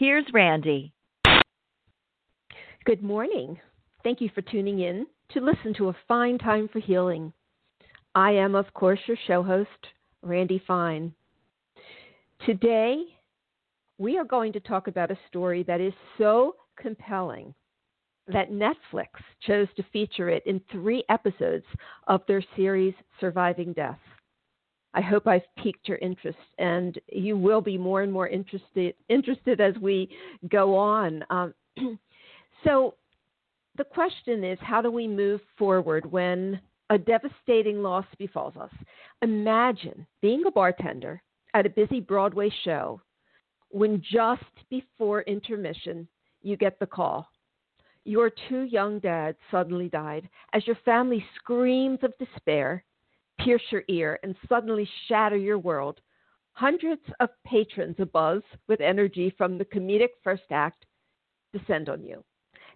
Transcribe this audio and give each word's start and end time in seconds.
here's 0.00 0.24
Randy. 0.32 0.94
Good 2.86 3.02
morning. 3.02 3.60
Thank 4.02 4.22
you 4.22 4.30
for 4.34 4.40
tuning 4.40 4.80
in 4.80 5.06
to 5.32 5.40
listen 5.40 5.74
to 5.74 5.90
A 5.90 5.96
Fine 6.08 6.38
Time 6.38 6.70
for 6.72 6.80
Healing. 6.80 7.34
I 8.14 8.30
am, 8.30 8.54
of 8.54 8.72
course, 8.72 8.98
your 9.06 9.18
show 9.26 9.42
host, 9.42 9.68
Randy 10.22 10.60
Fine. 10.66 11.12
Today, 12.46 13.02
we 13.98 14.16
are 14.16 14.24
going 14.24 14.54
to 14.54 14.60
talk 14.60 14.88
about 14.88 15.10
a 15.10 15.18
story 15.28 15.62
that 15.64 15.82
is 15.82 15.92
so 16.16 16.56
compelling 16.80 17.52
that 18.26 18.50
Netflix 18.50 19.08
chose 19.46 19.68
to 19.76 19.84
feature 19.92 20.30
it 20.30 20.42
in 20.46 20.62
three 20.72 21.04
episodes 21.10 21.66
of 22.06 22.22
their 22.26 22.42
series 22.56 22.94
Surviving 23.20 23.74
Death. 23.74 23.98
I 24.92 25.00
hope 25.00 25.26
I've 25.26 25.46
piqued 25.62 25.88
your 25.88 25.98
interest, 25.98 26.38
and 26.58 26.98
you 27.12 27.36
will 27.36 27.60
be 27.60 27.78
more 27.78 28.02
and 28.02 28.12
more 28.12 28.28
interested 28.28 28.94
interested 29.08 29.60
as 29.60 29.74
we 29.80 30.08
go 30.48 30.76
on. 30.76 31.24
Um, 31.30 31.54
so, 32.64 32.94
the 33.76 33.84
question 33.84 34.42
is, 34.42 34.58
how 34.60 34.82
do 34.82 34.90
we 34.90 35.06
move 35.06 35.40
forward 35.56 36.10
when 36.10 36.60
a 36.90 36.98
devastating 36.98 37.82
loss 37.82 38.04
befalls 38.18 38.56
us? 38.56 38.72
Imagine 39.22 40.06
being 40.20 40.44
a 40.46 40.50
bartender 40.50 41.22
at 41.54 41.66
a 41.66 41.70
busy 41.70 42.00
Broadway 42.00 42.50
show 42.64 43.00
when 43.70 44.02
just 44.12 44.42
before 44.70 45.22
intermission 45.22 46.08
you 46.42 46.56
get 46.56 46.78
the 46.80 46.86
call. 46.86 47.28
Your 48.04 48.30
too 48.48 48.62
young 48.62 48.98
dads 48.98 49.38
suddenly 49.50 49.88
died 49.88 50.28
as 50.52 50.66
your 50.66 50.76
family 50.84 51.24
screams 51.36 52.00
of 52.02 52.12
despair 52.18 52.82
pierce 53.44 53.62
your 53.70 53.82
ear 53.88 54.18
and 54.22 54.34
suddenly 54.48 54.88
shatter 55.08 55.36
your 55.36 55.58
world. 55.58 56.00
Hundreds 56.52 57.02
of 57.20 57.30
patrons 57.46 57.96
abuzz 57.96 58.42
with 58.68 58.80
energy 58.80 59.32
from 59.36 59.56
the 59.56 59.64
comedic 59.64 60.08
first 60.22 60.42
act 60.50 60.84
descend 61.52 61.88
on 61.88 62.02
you. 62.02 62.22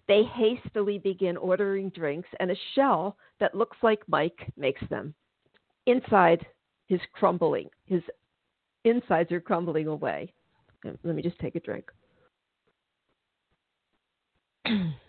They 0.07 0.23
hastily 0.23 0.99
begin 0.99 1.35
ordering 1.37 1.89
drinks, 1.89 2.29
and 2.39 2.51
a 2.51 2.55
shell 2.75 3.17
that 3.39 3.55
looks 3.55 3.77
like 3.81 4.01
Mike 4.07 4.51
makes 4.55 4.81
them. 4.89 5.15
Inside, 5.87 6.45
his 6.87 6.99
crumbling, 7.13 7.69
his 7.85 8.01
insides 8.83 9.31
are 9.31 9.41
crumbling 9.41 9.87
away. 9.87 10.31
Let 10.83 11.15
me 11.15 11.23
just 11.23 11.39
take 11.39 11.55
a 11.55 11.59
drink. 11.59 11.91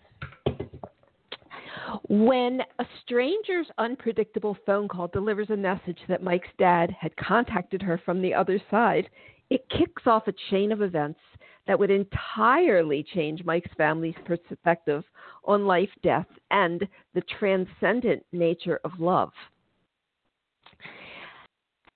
when 2.09 2.61
a 2.79 2.85
stranger's 3.01 3.67
unpredictable 3.77 4.57
phone 4.65 4.87
call 4.87 5.07
delivers 5.07 5.49
a 5.49 5.57
message 5.57 5.99
that 6.07 6.23
Mike's 6.23 6.47
dad 6.57 6.91
had 6.91 7.15
contacted 7.17 7.81
her 7.81 7.99
from 8.03 8.21
the 8.21 8.33
other 8.33 8.61
side, 8.69 9.09
it 9.49 9.69
kicks 9.69 10.03
off 10.05 10.27
a 10.27 10.33
chain 10.49 10.71
of 10.71 10.81
events 10.81 11.19
that 11.67 11.77
would 11.77 11.91
entirely 11.91 13.05
change 13.13 13.43
Mike's 13.43 13.73
family's 13.77 14.15
perspective 14.25 15.03
on 15.45 15.65
life, 15.65 15.89
death, 16.01 16.27
and 16.51 16.87
the 17.13 17.23
transcendent 17.39 18.25
nature 18.31 18.79
of 18.83 18.91
love. 18.99 19.31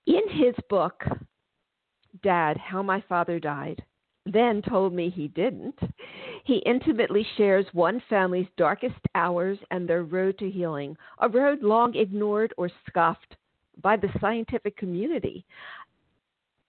In 0.06 0.22
his 0.28 0.54
book, 0.68 1.04
Dad, 2.22 2.56
How 2.56 2.82
My 2.82 3.02
Father 3.08 3.38
Died, 3.38 3.82
then 4.26 4.62
told 4.62 4.92
me 4.92 5.10
he 5.10 5.28
didn't, 5.28 5.78
he 6.44 6.56
intimately 6.58 7.26
shares 7.36 7.66
one 7.72 8.02
family's 8.08 8.46
darkest 8.56 9.00
hours 9.14 9.58
and 9.70 9.88
their 9.88 10.04
road 10.04 10.38
to 10.38 10.50
healing, 10.50 10.96
a 11.18 11.28
road 11.28 11.62
long 11.62 11.94
ignored 11.94 12.54
or 12.56 12.70
scoffed 12.88 13.36
by 13.82 13.96
the 13.96 14.08
scientific 14.20 14.76
community. 14.76 15.44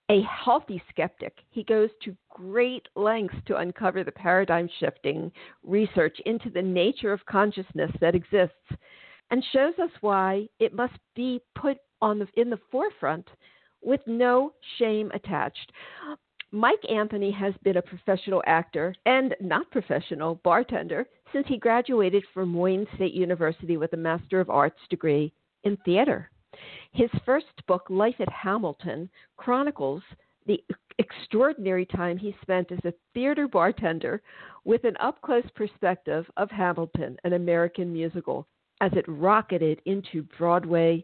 A 0.10 0.22
healthy 0.24 0.82
skeptic, 0.90 1.38
he 1.50 1.64
goes 1.64 1.90
to 2.04 2.16
great 2.30 2.88
lengths 2.96 3.38
to 3.48 3.58
uncover 3.58 4.04
the 4.04 4.12
paradigm 4.12 4.70
shifting 4.80 5.32
research 5.64 6.18
into 6.26 6.50
the 6.50 6.62
nature 6.62 7.14
of 7.14 7.26
consciousness 7.26 7.92
that 8.02 8.16
exists 8.16 8.56
and 9.32 9.44
shows 9.54 9.74
us 9.82 9.90
why 10.02 10.48
it 10.60 10.74
must 10.76 10.94
be 11.16 11.42
put 11.56 11.78
on 12.02 12.20
the, 12.20 12.28
in 12.36 12.50
the 12.50 12.60
forefront 12.70 13.28
with 13.82 14.02
no 14.06 14.54
shame 14.78 15.10
attached. 15.14 15.72
Mike 16.56 16.88
Anthony 16.88 17.32
has 17.32 17.56
been 17.64 17.78
a 17.78 17.82
professional 17.82 18.44
actor 18.46 18.94
and 19.08 19.36
not 19.42 19.72
professional 19.72 20.36
bartender 20.44 21.08
since 21.34 21.48
he 21.48 21.58
graduated 21.58 22.24
from 22.32 22.54
Wayne 22.54 22.86
State 22.94 23.16
University 23.16 23.76
with 23.76 23.92
a 23.94 23.98
Master 23.98 24.40
of 24.40 24.52
Arts 24.52 24.80
degree 24.88 25.34
in 25.64 25.76
theater. 25.78 26.30
His 26.92 27.10
first 27.26 27.48
book, 27.68 27.88
Life 27.90 28.18
at 28.20 28.32
Hamilton, 28.32 29.10
chronicles 29.36 30.04
the 30.46 30.64
extraordinary 31.00 31.88
time 31.88 32.20
he 32.20 32.36
spent 32.44 32.72
as 32.72 32.86
a 32.86 32.94
theater 33.16 33.48
bartender 33.48 34.22
with 34.64 34.84
an 34.84 34.96
up 35.00 35.20
close 35.24 35.50
perspective 35.56 36.30
of 36.38 36.52
Hamilton, 36.52 37.18
an 37.24 37.34
American 37.34 37.92
musical, 37.92 38.46
as 38.80 38.92
it 38.94 39.06
rocketed 39.08 39.82
into 39.86 40.22
Broadway 40.38 41.04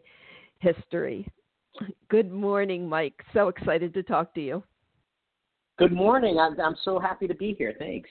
history. 0.60 1.26
Good 2.08 2.30
morning, 2.30 2.88
Mike. 2.88 3.20
So 3.32 3.48
excited 3.48 3.92
to 3.94 4.04
talk 4.04 4.32
to 4.34 4.40
you. 4.40 4.62
Good 5.80 5.92
morning. 5.92 6.38
I'm, 6.38 6.60
I'm 6.60 6.76
so 6.84 6.98
happy 6.98 7.26
to 7.26 7.34
be 7.34 7.54
here. 7.56 7.74
Thanks. 7.78 8.10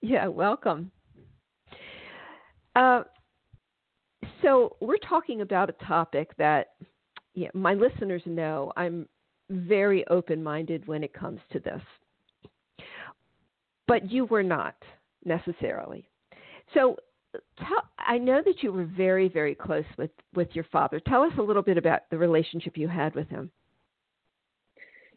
Yeah, 0.00 0.28
welcome. 0.28 0.92
Uh, 2.76 3.02
so 4.42 4.76
we're 4.80 4.96
talking 4.98 5.40
about 5.40 5.68
a 5.68 5.84
topic 5.84 6.30
that 6.38 6.68
yeah, 7.34 7.48
my 7.52 7.74
listeners 7.74 8.22
know 8.26 8.72
I'm 8.76 9.08
very 9.50 10.06
open-minded 10.06 10.86
when 10.86 11.02
it 11.02 11.12
comes 11.12 11.40
to 11.50 11.58
this, 11.58 11.82
but 13.88 14.08
you 14.08 14.26
were 14.26 14.44
not 14.44 14.76
necessarily. 15.24 16.08
So 16.74 16.94
tell, 17.58 17.88
I 17.98 18.18
know 18.18 18.40
that 18.44 18.62
you 18.62 18.70
were 18.70 18.84
very, 18.84 19.28
very 19.28 19.56
close 19.56 19.84
with 19.98 20.12
with 20.36 20.50
your 20.52 20.66
father. 20.70 21.00
Tell 21.00 21.22
us 21.22 21.32
a 21.38 21.42
little 21.42 21.62
bit 21.62 21.76
about 21.76 22.02
the 22.12 22.18
relationship 22.18 22.76
you 22.76 22.86
had 22.86 23.16
with 23.16 23.28
him. 23.28 23.50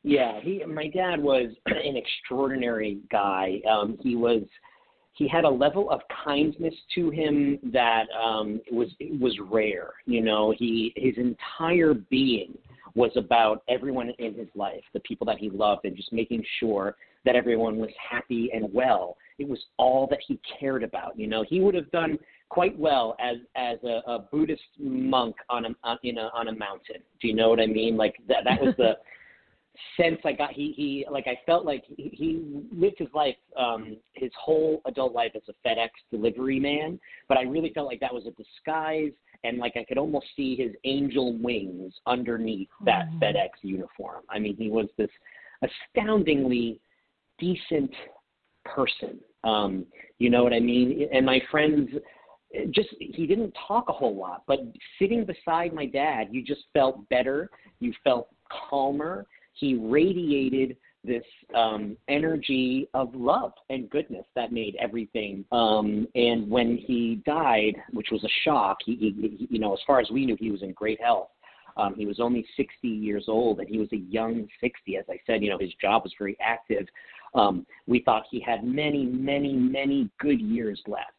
Yeah, 0.03 0.39
he 0.41 0.63
my 0.65 0.87
dad 0.87 1.21
was 1.21 1.47
an 1.65 1.95
extraordinary 1.95 2.99
guy. 3.09 3.61
Um, 3.69 3.97
he 4.01 4.15
was 4.15 4.43
he 5.13 5.27
had 5.27 5.45
a 5.45 5.49
level 5.49 5.89
of 5.89 6.01
kindness 6.25 6.73
to 6.95 7.09
him 7.09 7.59
that 7.71 8.05
um, 8.11 8.61
was 8.71 8.89
was 9.19 9.37
rare. 9.49 9.93
You 10.05 10.21
know, 10.21 10.53
he 10.57 10.93
his 10.95 11.15
entire 11.17 11.93
being 11.93 12.57
was 12.95 13.11
about 13.15 13.63
everyone 13.67 14.11
in 14.19 14.35
his 14.35 14.47
life, 14.55 14.83
the 14.93 14.99
people 14.99 15.25
that 15.25 15.37
he 15.37 15.49
loved, 15.49 15.85
and 15.85 15.95
just 15.95 16.13
making 16.13 16.43
sure 16.59 16.95
that 17.25 17.35
everyone 17.35 17.77
was 17.77 17.89
happy 18.11 18.51
and 18.53 18.71
well. 18.73 19.17
It 19.39 19.47
was 19.47 19.59
all 19.77 20.05
that 20.07 20.19
he 20.27 20.39
cared 20.59 20.83
about. 20.83 21.17
You 21.17 21.27
know, 21.27 21.43
he 21.47 21.59
would 21.59 21.73
have 21.73 21.89
done 21.91 22.19
quite 22.49 22.77
well 22.77 23.15
as 23.19 23.37
as 23.55 23.77
a, 23.83 24.01
a 24.05 24.19
Buddhist 24.31 24.61
monk 24.79 25.35
on 25.49 25.65
a 25.65 25.69
on, 25.83 25.97
a 26.03 26.21
on 26.33 26.47
a 26.49 26.55
mountain. 26.55 27.01
Do 27.21 27.27
you 27.27 27.33
know 27.33 27.49
what 27.49 27.59
I 27.59 27.67
mean? 27.67 27.95
Like 27.97 28.15
that 28.27 28.43
that 28.43 28.61
was 28.61 28.75
the 28.77 28.97
sense 29.97 30.19
I 30.23 30.33
got 30.33 30.51
he 30.51 30.73
he 30.75 31.05
like 31.09 31.25
I 31.27 31.39
felt 31.45 31.65
like 31.65 31.83
he, 31.97 32.09
he 32.13 32.43
lived 32.71 32.99
his 32.99 33.07
life 33.13 33.35
um 33.57 33.97
his 34.13 34.31
whole 34.39 34.81
adult 34.85 35.13
life 35.13 35.31
as 35.35 35.41
a 35.49 35.67
FedEx 35.67 35.89
delivery 36.11 36.59
man, 36.59 36.99
but 37.27 37.37
I 37.37 37.41
really 37.41 37.71
felt 37.73 37.87
like 37.87 37.99
that 37.99 38.13
was 38.13 38.25
a 38.27 38.31
disguise 38.31 39.11
and 39.43 39.57
like 39.57 39.73
I 39.75 39.83
could 39.83 39.97
almost 39.97 40.27
see 40.35 40.55
his 40.55 40.71
angel 40.83 41.37
wings 41.37 41.93
underneath 42.05 42.69
that 42.85 43.07
mm-hmm. 43.07 43.23
FedEx 43.23 43.49
uniform. 43.61 44.23
I 44.29 44.39
mean, 44.39 44.55
he 44.57 44.69
was 44.69 44.87
this 44.97 45.09
astoundingly 45.61 46.79
decent 47.39 47.91
person. 48.63 49.19
Um, 49.43 49.85
you 50.19 50.29
know 50.29 50.43
what 50.43 50.53
I 50.53 50.59
mean? 50.59 51.07
And 51.11 51.25
my 51.25 51.41
friends 51.51 51.89
just 52.71 52.89
he 52.99 53.25
didn't 53.25 53.53
talk 53.67 53.89
a 53.89 53.93
whole 53.93 54.15
lot, 54.15 54.43
but 54.47 54.59
sitting 54.99 55.25
beside 55.25 55.73
my 55.73 55.85
dad, 55.85 56.27
you 56.31 56.43
just 56.43 56.61
felt 56.73 57.07
better, 57.09 57.49
you 57.79 57.91
felt 58.03 58.27
calmer, 58.69 59.25
he 59.53 59.75
radiated 59.75 60.77
this 61.03 61.23
um, 61.53 61.97
energy 62.07 62.87
of 62.93 63.13
love 63.13 63.51
and 63.69 63.89
goodness 63.89 64.25
that 64.35 64.53
made 64.53 64.75
everything. 64.79 65.43
Um, 65.51 66.07
and 66.15 66.49
when 66.49 66.77
he 66.77 67.21
died, 67.25 67.75
which 67.91 68.07
was 68.11 68.23
a 68.23 68.29
shock, 68.43 68.77
he, 68.85 68.95
he, 68.95 69.47
you 69.49 69.59
know, 69.59 69.73
as 69.73 69.79
far 69.85 69.99
as 69.99 70.09
we 70.11 70.25
knew, 70.25 70.37
he 70.39 70.51
was 70.51 70.61
in 70.61 70.71
great 70.71 71.01
health. 71.01 71.27
Um, 71.75 71.95
he 71.95 72.05
was 72.05 72.19
only 72.19 72.45
60 72.55 72.87
years 72.87 73.25
old, 73.27 73.59
and 73.59 73.67
he 73.67 73.79
was 73.79 73.89
a 73.91 73.97
young 73.97 74.47
60. 74.61 74.97
As 74.97 75.05
I 75.09 75.19
said, 75.25 75.43
you 75.43 75.49
know, 75.49 75.57
his 75.57 75.73
job 75.81 76.03
was 76.03 76.13
very 76.17 76.37
active. 76.39 76.87
Um, 77.35 77.65
we 77.87 78.01
thought 78.01 78.23
he 78.29 78.39
had 78.39 78.63
many, 78.63 79.05
many, 79.05 79.53
many 79.53 80.09
good 80.19 80.39
years 80.39 80.81
left. 80.87 81.11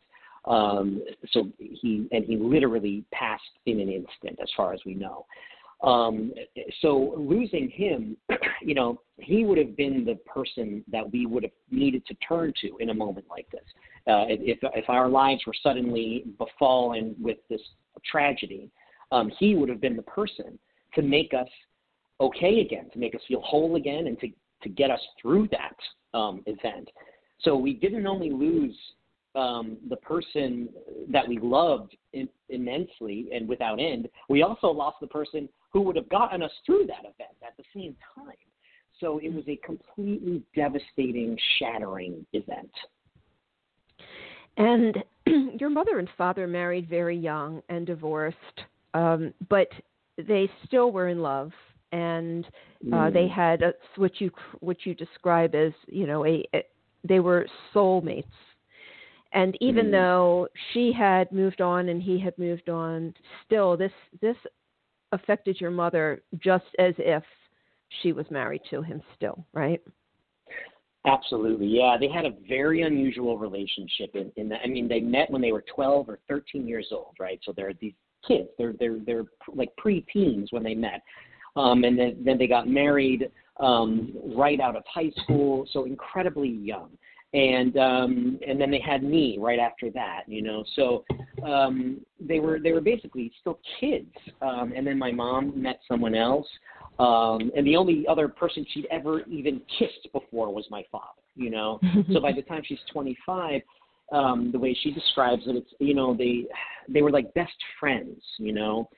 Um, 0.47 1.03
so 1.31 1.49
he 1.59 2.07
and 2.13 2.25
he 2.25 2.37
literally 2.37 3.05
passed 3.13 3.43
in 3.67 3.81
an 3.81 3.89
instant, 3.89 4.39
as 4.43 4.49
far 4.57 4.75
as 4.75 4.81
we 4.85 4.95
know. 4.95 5.25
Um, 5.85 6.33
so 6.81 7.15
losing 7.17 7.69
him, 7.69 8.17
you 8.63 8.75
know, 8.75 9.01
he 9.19 9.45
would 9.45 9.59
have 9.59 9.77
been 9.77 10.05
the 10.05 10.15
person 10.27 10.83
that 10.91 11.11
we 11.13 11.27
would 11.27 11.43
have 11.43 11.53
needed 11.71 12.07
to 12.07 12.15
turn 12.27 12.53
to 12.63 12.77
in 12.79 12.91
a 12.91 12.95
moment 12.95 13.27
like 13.29 13.51
this. 13.51 13.65
Uh, 14.07 14.25
if 14.29 14.59
if 14.63 14.89
our 14.89 15.09
lives 15.09 15.43
were 15.47 15.55
suddenly 15.63 16.25
befallen 16.39 17.15
with 17.21 17.39
this 17.49 17.61
tragedy, 18.05 18.71
um, 19.13 19.31
he 19.39 19.55
would 19.55 19.69
have 19.69 19.81
been 19.81 19.97
the 19.97 20.03
person 20.03 20.59
to 20.95 21.03
make 21.03 21.33
us 21.35 21.49
okay 22.21 22.61
again, 22.61 22.89
to 22.93 22.99
make 22.99 23.15
us 23.15 23.21
feel 23.29 23.41
whole 23.43 23.77
again, 23.77 24.07
and 24.07 24.19
to 24.21 24.29
to 24.63 24.69
get 24.69 24.91
us 24.91 25.01
through 25.21 25.49
that 25.49 26.19
um, 26.19 26.43
event. 26.47 26.91
So 27.41 27.57
we 27.57 27.75
didn't 27.75 28.07
only 28.07 28.31
lose 28.31 28.77
um, 29.35 29.77
the 29.89 29.97
person 29.97 30.69
that 31.11 31.27
we 31.27 31.39
loved 31.39 31.97
in, 32.13 32.29
immensely 32.49 33.29
and 33.35 33.49
without 33.49 33.81
end, 33.81 34.09
we 34.29 34.43
also 34.43 34.69
lost 34.69 34.99
the 35.01 35.07
person 35.07 35.49
who 35.75 35.81
would 35.81 35.97
have 35.97 36.09
gotten 36.09 36.41
us 36.43 36.53
through 36.65 36.87
that 36.87 37.01
event 37.01 37.37
at 37.47 37.57
the 37.59 37.65
same 37.75 37.95
time. 38.15 38.37
So 39.01 39.19
it 39.19 39.35
was 39.35 39.43
a 39.49 39.57
completely 39.57 40.41
devastating, 40.55 41.37
shattering 41.59 42.25
event. 42.33 42.71
And 44.57 44.97
your 45.61 45.69
mother 45.69 45.99
and 45.99 46.09
father 46.17 46.47
married 46.47 46.89
very 46.89 47.19
young 47.19 47.61
and 47.69 47.85
divorced, 47.87 48.37
um, 48.95 49.35
but 49.51 49.67
they 50.17 50.49
still 50.65 50.93
were 50.93 51.09
in 51.09 51.21
love, 51.21 51.51
and 51.91 52.47
uh, 52.93 52.97
mm. 52.97 53.13
they 53.13 53.27
had 53.27 53.63
a, 53.63 53.73
what 53.97 54.21
you 54.21 54.31
what 54.61 54.87
you 54.87 54.95
describe 54.95 55.57
as 55.57 55.73
you 55.89 56.07
know 56.07 56.25
a, 56.25 56.47
a 56.55 56.63
they 57.03 57.19
were 57.19 57.47
soulmates 57.75 58.25
and 59.33 59.57
even 59.61 59.87
mm. 59.87 59.93
though 59.93 60.49
she 60.73 60.93
had 60.93 61.31
moved 61.33 61.61
on 61.61 61.89
and 61.89 62.03
he 62.03 62.19
had 62.19 62.37
moved 62.39 62.69
on 62.69 63.13
still 63.45 63.77
this 63.77 63.93
this 64.21 64.37
affected 65.15 65.61
your 65.61 65.71
mother 65.71 66.23
just 66.39 66.65
as 66.79 66.95
if 66.99 67.23
she 68.03 68.13
was 68.13 68.27
married 68.31 68.63
to 68.71 68.83
him 68.83 69.01
still 69.17 69.47
right? 69.53 69.81
Absolutely 71.07 71.67
yeah. 71.67 71.97
They 71.99 72.09
had 72.09 72.25
a 72.25 72.33
very 72.49 72.83
unusual 72.83 73.39
relationship 73.39 74.15
in, 74.15 74.33
in 74.37 74.49
that 74.51 74.61
i 74.65 74.67
mean 74.67 74.89
they 74.89 75.01
met 75.01 75.31
when 75.31 75.43
they 75.43 75.53
were 75.53 75.65
12 75.75 76.09
or 76.09 76.19
13 76.29 76.67
years 76.67 76.89
old 76.93 77.15
right? 77.19 77.41
So 77.45 77.53
they're 77.57 77.73
these 77.81 77.95
kids. 78.27 78.49
They're 78.59 78.75
they're 78.79 78.99
they're 79.07 79.25
like 79.55 79.71
pre-teens 79.77 80.49
when 80.51 80.63
they 80.63 80.75
met. 80.75 81.03
Um 81.57 81.85
and 81.85 81.99
then 81.99 82.23
then 82.25 82.39
they 82.39 82.47
got 82.47 82.69
married 82.69 83.31
um 83.61 84.13
right 84.37 84.61
out 84.61 84.77
of 84.77 84.83
high 84.93 85.13
school 85.23 85.67
so 85.73 85.85
incredibly 85.85 86.49
young 86.49 86.91
and 87.35 87.77
um, 87.77 88.39
and 88.47 88.61
then 88.61 88.71
they 88.71 88.79
had 88.79 89.03
me 89.03 89.37
right 89.41 89.59
after 89.59 89.91
that, 89.91 90.23
you 90.27 90.41
know. 90.41 90.65
So 90.77 91.05
um, 91.45 92.01
they 92.21 92.39
were 92.39 92.61
they 92.61 92.73
were 92.73 92.81
basically 92.81 93.33
still 93.41 93.59
kids. 93.81 94.15
Um, 94.41 94.73
and 94.75 94.87
then 94.87 94.99
my 94.99 95.11
mom 95.11 95.61
met 95.61 95.81
someone 95.89 96.15
else, 96.15 96.47
um, 97.01 97.51
and 97.57 97.67
the 97.67 97.77
only 97.77 98.07
other 98.09 98.29
person 98.29 98.65
she'd 98.73 98.87
ever 98.91 99.23
even 99.23 99.61
kissed 99.79 100.09
before 100.13 100.55
was 100.55 100.65
my 100.71 100.85
father, 100.93 101.23
you 101.35 101.51
know. 101.51 101.81
so 102.13 102.21
by 102.21 102.33
the 102.33 102.43
time 102.43 102.63
she's 102.65 102.79
25, 102.93 103.61
um, 104.13 104.53
the 104.53 104.59
way 104.59 104.77
she 104.83 104.93
describes 104.93 105.43
it, 105.47 105.57
it's 105.57 105.71
you 105.81 105.95
know 105.95 106.15
they 106.17 106.45
they 106.89 107.03
were 107.03 107.11
like 107.11 107.35
best 107.35 107.57
friends, 107.81 108.23
you 108.39 108.53
know, 108.53 108.89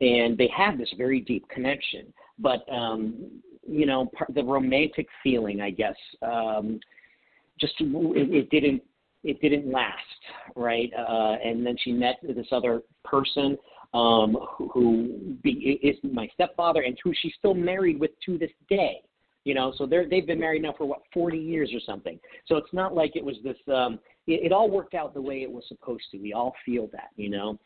and 0.00 0.36
they 0.36 0.50
had 0.54 0.78
this 0.78 0.92
very 0.98 1.20
deep 1.20 1.48
connection. 1.48 2.12
But 2.40 2.66
um, 2.72 3.40
you 3.64 3.86
know, 3.86 4.06
part, 4.06 4.34
the 4.34 4.42
romantic 4.42 5.06
feeling, 5.22 5.60
I 5.60 5.70
guess. 5.70 5.96
Um, 6.22 6.80
just 7.60 7.74
it, 7.80 8.34
it 8.34 8.50
didn't 8.50 8.82
it 9.24 9.40
didn't 9.40 9.70
last, 9.70 9.94
right? 10.54 10.90
Uh, 10.96 11.36
and 11.42 11.66
then 11.66 11.76
she 11.82 11.92
met 11.92 12.16
this 12.22 12.46
other 12.52 12.82
person 13.04 13.56
um, 13.94 14.36
who, 14.56 14.68
who 14.72 15.36
be, 15.42 15.78
is 15.82 15.96
my 16.02 16.28
stepfather 16.34 16.82
and 16.82 16.98
who 17.02 17.12
she's 17.22 17.32
still 17.38 17.54
married 17.54 17.98
with 17.98 18.10
to 18.26 18.36
this 18.36 18.50
day. 18.68 19.00
You 19.44 19.54
know, 19.54 19.74
so 19.76 19.84
they're 19.86 20.08
they've 20.08 20.26
been 20.26 20.40
married 20.40 20.62
now 20.62 20.74
for 20.76 20.86
what 20.86 21.02
40 21.12 21.36
years 21.36 21.70
or 21.74 21.80
something. 21.84 22.18
So 22.46 22.56
it's 22.56 22.72
not 22.72 22.94
like 22.94 23.14
it 23.14 23.24
was 23.24 23.36
this. 23.44 23.56
Um, 23.72 23.98
it, 24.26 24.46
it 24.46 24.52
all 24.52 24.70
worked 24.70 24.94
out 24.94 25.12
the 25.12 25.20
way 25.20 25.42
it 25.42 25.50
was 25.50 25.64
supposed 25.68 26.04
to. 26.12 26.18
We 26.18 26.32
all 26.32 26.54
feel 26.64 26.88
that, 26.92 27.10
you 27.16 27.28
know. 27.28 27.58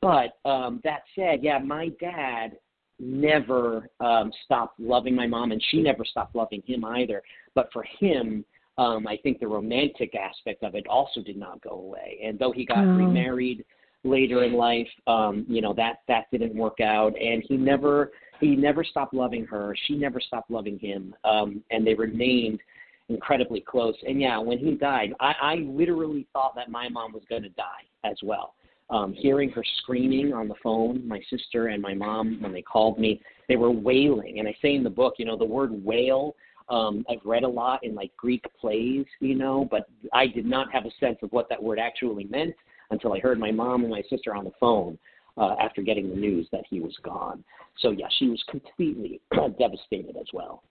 But 0.00 0.38
um, 0.48 0.80
that 0.84 1.02
said, 1.16 1.40
yeah, 1.42 1.58
my 1.58 1.88
dad 2.00 2.58
never 2.98 3.88
um, 4.00 4.32
stopped 4.44 4.78
loving 4.78 5.14
my 5.14 5.26
mom, 5.26 5.52
and 5.52 5.62
she 5.70 5.82
never 5.82 6.04
stopped 6.04 6.36
loving 6.36 6.62
him 6.64 6.84
either. 6.84 7.22
But 7.54 7.70
for 7.72 7.84
him, 7.98 8.44
um, 8.78 9.06
I 9.06 9.16
think 9.22 9.40
the 9.40 9.48
romantic 9.48 10.14
aspect 10.14 10.62
of 10.62 10.74
it 10.74 10.86
also 10.86 11.22
did 11.22 11.36
not 11.36 11.60
go 11.62 11.70
away. 11.70 12.20
And 12.24 12.38
though 12.38 12.52
he 12.52 12.64
got 12.64 12.78
oh. 12.78 12.88
remarried 12.88 13.64
later 14.04 14.44
in 14.44 14.52
life, 14.52 14.88
um, 15.06 15.44
you 15.48 15.62
know 15.62 15.72
that 15.74 16.00
that 16.08 16.24
didn't 16.30 16.54
work 16.54 16.80
out. 16.80 17.14
And 17.18 17.42
he 17.48 17.56
never 17.56 18.12
he 18.40 18.54
never 18.54 18.84
stopped 18.84 19.14
loving 19.14 19.46
her. 19.46 19.74
She 19.86 19.96
never 19.96 20.20
stopped 20.20 20.50
loving 20.50 20.78
him. 20.78 21.14
Um, 21.24 21.62
and 21.70 21.86
they 21.86 21.94
remained 21.94 22.60
incredibly 23.08 23.60
close. 23.60 23.94
And 24.06 24.20
yeah, 24.20 24.38
when 24.38 24.58
he 24.58 24.72
died, 24.72 25.14
I, 25.20 25.34
I 25.40 25.54
literally 25.66 26.26
thought 26.32 26.54
that 26.56 26.70
my 26.70 26.88
mom 26.88 27.12
was 27.12 27.22
going 27.28 27.42
to 27.42 27.48
die 27.50 27.84
as 28.04 28.16
well. 28.22 28.54
Um, 28.88 29.12
hearing 29.12 29.50
her 29.50 29.64
screaming 29.78 30.32
on 30.32 30.48
the 30.48 30.54
phone, 30.62 31.06
my 31.06 31.20
sister 31.28 31.68
and 31.68 31.82
my 31.82 31.94
mom, 31.94 32.38
when 32.40 32.52
they 32.52 32.62
called 32.62 32.98
me, 32.98 33.20
they 33.48 33.56
were 33.56 33.70
wailing. 33.70 34.38
And 34.38 34.46
I 34.46 34.54
say 34.62 34.74
in 34.74 34.84
the 34.84 34.90
book, 34.90 35.14
you 35.18 35.24
know, 35.24 35.36
the 35.36 35.44
word 35.44 35.84
wail 35.84 36.36
um, 36.68 37.04
I've 37.08 37.24
read 37.24 37.44
a 37.44 37.48
lot 37.48 37.84
in 37.84 37.94
like 37.94 38.10
Greek 38.16 38.44
plays, 38.60 39.06
you 39.20 39.34
know, 39.34 39.66
but 39.70 39.88
I 40.12 40.26
did 40.26 40.46
not 40.46 40.72
have 40.72 40.84
a 40.84 40.90
sense 40.98 41.18
of 41.22 41.30
what 41.32 41.48
that 41.48 41.62
word 41.62 41.78
actually 41.78 42.24
meant 42.24 42.54
until 42.90 43.12
I 43.12 43.20
heard 43.20 43.38
my 43.38 43.50
mom 43.52 43.82
and 43.82 43.90
my 43.90 44.02
sister 44.08 44.34
on 44.34 44.44
the 44.44 44.52
phone 44.58 44.98
uh, 45.36 45.54
after 45.60 45.82
getting 45.82 46.08
the 46.08 46.16
news 46.16 46.48
that 46.52 46.64
he 46.68 46.80
was 46.80 46.94
gone. 47.02 47.44
So 47.78 47.90
yeah, 47.90 48.06
she 48.18 48.28
was 48.28 48.42
completely 48.50 49.20
devastated 49.58 50.16
as 50.16 50.26
well. 50.32 50.62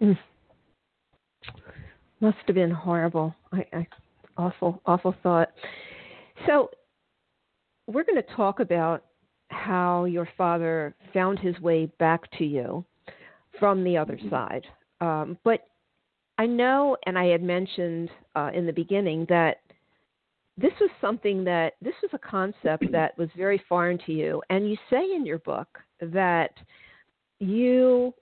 Mm. 0.00 0.18
Must 2.20 2.36
have 2.46 2.54
been 2.54 2.70
horrible. 2.70 3.34
I, 3.52 3.66
I 3.72 3.86
awful, 4.36 4.80
awful 4.86 5.14
thought. 5.22 5.50
So 6.46 6.70
we're 7.86 8.04
going 8.04 8.22
to 8.22 8.34
talk 8.34 8.60
about 8.60 9.04
how 9.48 10.04
your 10.04 10.28
father 10.36 10.94
found 11.12 11.38
his 11.38 11.58
way 11.60 11.86
back 11.98 12.30
to 12.38 12.44
you 12.44 12.84
from 13.58 13.84
the 13.84 13.96
other 13.96 14.16
mm-hmm. 14.16 14.30
side 14.30 14.66
um, 15.02 15.36
but 15.44 15.68
I 16.38 16.46
know, 16.46 16.96
and 17.06 17.18
I 17.18 17.26
had 17.26 17.42
mentioned 17.42 18.08
uh, 18.34 18.50
in 18.54 18.64
the 18.64 18.72
beginning 18.72 19.26
that 19.28 19.58
this 20.56 20.72
was 20.80 20.90
something 21.00 21.44
that 21.44 21.74
this 21.82 21.94
was 22.02 22.10
a 22.14 22.18
concept 22.18 22.90
that 22.92 23.16
was 23.18 23.28
very 23.36 23.62
foreign 23.68 23.98
to 24.06 24.12
you. 24.12 24.42
And 24.48 24.70
you 24.70 24.76
say 24.88 25.14
in 25.14 25.26
your 25.26 25.38
book 25.40 25.78
that 26.00 26.52
you 27.40 28.14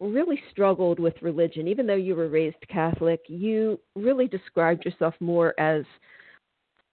really 0.00 0.40
struggled 0.50 0.98
with 0.98 1.14
religion, 1.22 1.66
even 1.68 1.86
though 1.86 1.94
you 1.94 2.14
were 2.14 2.28
raised 2.28 2.56
Catholic. 2.68 3.20
You 3.28 3.80
really 3.94 4.28
described 4.28 4.84
yourself 4.84 5.14
more 5.20 5.58
as 5.58 5.84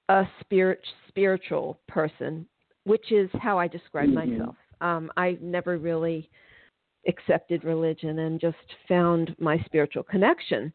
a 0.10 0.24
spirit 0.40 0.80
spiritual 1.10 1.80
person, 1.88 2.48
which 2.86 3.12
is 3.12 3.30
how 3.42 3.60
I 3.60 3.68
describe 3.68 4.10
mm-hmm. 4.10 4.38
myself. 4.38 4.56
Um, 4.82 5.12
I 5.18 5.38
never 5.42 5.78
really 5.78 6.30
accepted 7.08 7.64
religion 7.64 8.20
and 8.20 8.40
just 8.40 8.58
found 8.88 9.36
my 9.40 9.62
spiritual 9.66 10.04
connection. 10.04 10.72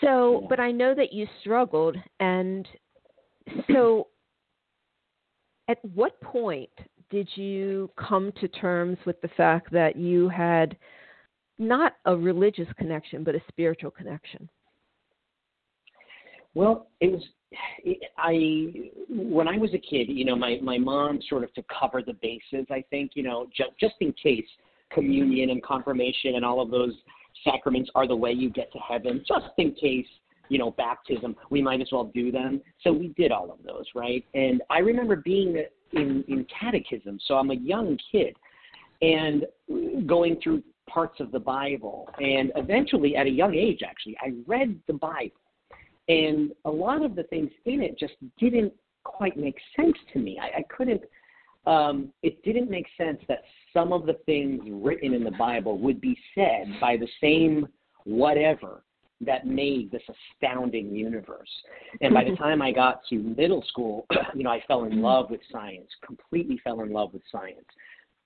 So, 0.00 0.46
but 0.48 0.60
I 0.60 0.72
know 0.72 0.94
that 0.94 1.12
you 1.12 1.26
struggled. 1.40 1.96
And 2.20 2.66
so, 3.70 4.08
at 5.68 5.78
what 5.94 6.20
point 6.20 6.70
did 7.10 7.28
you 7.34 7.90
come 7.96 8.32
to 8.40 8.48
terms 8.48 8.98
with 9.06 9.20
the 9.20 9.28
fact 9.36 9.72
that 9.72 9.96
you 9.96 10.28
had 10.28 10.76
not 11.58 11.94
a 12.04 12.16
religious 12.16 12.68
connection, 12.78 13.24
but 13.24 13.34
a 13.34 13.40
spiritual 13.48 13.90
connection? 13.90 14.48
Well, 16.54 16.88
it 17.00 17.12
was 17.12 17.22
I 18.18 18.90
when 19.08 19.48
I 19.48 19.58
was 19.58 19.70
a 19.74 19.78
kid, 19.78 20.08
you 20.08 20.24
know, 20.24 20.36
my 20.36 20.58
my 20.62 20.78
mom 20.78 21.20
sort 21.28 21.44
of 21.44 21.52
to 21.54 21.64
cover 21.78 22.02
the 22.02 22.14
bases. 22.14 22.66
I 22.70 22.84
think 22.90 23.12
you 23.14 23.22
know 23.22 23.46
just 23.56 23.70
just 23.78 23.94
in 24.00 24.12
case 24.12 24.46
communion 24.92 25.50
and 25.50 25.62
confirmation 25.62 26.36
and 26.36 26.44
all 26.44 26.60
of 26.60 26.70
those 26.70 26.92
sacraments 27.44 27.90
are 27.94 28.06
the 28.06 28.16
way 28.16 28.32
you 28.32 28.50
get 28.50 28.72
to 28.72 28.78
heaven. 28.78 29.24
Just 29.26 29.46
in 29.58 29.72
case 29.74 30.06
you 30.48 30.58
know 30.58 30.70
baptism, 30.72 31.36
we 31.50 31.62
might 31.62 31.80
as 31.80 31.88
well 31.92 32.10
do 32.14 32.30
them. 32.30 32.60
So 32.82 32.92
we 32.92 33.08
did 33.16 33.32
all 33.32 33.50
of 33.50 33.58
those, 33.64 33.84
right? 33.94 34.24
And 34.34 34.62
I 34.70 34.78
remember 34.78 35.16
being 35.16 35.62
in 35.92 36.24
in 36.28 36.46
catechism. 36.60 37.18
So 37.26 37.34
I'm 37.34 37.50
a 37.50 37.56
young 37.56 37.98
kid 38.10 38.36
and 39.02 39.44
going 40.06 40.40
through 40.42 40.62
parts 40.88 41.20
of 41.20 41.32
the 41.32 41.40
Bible. 41.40 42.08
And 42.18 42.52
eventually, 42.56 43.16
at 43.16 43.26
a 43.26 43.30
young 43.30 43.54
age, 43.54 43.80
actually, 43.86 44.16
I 44.20 44.32
read 44.46 44.78
the 44.86 44.94
Bible 44.94 45.32
and 46.08 46.52
a 46.64 46.70
lot 46.70 47.04
of 47.04 47.16
the 47.16 47.24
things 47.24 47.50
in 47.64 47.82
it 47.82 47.98
just 47.98 48.14
didn't 48.38 48.72
quite 49.04 49.36
make 49.36 49.56
sense 49.76 49.96
to 50.12 50.18
me. 50.18 50.38
I, 50.40 50.58
I 50.58 50.64
couldn't. 50.74 51.02
Um, 51.66 52.12
it 52.22 52.42
didn't 52.44 52.70
make 52.70 52.86
sense 52.96 53.18
that 53.28 53.42
some 53.72 53.92
of 53.92 54.06
the 54.06 54.14
things 54.24 54.62
written 54.70 55.12
in 55.12 55.24
the 55.24 55.32
Bible 55.32 55.78
would 55.78 56.00
be 56.00 56.16
said 56.34 56.66
by 56.80 56.96
the 56.96 57.08
same 57.20 57.66
whatever 58.04 58.84
that 59.20 59.46
made 59.46 59.90
this 59.90 60.02
astounding 60.34 60.94
universe. 60.94 61.50
And 62.00 62.12
by 62.12 62.24
the 62.24 62.36
time 62.36 62.60
I 62.62 62.70
got 62.70 63.00
to 63.08 63.16
middle 63.16 63.64
school, 63.68 64.06
you 64.34 64.44
know, 64.44 64.50
I 64.50 64.62
fell 64.68 64.84
in 64.84 65.00
love 65.00 65.30
with 65.30 65.40
science, 65.50 65.88
completely 66.04 66.60
fell 66.62 66.82
in 66.82 66.92
love 66.92 67.12
with 67.12 67.22
science. 67.32 67.66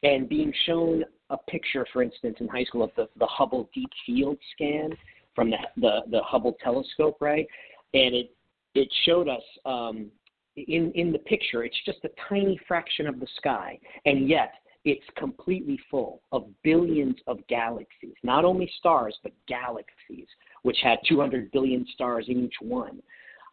And 0.03 0.29
being 0.29 0.53
shown 0.67 1.05
a 1.29 1.37
picture, 1.37 1.87
for 1.93 2.03
instance, 2.03 2.37
in 2.41 2.49
high 2.49 2.65
school 2.65 2.83
of 2.83 2.91
the, 2.97 3.09
the 3.19 3.27
Hubble 3.27 3.71
Deep 3.75 3.91
Field 4.05 4.39
scan 4.53 4.91
from 5.35 5.51
the, 5.51 5.59
the, 5.77 6.01
the 6.11 6.21
Hubble 6.23 6.57
telescope, 6.63 7.19
right? 7.21 7.47
And 7.95 8.15
it, 8.15 8.35
it 8.75 8.89
showed 9.05 9.29
us 9.29 9.43
um, 9.65 10.11
in, 10.57 10.93
in 10.95 11.13
the 11.13 11.19
picture, 11.19 11.65
it's 11.65 11.77
just 11.85 11.99
a 12.05 12.11
tiny 12.29 12.59
fraction 12.69 13.07
of 13.07 13.21
the 13.21 13.27
sky. 13.37 13.79
And 14.05 14.29
yet, 14.29 14.55
it's 14.85 15.05
completely 15.17 15.79
full 15.91 16.23
of 16.33 16.47
billions 16.63 17.17
of 17.27 17.47
galaxies, 17.49 18.15
not 18.23 18.45
only 18.45 18.71
stars, 18.79 19.17
but 19.23 19.33
galaxies, 19.47 20.27
which 20.63 20.79
had 20.83 20.99
200 21.07 21.51
billion 21.53 21.87
stars 21.93 22.27
in 22.29 22.45
each 22.45 22.55
one. 22.63 23.03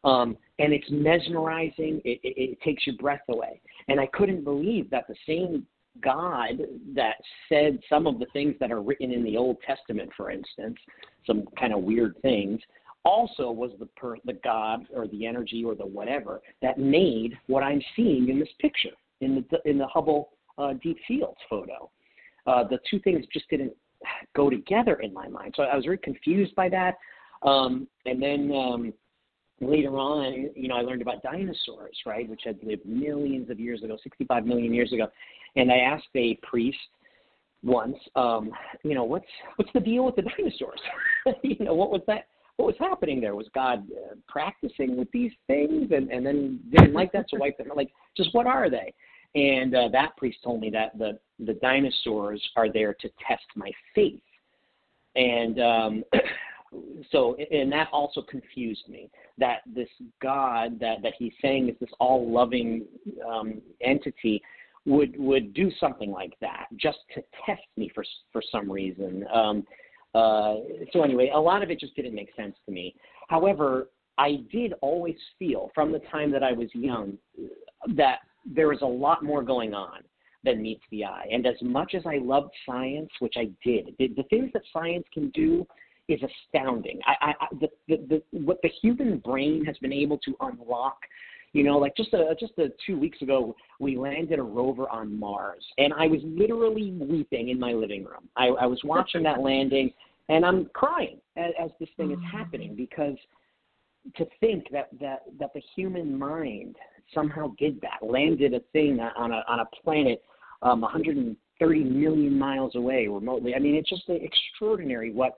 Um, 0.04 0.38
and 0.60 0.72
it's 0.72 0.88
mesmerizing. 0.90 2.02
It, 2.06 2.20
it, 2.24 2.52
it 2.52 2.62
takes 2.62 2.88
your 2.88 2.96
breath 2.96 3.24
away. 3.30 3.60
And 3.90 4.00
I 4.00 4.08
couldn't 4.08 4.44
believe 4.44 4.90
that 4.92 5.06
the 5.08 5.16
same 5.28 5.66
God 6.02 6.62
that 6.96 7.16
said 7.50 7.80
some 7.90 8.08
of 8.08 8.20
the 8.20 8.28
things 8.32 8.56
that 8.60 8.72
are 8.72 8.82
written 8.82 9.12
in 9.12 9.24
the 9.24 9.36
Old 9.36 9.58
Testament, 9.66 10.12
for 10.16 10.32
instance, 10.32 10.78
some 11.26 11.46
kind 11.60 11.74
of 11.74 11.82
weird 11.82 12.16
things, 12.22 12.62
also 13.08 13.50
was 13.50 13.72
the 13.80 13.86
per, 13.86 14.18
the 14.26 14.34
God 14.44 14.86
or 14.94 15.08
the 15.08 15.26
energy 15.26 15.64
or 15.64 15.76
the 15.76 15.86
whatever 15.86 16.42
that 16.62 16.78
made 16.78 17.38
what 17.48 17.64
I'm 17.64 17.82
seeing 17.96 18.28
in 18.30 18.40
this 18.40 18.50
picture 18.60 18.96
in 19.22 19.46
the 19.50 19.70
in 19.70 19.78
the 19.78 19.88
Hubble 19.88 20.30
uh, 20.58 20.74
deep 20.84 20.98
fields 21.08 21.38
photo. 21.50 21.90
Uh, 22.46 22.64
the 22.64 22.80
two 22.90 23.00
things 23.00 23.26
just 23.32 23.50
didn't 23.50 23.74
go 24.36 24.50
together 24.50 24.96
in 24.96 25.14
my 25.14 25.28
mind. 25.28 25.54
So 25.56 25.64
I 25.64 25.76
was 25.76 25.86
very 25.86 25.98
confused 25.98 26.54
by 26.56 26.70
that. 26.70 26.96
Um, 27.44 27.88
and 28.06 28.22
then 28.22 28.52
um, 28.52 28.94
later 29.62 29.98
on, 29.98 30.50
you 30.56 30.68
know, 30.68 30.76
I 30.76 30.82
learned 30.82 31.02
about 31.02 31.24
dinosaurs, 31.24 31.98
right, 32.06 32.28
which 32.30 32.42
had 32.46 32.58
lived 32.64 32.86
millions 32.86 33.50
of 33.50 33.60
years 33.60 33.84
ago, 33.84 33.98
65 34.04 34.46
million 34.46 34.74
years 34.74 34.92
ago. 34.94 35.08
And 35.56 35.72
I 35.72 35.78
asked 35.78 36.08
a 36.16 36.36
priest 36.44 36.78
once, 37.64 37.98
um, 38.16 38.52
you 38.84 38.96
know, 38.96 39.04
what's 39.04 39.26
what's 39.56 39.72
the 39.74 39.80
deal 39.80 40.06
with 40.06 40.16
the 40.16 40.24
dinosaurs? 40.24 40.80
you 41.44 41.64
know, 41.66 41.74
what 41.74 41.92
was 41.92 42.02
that? 42.08 42.28
What 42.58 42.66
was 42.66 42.76
happening 42.80 43.22
there? 43.22 43.36
Was 43.36 43.48
God 43.54 43.88
uh, 43.92 44.16
practicing 44.28 44.98
with 44.98 45.12
these 45.12 45.32
things 45.48 45.92
and 45.92 46.12
and 46.12 46.26
then 46.26 46.60
didn't 46.72 46.94
like 46.94 47.12
that, 47.14 47.28
so 47.30 47.38
wiped 47.38 47.60
them? 47.60 47.72
Like, 47.76 47.92
just 48.16 48.34
what 48.34 48.48
are 48.48 48.70
they? 48.70 48.94
And 49.36 49.76
uh, 49.76 49.90
that 49.92 50.18
priest 50.18 50.40
told 50.44 50.62
me 50.62 50.70
that 50.72 50.98
the, 50.98 51.20
the 51.40 51.54
dinosaurs 51.56 52.42
are 52.56 52.72
there 52.72 52.94
to 52.94 53.10
test 53.28 53.46
my 53.56 53.72
faith. 53.94 54.20
And 55.16 55.60
um, 55.60 56.04
so, 57.12 57.36
and 57.36 57.72
that 57.72 57.90
also 57.92 58.22
confused 58.22 58.88
me 58.90 59.10
that 59.38 59.58
this 59.68 59.90
God 60.22 60.80
that, 60.80 61.04
that 61.04 61.14
he's 61.18 61.34
saying 61.42 61.70
is 61.70 61.76
this 61.80 61.90
all 62.00 62.32
loving 62.32 62.86
um, 63.28 63.62
entity 63.82 64.42
would 64.86 65.20
would 65.20 65.54
do 65.54 65.70
something 65.80 66.12
like 66.12 66.34
that 66.40 66.68
just 66.78 67.00
to 67.14 67.22
test 67.46 67.62
me 67.76 67.92
for 67.94 68.06
for 68.32 68.42
some 68.52 68.72
reason. 68.72 69.26
Um, 69.34 69.66
uh, 70.16 70.56
so 70.94 71.04
anyway, 71.04 71.32
a 71.34 71.40
lot 71.40 71.64
of 71.64 71.70
it 71.70 71.80
just 71.80 71.96
didn't 71.96 72.16
make 72.16 72.30
sense 72.36 72.56
to 72.66 72.72
me. 72.72 72.96
However, 73.30 73.90
I 74.18 74.38
did 74.52 74.74
always 74.82 75.18
feel 75.38 75.70
from 75.76 75.92
the 75.92 76.00
time 76.12 76.32
that 76.32 76.44
I 76.44 76.52
was 76.52 76.70
young 76.74 77.18
that 77.96 78.20
there 78.46 78.70
was 78.70 78.82
a 78.82 78.86
lot 78.86 79.24
more 79.24 79.44
going 79.44 79.74
on 79.74 80.00
than 80.44 80.62
meets 80.62 80.84
the 80.92 81.06
eye. 81.06 81.28
And 81.32 81.46
as 81.46 81.56
much 81.62 81.94
as 81.94 82.04
I 82.06 82.18
loved 82.18 82.52
science, 82.66 83.10
which 83.20 83.36
I 83.38 83.50
did, 83.64 83.96
the, 84.00 84.08
the 84.16 84.24
things 84.24 84.50
that 84.54 84.64
science 84.74 85.06
can 85.14 85.30
do 85.32 85.68
is 86.08 86.20
astounding. 86.24 87.00
I, 87.06 87.34
I, 87.40 87.48
the, 87.60 87.68
the, 87.88 88.22
the, 88.32 88.40
what 88.40 88.60
the 88.64 88.70
human 88.82 89.18
brain 89.18 89.66
has 89.66 89.78
been 89.80 89.94
able 89.94 90.18
to 90.20 90.36
unlock. 90.40 90.98
You 91.54 91.64
know, 91.64 91.78
like 91.78 91.96
just 91.96 92.14
a, 92.14 92.36
just 92.40 92.54
a, 92.58 92.72
two 92.86 93.00
weeks 93.00 93.22
ago, 93.22 93.56
we 93.80 93.98
landed 93.98 94.38
a 94.38 94.44
rover 94.44 94.90
on 94.90 95.18
Mars, 95.18 95.66
and 95.78 95.94
I 95.94 96.08
was 96.08 96.20
literally 96.24 96.92
weeping 96.92 97.50
in 97.50 97.60
my 97.60 97.72
living 97.72 98.04
room. 98.04 98.30
I, 98.36 98.48
I 98.48 98.66
was 98.66 98.80
watching 98.84 99.24
that 99.24 99.40
landing, 99.40 99.92
and 100.30 100.46
I'm 100.46 100.66
crying 100.74 101.20
as, 101.36 101.52
as 101.60 101.72
this 101.80 101.90
thing 101.98 102.12
is 102.12 102.20
happening 102.32 102.76
because 102.76 103.16
to 104.16 104.26
think 104.40 104.66
that 104.72 104.90
that 105.00 105.24
that 105.40 105.54
the 105.54 105.62
human 105.76 106.18
mind 106.18 106.76
somehow 107.14 107.54
did 107.58 107.80
that, 107.82 108.06
landed 108.06 108.54
a 108.54 108.60
thing 108.74 109.00
on 109.00 109.32
a 109.32 109.44
on 109.48 109.60
a 109.60 109.66
planet 109.84 110.22
um, 110.62 110.82
130 110.82 111.84
million 111.84 112.38
miles 112.38 112.76
away 112.76 113.08
remotely. 113.08 113.56
I 113.56 113.60
mean, 113.60 113.76
it's 113.76 113.90
just 113.90 114.04
extraordinary 114.10 115.12
what 115.12 115.36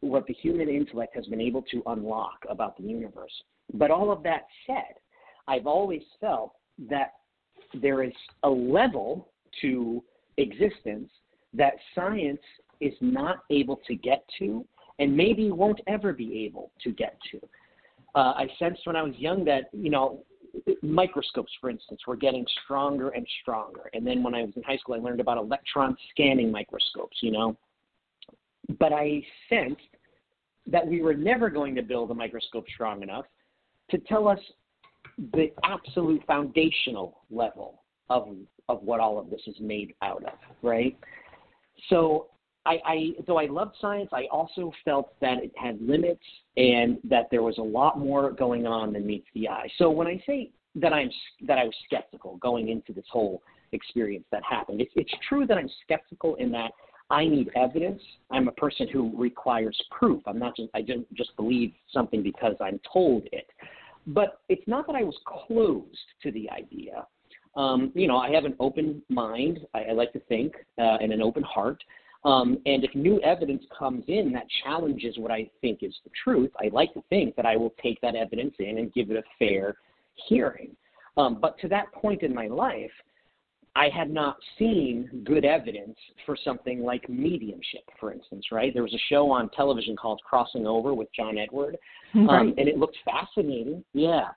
what 0.00 0.26
the 0.26 0.34
human 0.34 0.68
intellect 0.68 1.16
has 1.16 1.26
been 1.26 1.40
able 1.40 1.62
to 1.62 1.82
unlock 1.86 2.44
about 2.48 2.76
the 2.76 2.84
universe. 2.84 3.32
But 3.74 3.90
all 3.90 4.12
of 4.12 4.22
that 4.22 4.42
said, 4.66 4.94
I've 5.48 5.66
always 5.66 6.02
felt 6.20 6.52
that 6.90 7.14
there 7.74 8.02
is 8.02 8.12
a 8.42 8.48
level 8.48 9.28
to 9.62 10.02
existence 10.36 11.10
that 11.54 11.74
science 11.94 12.40
is 12.80 12.92
not 13.00 13.38
able 13.50 13.80
to 13.86 13.94
get 13.94 14.24
to 14.38 14.64
and 14.98 15.16
maybe 15.16 15.50
won't 15.50 15.80
ever 15.86 16.12
be 16.12 16.44
able 16.44 16.70
to 16.82 16.90
get 16.92 17.16
to. 17.30 17.38
Uh, 18.14 18.32
I 18.34 18.48
sensed 18.58 18.86
when 18.86 18.96
I 18.96 19.02
was 19.02 19.14
young 19.18 19.44
that, 19.44 19.68
you 19.72 19.90
know, 19.90 20.24
microscopes, 20.82 21.52
for 21.60 21.68
instance, 21.68 22.00
were 22.06 22.16
getting 22.16 22.46
stronger 22.64 23.10
and 23.10 23.26
stronger. 23.42 23.90
And 23.92 24.06
then 24.06 24.22
when 24.22 24.34
I 24.34 24.42
was 24.42 24.52
in 24.56 24.62
high 24.62 24.78
school, 24.78 24.94
I 24.94 24.98
learned 24.98 25.20
about 25.20 25.36
electron 25.36 25.96
scanning 26.10 26.50
microscopes, 26.50 27.18
you 27.20 27.30
know. 27.30 27.56
But 28.78 28.92
I 28.92 29.22
sensed 29.48 29.80
that 30.66 30.86
we 30.86 31.02
were 31.02 31.14
never 31.14 31.50
going 31.50 31.74
to 31.74 31.82
build 31.82 32.10
a 32.10 32.14
microscope 32.14 32.66
strong 32.72 33.02
enough 33.02 33.26
to 33.90 33.98
tell 33.98 34.28
us 34.28 34.40
the 35.32 35.52
absolute 35.64 36.22
foundational 36.26 37.20
level 37.30 37.82
of 38.10 38.28
of 38.68 38.82
what 38.82 39.00
all 39.00 39.18
of 39.18 39.30
this 39.30 39.40
is 39.46 39.54
made 39.60 39.94
out 40.02 40.24
of, 40.24 40.38
right? 40.62 40.96
So 41.88 42.28
I, 42.64 42.78
I 42.84 43.10
though 43.26 43.38
I 43.38 43.46
loved 43.46 43.76
science, 43.80 44.10
I 44.12 44.26
also 44.30 44.72
felt 44.84 45.12
that 45.20 45.38
it 45.42 45.52
had 45.56 45.80
limits 45.80 46.24
and 46.56 46.98
that 47.04 47.28
there 47.30 47.42
was 47.42 47.58
a 47.58 47.62
lot 47.62 47.98
more 47.98 48.32
going 48.32 48.66
on 48.66 48.92
than 48.92 49.06
meets 49.06 49.26
the 49.34 49.48
eye. 49.48 49.68
So 49.78 49.90
when 49.90 50.06
I 50.06 50.22
say 50.26 50.50
that 50.74 50.92
I'm 50.92 51.10
that 51.46 51.58
I 51.58 51.64
was 51.64 51.74
skeptical 51.86 52.36
going 52.38 52.68
into 52.68 52.92
this 52.92 53.06
whole 53.10 53.42
experience 53.72 54.24
that 54.32 54.42
happened, 54.48 54.80
it's, 54.80 54.92
it's 54.96 55.12
true 55.28 55.46
that 55.46 55.56
I'm 55.56 55.70
skeptical 55.84 56.34
in 56.36 56.50
that 56.52 56.72
I 57.08 57.24
need 57.26 57.50
evidence. 57.54 58.02
I'm 58.32 58.48
a 58.48 58.52
person 58.52 58.88
who 58.88 59.12
requires 59.16 59.80
proof. 59.96 60.22
I'm 60.26 60.38
not 60.38 60.56
just 60.56 60.70
I 60.74 60.82
don't 60.82 61.12
just 61.14 61.36
believe 61.36 61.72
something 61.92 62.22
because 62.22 62.56
I'm 62.60 62.80
told 62.92 63.28
it. 63.32 63.46
But 64.06 64.40
it's 64.48 64.66
not 64.66 64.86
that 64.86 64.96
I 64.96 65.02
was 65.02 65.16
closed 65.26 65.96
to 66.22 66.30
the 66.30 66.48
idea. 66.50 67.06
Um, 67.56 67.90
you 67.94 68.06
know, 68.06 68.18
I 68.18 68.30
have 68.30 68.44
an 68.44 68.54
open 68.60 69.02
mind. 69.08 69.60
I, 69.74 69.84
I 69.84 69.92
like 69.92 70.12
to 70.12 70.20
think, 70.20 70.54
uh, 70.78 70.98
and 71.00 71.12
an 71.12 71.22
open 71.22 71.42
heart. 71.42 71.82
Um, 72.24 72.58
and 72.66 72.84
if 72.84 72.94
new 72.94 73.20
evidence 73.22 73.64
comes 73.76 74.04
in 74.08 74.32
that 74.32 74.46
challenges 74.64 75.16
what 75.16 75.30
I 75.30 75.48
think 75.60 75.82
is 75.82 75.94
the 76.04 76.10
truth, 76.24 76.50
I 76.58 76.68
like 76.72 76.92
to 76.94 77.02
think 77.08 77.36
that 77.36 77.46
I 77.46 77.56
will 77.56 77.72
take 77.82 78.00
that 78.00 78.16
evidence 78.16 78.54
in 78.58 78.78
and 78.78 78.92
give 78.92 79.10
it 79.10 79.16
a 79.16 79.22
fair 79.38 79.76
hearing. 80.28 80.76
Um, 81.16 81.38
but 81.40 81.58
to 81.60 81.68
that 81.68 81.92
point 81.92 82.22
in 82.22 82.34
my 82.34 82.46
life, 82.48 82.90
I 83.76 83.90
had 83.94 84.10
not 84.10 84.38
seen 84.58 85.22
good 85.24 85.44
evidence 85.44 85.98
for 86.24 86.34
something 86.42 86.82
like 86.82 87.08
mediumship, 87.10 87.82
for 88.00 88.10
instance, 88.10 88.46
right? 88.50 88.72
There 88.72 88.82
was 88.82 88.94
a 88.94 89.02
show 89.10 89.30
on 89.30 89.50
television 89.50 89.96
called 89.96 90.20
Crossing 90.24 90.66
Over 90.66 90.94
with 90.94 91.08
John 91.14 91.36
Edward, 91.36 91.76
um, 92.14 92.28
right. 92.28 92.54
and 92.56 92.68
it 92.68 92.78
looked 92.78 92.96
fascinating. 93.04 93.84
Yeah. 93.92 94.28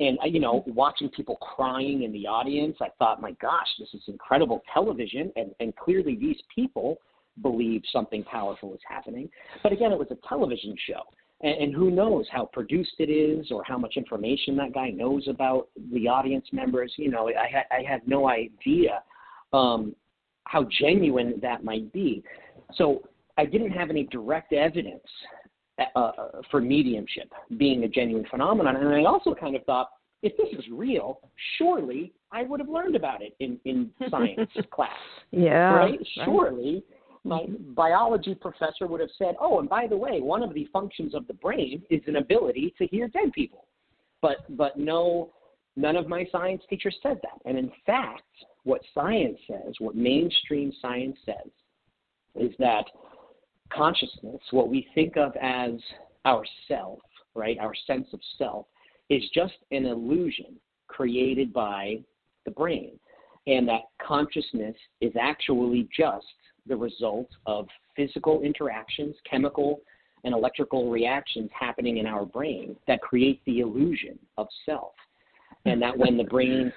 And, 0.00 0.18
uh, 0.20 0.26
you 0.26 0.40
know, 0.40 0.64
watching 0.66 1.08
people 1.10 1.36
crying 1.36 2.02
in 2.02 2.12
the 2.12 2.26
audience, 2.26 2.76
I 2.80 2.88
thought, 2.98 3.22
my 3.22 3.30
gosh, 3.40 3.68
this 3.78 3.88
is 3.94 4.02
incredible 4.08 4.62
television. 4.74 5.32
And, 5.36 5.52
and 5.60 5.74
clearly, 5.76 6.16
these 6.16 6.38
people 6.52 6.98
believe 7.40 7.82
something 7.92 8.24
powerful 8.24 8.74
is 8.74 8.80
happening. 8.88 9.28
But 9.62 9.70
again, 9.70 9.92
it 9.92 9.98
was 9.98 10.08
a 10.10 10.28
television 10.28 10.74
show. 10.88 11.02
And, 11.40 11.62
and 11.62 11.74
who 11.74 11.90
knows 11.90 12.26
how 12.30 12.46
produced 12.46 12.94
it 12.98 13.10
is 13.10 13.50
or 13.50 13.62
how 13.64 13.78
much 13.78 13.96
information 13.96 14.56
that 14.56 14.74
guy 14.74 14.90
knows 14.90 15.28
about 15.28 15.68
the 15.92 16.08
audience 16.08 16.46
members. 16.52 16.92
You 16.96 17.10
know, 17.10 17.28
I, 17.28 17.48
had, 17.50 17.64
I 17.70 17.82
had 17.88 18.06
no 18.06 18.28
idea 18.28 19.02
um, 19.52 19.94
how 20.44 20.66
genuine 20.80 21.38
that 21.42 21.64
might 21.64 21.92
be. 21.92 22.22
So 22.74 23.02
I 23.36 23.44
didn't 23.44 23.70
have 23.70 23.90
any 23.90 24.04
direct 24.04 24.52
evidence 24.52 25.04
uh, 25.94 26.10
for 26.50 26.60
mediumship 26.60 27.30
being 27.56 27.84
a 27.84 27.88
genuine 27.88 28.26
phenomenon. 28.30 28.76
And 28.76 28.88
I 28.88 29.04
also 29.04 29.34
kind 29.34 29.54
of 29.54 29.64
thought, 29.64 29.90
if 30.22 30.36
this 30.36 30.48
is 30.58 30.64
real, 30.72 31.20
surely 31.56 32.12
I 32.32 32.42
would 32.42 32.58
have 32.58 32.68
learned 32.68 32.96
about 32.96 33.22
it 33.22 33.34
in, 33.38 33.58
in 33.64 33.90
science 34.10 34.50
class. 34.70 34.90
Yeah. 35.30 35.74
Right? 35.74 35.98
Surely 36.24 36.82
my 37.28 37.46
biology 37.74 38.34
professor 38.34 38.86
would 38.86 39.00
have 39.00 39.10
said, 39.18 39.36
"Oh, 39.40 39.60
and 39.60 39.68
by 39.68 39.86
the 39.86 39.96
way, 39.96 40.20
one 40.20 40.42
of 40.42 40.54
the 40.54 40.66
functions 40.72 41.14
of 41.14 41.26
the 41.26 41.34
brain 41.34 41.82
is 41.90 42.02
an 42.06 42.16
ability 42.16 42.74
to 42.78 42.86
hear 42.86 43.08
dead 43.08 43.32
people." 43.32 43.66
But 44.20 44.56
but 44.56 44.78
no, 44.78 45.32
none 45.76 45.96
of 45.96 46.08
my 46.08 46.26
science 46.32 46.62
teachers 46.68 46.96
said 47.02 47.20
that. 47.22 47.40
And 47.44 47.56
in 47.56 47.70
fact, 47.86 48.22
what 48.64 48.82
science 48.94 49.38
says, 49.46 49.74
what 49.78 49.94
mainstream 49.94 50.72
science 50.82 51.16
says, 51.24 51.50
is 52.34 52.52
that 52.58 52.84
consciousness, 53.70 54.40
what 54.50 54.68
we 54.68 54.88
think 54.94 55.16
of 55.16 55.32
as 55.40 55.72
our 56.24 56.44
self, 56.66 56.98
right, 57.34 57.58
our 57.58 57.74
sense 57.86 58.08
of 58.12 58.20
self, 58.36 58.66
is 59.08 59.22
just 59.34 59.54
an 59.70 59.86
illusion 59.86 60.56
created 60.88 61.52
by 61.52 61.98
the 62.44 62.50
brain. 62.50 62.98
And 63.46 63.66
that 63.68 63.82
consciousness 64.06 64.76
is 65.00 65.12
actually 65.18 65.88
just 65.96 66.26
the 66.68 66.76
result 66.76 67.28
of 67.46 67.66
physical 67.96 68.42
interactions, 68.42 69.14
chemical 69.28 69.80
and 70.24 70.34
electrical 70.34 70.90
reactions 70.90 71.50
happening 71.58 71.98
in 71.98 72.06
our 72.06 72.24
brain 72.24 72.76
that 72.86 73.00
create 73.00 73.40
the 73.46 73.60
illusion 73.60 74.18
of 74.36 74.46
self. 74.66 74.92
And 75.64 75.80
that 75.82 75.96
when 75.96 76.16
the 76.16 76.24
brain 76.24 76.72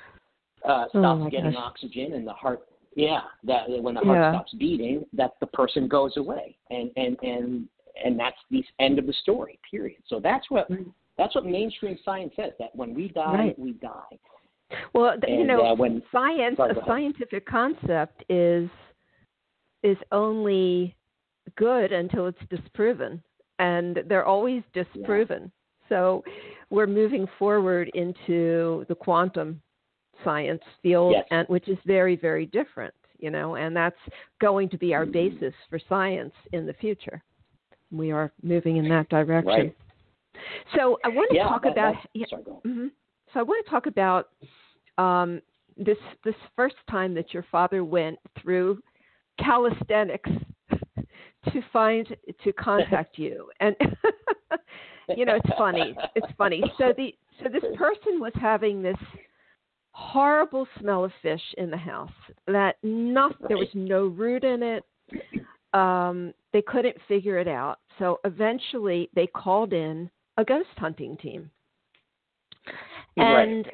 uh, 0.68 0.86
oh 0.94 1.00
stops 1.00 1.22
oh 1.26 1.30
getting 1.30 1.54
gosh. 1.54 1.64
oxygen 1.64 2.14
and 2.14 2.28
the 2.28 2.34
heart, 2.34 2.62
yeah, 2.96 3.22
that 3.44 3.70
when 3.70 3.94
the 3.94 4.02
heart 4.02 4.18
yeah. 4.18 4.32
stops 4.34 4.54
beating, 4.54 5.06
that 5.14 5.32
the 5.40 5.48
person 5.48 5.88
goes 5.88 6.18
away, 6.18 6.58
and 6.70 6.92
and 6.98 7.18
and 7.22 7.68
and 8.04 8.20
that's 8.20 8.38
the 8.50 8.64
end 8.80 9.00
of 9.00 9.08
the 9.08 9.14
story. 9.14 9.60
Period. 9.70 10.02
So 10.08 10.20
that's 10.22 10.50
what 10.50 10.68
that's 11.18 11.36
what 11.36 11.46
mainstream 11.46 11.98
science 12.04 12.34
says. 12.36 12.52
That 12.60 12.76
when 12.76 12.94
we 12.94 13.10
die, 13.10 13.34
right. 13.34 13.60
we 13.60 13.74
die. 13.74 14.18
Well, 14.94 15.14
and, 15.28 15.40
you 15.40 15.46
know, 15.46 15.66
uh, 15.66 15.76
when, 15.76 16.02
science, 16.12 16.58
sorry, 16.58 16.76
a 16.78 16.86
scientific 16.86 17.46
concept 17.46 18.24
is 18.30 18.70
is 19.84 19.98
only 20.12 20.96
good 21.58 21.92
until 21.92 22.28
it's 22.28 22.40
disproven, 22.50 23.22
and 23.60 24.00
they're 24.08 24.26
always 24.26 24.64
disproven. 24.74 25.44
Yeah. 25.44 25.88
So 25.90 26.24
we're 26.70 26.88
moving 26.88 27.28
forward 27.38 27.90
into 27.94 28.86
the 28.88 28.96
quantum 28.96 29.62
science 30.24 30.62
field, 30.82 31.14
yes. 31.16 31.26
and 31.32 31.48
which 31.48 31.68
is 31.68 31.78
very, 31.86 32.16
very 32.16 32.46
different. 32.46 32.94
You 33.20 33.30
know, 33.30 33.56
and 33.56 33.76
that's 33.76 34.00
going 34.40 34.70
to 34.70 34.78
be 34.78 34.94
our 34.96 35.04
mm-hmm. 35.04 35.12
basis 35.12 35.54
for 35.70 35.80
science 35.88 36.34
in 36.54 36.66
the 36.66 36.74
future. 36.74 37.22
We 37.92 38.12
are 38.12 38.32
moving 38.42 38.78
in 38.78 38.90
that 38.90 39.10
direction. 39.10 39.52
Right. 39.52 39.78
So 40.76 40.98
I 41.04 41.10
want 41.10 41.30
to 41.30 41.36
yeah, 41.36 41.44
talk 41.44 41.64
that, 41.64 41.72
about. 41.72 41.96
Yeah, 42.14 42.26
sorry, 42.30 42.44
mm-hmm. 42.44 42.88
So 43.34 43.40
I 43.40 43.44
want 43.44 43.64
to 43.64 43.70
talk 43.70 43.86
about 43.86 44.30
um, 44.98 45.42
this 45.78 45.98
this 46.24 46.36
first 46.56 46.76
time 46.90 47.14
that 47.14 47.34
your 47.34 47.46
father 47.52 47.84
went 47.84 48.18
through 48.42 48.82
calisthenics 49.44 50.30
to 51.52 51.62
find 51.74 52.16
to 52.44 52.54
contact 52.54 53.18
you. 53.18 53.50
And 53.60 53.76
you 55.16 55.26
know 55.26 55.36
it's 55.36 55.58
funny 55.58 55.96
it's 56.16 56.32
funny. 56.38 56.64
So 56.78 56.94
the 56.96 57.14
so 57.42 57.50
this 57.50 57.64
person 57.78 58.20
was 58.20 58.34
having 58.40 58.82
this 58.82 58.98
horrible 59.92 60.68
smell 60.80 61.04
of 61.04 61.12
fish 61.22 61.42
in 61.58 61.70
the 61.70 61.78
house 61.78 62.12
that 62.48 62.78
not 62.84 63.36
there 63.48 63.58
was 63.58 63.68
no 63.74 64.06
root 64.06 64.44
in 64.44 64.64
it. 64.64 64.84
Um 65.74 66.34
they 66.54 66.62
couldn't 66.62 66.98
figure 67.08 67.38
it 67.38 67.48
out. 67.48 67.80
So 68.00 68.20
eventually 68.24 69.10
they 69.16 69.28
called 69.28 69.74
in 69.74 70.10
a 70.38 70.46
ghost 70.46 70.70
hunting 70.78 71.18
team. 71.18 71.50
And 73.18 73.68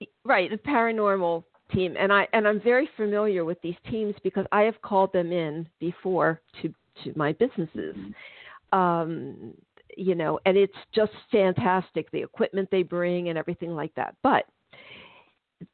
right. 0.00 0.08
right 0.24 0.50
the 0.50 0.56
paranormal 0.56 1.44
team 1.72 1.94
and 1.98 2.12
i 2.12 2.26
and 2.32 2.46
i'm 2.46 2.60
very 2.60 2.88
familiar 2.96 3.44
with 3.44 3.60
these 3.62 3.76
teams 3.90 4.14
because 4.22 4.46
i 4.52 4.62
have 4.62 4.80
called 4.82 5.12
them 5.12 5.32
in 5.32 5.68
before 5.78 6.40
to 6.60 6.72
to 7.02 7.12
my 7.16 7.32
businesses 7.32 7.96
mm-hmm. 7.96 8.78
um 8.78 9.54
you 9.96 10.14
know 10.14 10.38
and 10.46 10.56
it's 10.56 10.72
just 10.94 11.12
fantastic 11.32 12.10
the 12.10 12.22
equipment 12.22 12.68
they 12.70 12.82
bring 12.82 13.28
and 13.28 13.38
everything 13.38 13.74
like 13.74 13.94
that 13.94 14.14
but 14.22 14.44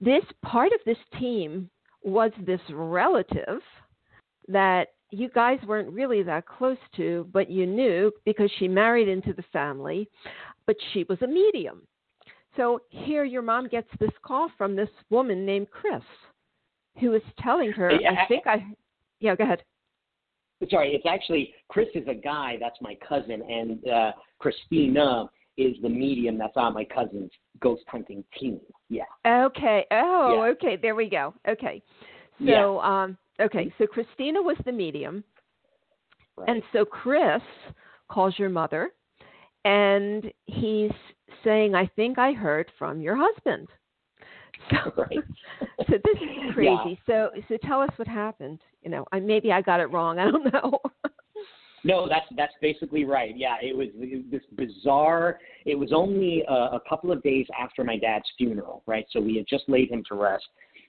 this 0.01 0.25
part 0.43 0.73
of 0.73 0.81
this 0.85 0.99
team 1.19 1.69
was 2.03 2.31
this 2.45 2.61
relative 2.71 3.61
that 4.49 4.89
you 5.11 5.29
guys 5.29 5.59
weren't 5.67 5.93
really 5.93 6.23
that 6.23 6.47
close 6.47 6.79
to, 6.97 7.29
but 7.33 7.51
you 7.51 7.67
knew 7.67 8.13
because 8.25 8.51
she 8.59 8.69
married 8.69 9.09
into 9.09 9.33
the 9.33 9.45
family, 9.53 10.09
but 10.67 10.77
she 10.93 11.05
was 11.09 11.19
a 11.23 11.27
medium. 11.27 11.83
So 12.57 12.81
here 12.89 13.25
your 13.25 13.43
mom 13.43 13.69
gets 13.69 13.89
this 14.01 14.11
call 14.23 14.51
from 14.57 14.75
this 14.75 14.89
woman 15.11 15.45
named 15.45 15.71
Chris 15.71 16.03
who 17.01 17.15
is 17.15 17.23
telling 17.41 17.73
her, 17.73 17.91
yeah, 17.93 18.13
I 18.13 18.27
think 18.27 18.47
I, 18.47 18.65
yeah, 19.21 19.37
go 19.37 19.45
ahead. 19.45 19.63
Sorry, 20.71 20.95
it's 20.95 21.05
actually 21.07 21.53
Chris 21.69 21.89
is 21.95 22.09
a 22.09 22.15
guy. 22.15 22.57
That's 22.59 22.77
my 22.81 22.97
cousin, 23.07 23.43
and 23.43 23.87
uh, 23.89 24.13
Christina 24.39 25.29
is 25.59 25.75
the 25.83 25.89
medium 25.89 26.39
that's 26.39 26.57
on 26.57 26.73
my 26.73 26.85
cousin's 26.85 27.31
ghost 27.61 27.83
hunting 27.89 28.25
team. 28.39 28.61
Yeah. 28.89 29.05
Okay. 29.27 29.85
Oh, 29.91 30.45
yeah. 30.45 30.53
okay. 30.53 30.79
There 30.81 30.95
we 30.95 31.11
go. 31.11 31.35
Okay. 31.47 31.83
So, 32.39 32.45
yeah. 32.45 33.03
um, 33.05 33.19
okay. 33.41 33.73
So 33.77 33.87
Christina 33.87 34.41
was 34.41 34.57
the 34.65 34.73
medium, 34.73 35.23
right. 36.39 36.49
and 36.49 36.63
so 36.73 36.87
Chris 36.87 37.43
calls 38.09 38.39
your 38.39 38.51
mother, 38.51 38.93
and 39.67 40.31
he's 40.47 40.91
saying, 41.45 41.75
"I 41.75 41.87
think 41.97 42.19
I 42.19 42.33
heard 42.33 42.71
from 42.79 43.01
your 43.01 43.17
husband." 43.17 43.69
So, 44.71 44.91
right. 44.97 45.19
so 45.87 45.93
this 46.03 46.17
is 46.17 46.29
crazy. 46.55 46.71
Yeah. 46.73 46.95
So, 47.07 47.31
so 47.47 47.59
tell 47.63 47.81
us 47.81 47.91
what 47.97 48.09
happened. 48.09 48.59
You 48.83 48.91
know, 48.91 49.05
I, 49.13 49.21
maybe 49.21 49.53
I 49.53 49.61
got 49.61 49.81
it 49.81 49.93
wrong. 49.93 50.19
I 50.19 50.31
don't 50.31 50.51
know. 50.53 50.81
no, 51.85 52.09
that's 52.09 52.25
that's 52.37 52.55
basically 52.63 53.05
right. 53.05 53.37
Yeah, 53.37 53.57
it 53.61 53.77
was 53.77 53.89
this 54.31 54.41
bizarre. 54.57 55.39
It 55.67 55.79
was 55.79 55.93
only 55.95 56.43
a, 56.49 56.53
a 56.53 56.81
couple 56.89 57.13
of 57.13 57.23
days 57.23 57.47
after 57.61 57.85
my 57.85 57.99
dad's 57.99 58.25
funeral, 58.39 58.83
right? 58.87 59.05
So 59.13 59.21
we 59.21 59.37
had 59.37 59.47
just 59.47 59.69
laid 59.69 59.91
him 59.91 60.03
to 60.09 60.15
rest, 60.17 60.47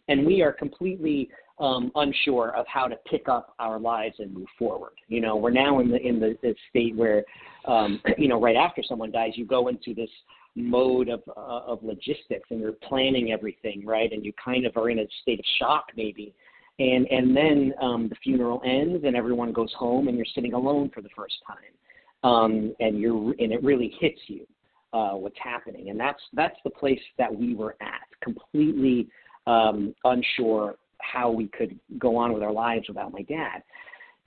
and 0.08 0.26
we 0.26 0.42
are 0.42 0.54
completely 0.54 1.30
um, 1.60 1.92
unsure 1.96 2.56
of 2.56 2.66
how 2.68 2.88
to 2.88 2.96
pick 3.10 3.28
up 3.28 3.56
our 3.60 3.80
lives 3.80 4.16
and 4.20 4.34
move 4.34 4.48
forward. 4.58 4.94
You 5.08 5.22
know, 5.22 5.36
we're 5.36 5.52
now 5.52 5.80
in 5.80 5.90
the 5.90 5.98
in 5.98 6.20
the, 6.20 6.56
state 6.70 6.96
where, 6.96 7.24
um, 7.66 8.02
you 8.18 8.28
know, 8.28 8.40
right 8.40 8.56
after 8.56 8.84
someone 8.84 9.12
dies, 9.12 9.32
you 9.36 9.46
go 9.46 9.68
into 9.68 9.94
this 9.94 10.10
mode 10.56 11.10
of 11.10 11.22
uh, 11.36 11.62
of 11.66 11.84
logistics 11.84 12.50
and 12.50 12.60
you're 12.60 12.74
planning 12.74 13.32
everything, 13.32 13.86
right? 13.86 14.12
And 14.12 14.24
you 14.24 14.34
kind 14.44 14.66
of 14.66 14.76
are 14.78 14.90
in 14.90 15.00
a 15.00 15.08
state 15.22 15.40
of 15.40 15.46
shock 15.60 15.86
maybe. 15.96 16.34
And 16.80 17.08
and 17.08 17.36
then 17.36 17.74
um, 17.82 18.08
the 18.08 18.16
funeral 18.24 18.62
ends 18.64 19.04
and 19.06 19.16
everyone 19.16 19.52
goes 19.52 19.74
home 19.74 20.08
and 20.08 20.18
you're 20.18 20.28
sitting 20.36 20.54
alone 20.54 20.92
for 20.94 21.02
the 21.02 21.10
first 21.16 21.36
time, 21.48 22.32
um, 22.32 22.76
and 22.80 23.00
you're 23.00 23.34
and 23.40 23.52
it 23.52 23.64
really 23.64 23.96
hits 24.00 24.20
you 24.28 24.46
uh, 24.94 25.14
what's 25.14 25.38
happening. 25.44 25.90
And 25.90 26.00
that's 26.00 26.22
that's 26.34 26.58
the 26.64 26.70
place 26.70 27.00
that 27.18 27.34
we 27.34 27.56
were 27.56 27.76
at, 27.82 28.06
completely 28.22 29.08
um, 29.48 29.96
unsure 30.04 30.76
how 31.02 31.30
we 31.30 31.48
could 31.48 31.80
go 31.98 32.16
on 32.18 32.34
with 32.34 32.44
our 32.44 32.52
lives 32.52 32.88
without 32.88 33.12
my 33.12 33.22
dad. 33.24 33.64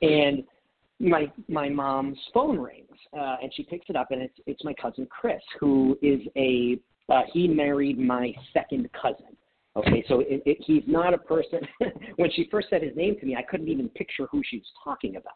And 0.02 0.44
my 0.98 1.30
my 1.48 1.68
mom's 1.68 2.18
phone 2.32 2.58
rings, 2.58 2.88
uh, 3.18 3.36
and 3.42 3.52
she 3.54 3.62
picks 3.62 3.88
it 3.88 3.96
up, 3.96 4.10
and 4.10 4.22
it's 4.22 4.38
it's 4.46 4.64
my 4.64 4.74
cousin 4.74 5.06
Chris, 5.10 5.42
who 5.58 5.98
is 6.02 6.20
a 6.36 6.78
uh, 7.10 7.22
he 7.32 7.48
married 7.48 7.98
my 7.98 8.32
second 8.52 8.88
cousin. 8.92 9.36
Okay, 9.76 10.04
so 10.08 10.20
it, 10.20 10.42
it, 10.46 10.58
he's 10.60 10.82
not 10.86 11.14
a 11.14 11.18
person. 11.18 11.60
when 12.16 12.30
she 12.32 12.48
first 12.50 12.68
said 12.70 12.82
his 12.82 12.94
name 12.96 13.16
to 13.20 13.26
me, 13.26 13.36
I 13.36 13.42
couldn't 13.42 13.68
even 13.68 13.88
picture 13.90 14.26
who 14.30 14.42
she 14.44 14.58
was 14.58 14.66
talking 14.82 15.16
about. 15.16 15.34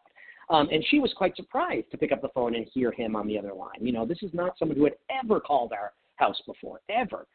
Um, 0.49 0.67
and 0.71 0.83
she 0.89 0.99
was 0.99 1.11
quite 1.17 1.35
surprised 1.35 1.89
to 1.91 1.97
pick 1.97 2.11
up 2.11 2.21
the 2.21 2.29
phone 2.29 2.55
and 2.55 2.67
hear 2.73 2.91
him 2.91 3.15
on 3.15 3.27
the 3.27 3.39
other 3.39 3.53
line. 3.53 3.79
You 3.79 3.93
know, 3.93 4.05
this 4.05 4.21
is 4.21 4.31
not 4.33 4.57
someone 4.59 4.77
who 4.77 4.83
had 4.83 4.95
ever 5.23 5.39
called 5.39 5.71
our 5.71 5.93
house 6.17 6.39
before, 6.45 6.81
ever. 6.89 7.25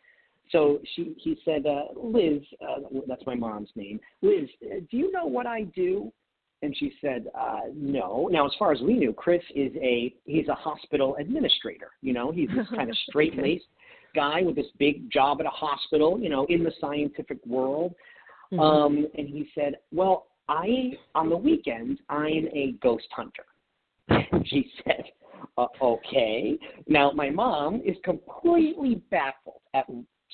So 0.53 0.81
she, 0.95 1.15
he 1.19 1.39
said, 1.45 1.67
uh, 1.67 1.85
Liz, 1.97 2.43
uh, 2.61 2.81
that's 3.07 3.25
my 3.27 3.35
mom's 3.35 3.71
name. 3.77 4.01
Liz, 4.23 4.49
uh, 4.65 4.81
do 4.91 4.97
you 4.97 5.13
know 5.13 5.27
what 5.27 5.47
I 5.47 5.63
do? 5.75 6.13
And 6.63 6.77
she 6.77 6.93
said, 7.01 7.27
uh, 7.39 7.61
no. 7.75 8.29
Now, 8.31 8.47
as 8.47 8.53
far 8.59 8.73
as 8.73 8.81
we 8.81 8.95
knew, 8.95 9.13
Chris 9.13 9.43
is 9.55 9.73
a 9.81 10.15
he's 10.25 10.49
a 10.49 10.55
hospital 10.55 11.17
administrator. 11.19 11.93
You 12.03 12.13
know, 12.13 12.31
he's 12.31 12.49
this 12.55 12.67
kind 12.75 12.91
of 12.91 12.97
straight 13.09 13.37
laced 13.37 13.65
guy 14.15 14.43
with 14.43 14.57
this 14.57 14.67
big 14.79 15.11
job 15.11 15.41
at 15.41 15.47
a 15.47 15.51
hospital. 15.51 16.19
You 16.21 16.29
know, 16.29 16.45
in 16.49 16.63
the 16.63 16.73
scientific 16.81 17.39
world. 17.47 17.95
Mm-hmm. 18.53 18.61
Um, 18.61 19.07
and 19.17 19.29
he 19.29 19.49
said, 19.55 19.77
well, 19.93 20.27
I 20.49 20.93
on 21.15 21.31
the 21.31 21.37
weekends 21.37 22.01
I'm 22.09 22.49
a 22.53 22.75
ghost 22.83 23.07
hunter. 23.13 23.45
she 24.47 24.71
said, 24.85 25.05
uh, 25.57 25.67
okay. 25.81 26.59
Now, 26.89 27.13
my 27.13 27.31
mom 27.31 27.81
is 27.85 27.97
completely 28.05 29.03
baffled 29.11 29.61
at 29.75 29.87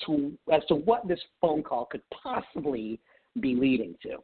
to 0.05 0.31
as 0.51 0.61
to 0.67 0.75
what 0.75 1.07
this 1.07 1.19
phone 1.41 1.63
call 1.63 1.85
could 1.85 2.01
possibly 2.09 2.99
be 3.39 3.55
leading 3.55 3.95
to. 4.03 4.17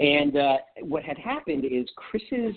And 0.00 0.36
uh, 0.36 0.56
what 0.80 1.04
had 1.04 1.18
happened 1.18 1.64
is 1.64 1.86
Chris's 1.96 2.54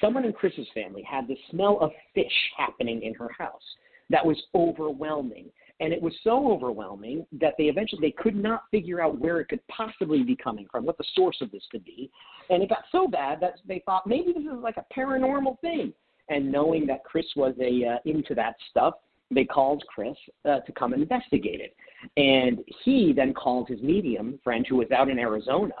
someone 0.00 0.24
in 0.24 0.32
Chris's 0.32 0.68
family 0.72 1.02
had 1.02 1.26
the 1.26 1.36
smell 1.50 1.78
of 1.80 1.90
fish 2.14 2.32
happening 2.56 3.02
in 3.02 3.14
her 3.14 3.30
house 3.36 3.62
that 4.08 4.24
was 4.24 4.40
overwhelming. 4.54 5.46
And 5.80 5.94
it 5.94 6.02
was 6.02 6.12
so 6.22 6.52
overwhelming 6.52 7.26
that 7.40 7.54
they 7.56 7.64
eventually 7.64 8.00
they 8.02 8.22
could 8.22 8.36
not 8.36 8.64
figure 8.70 9.00
out 9.00 9.18
where 9.18 9.40
it 9.40 9.48
could 9.48 9.66
possibly 9.68 10.22
be 10.22 10.36
coming 10.36 10.66
from, 10.70 10.84
what 10.84 10.98
the 10.98 11.04
source 11.14 11.38
of 11.40 11.50
this 11.50 11.62
could 11.70 11.84
be. 11.84 12.10
And 12.50 12.62
it 12.62 12.68
got 12.68 12.84
so 12.92 13.08
bad 13.08 13.40
that 13.40 13.54
they 13.66 13.82
thought 13.86 14.06
maybe 14.06 14.32
this 14.32 14.42
is 14.42 14.62
like 14.62 14.76
a 14.76 14.84
paranormal 14.94 15.58
thing. 15.60 15.94
And 16.28 16.52
knowing 16.52 16.86
that 16.86 17.02
Chris 17.04 17.26
was 17.34 17.54
a 17.60 17.94
uh, 17.94 17.98
into 18.04 18.34
that 18.34 18.56
stuff, 18.68 18.94
they 19.30 19.44
called 19.44 19.82
Chris 19.86 20.16
uh, 20.44 20.60
to 20.60 20.72
come 20.72 20.92
and 20.92 21.02
investigate 21.02 21.60
it. 21.60 21.76
And 22.16 22.58
he 22.84 23.12
then 23.14 23.32
called 23.32 23.68
his 23.68 23.80
medium 23.82 24.38
friend 24.42 24.66
who 24.68 24.76
was 24.76 24.90
out 24.90 25.08
in 25.08 25.18
Arizona 25.18 25.74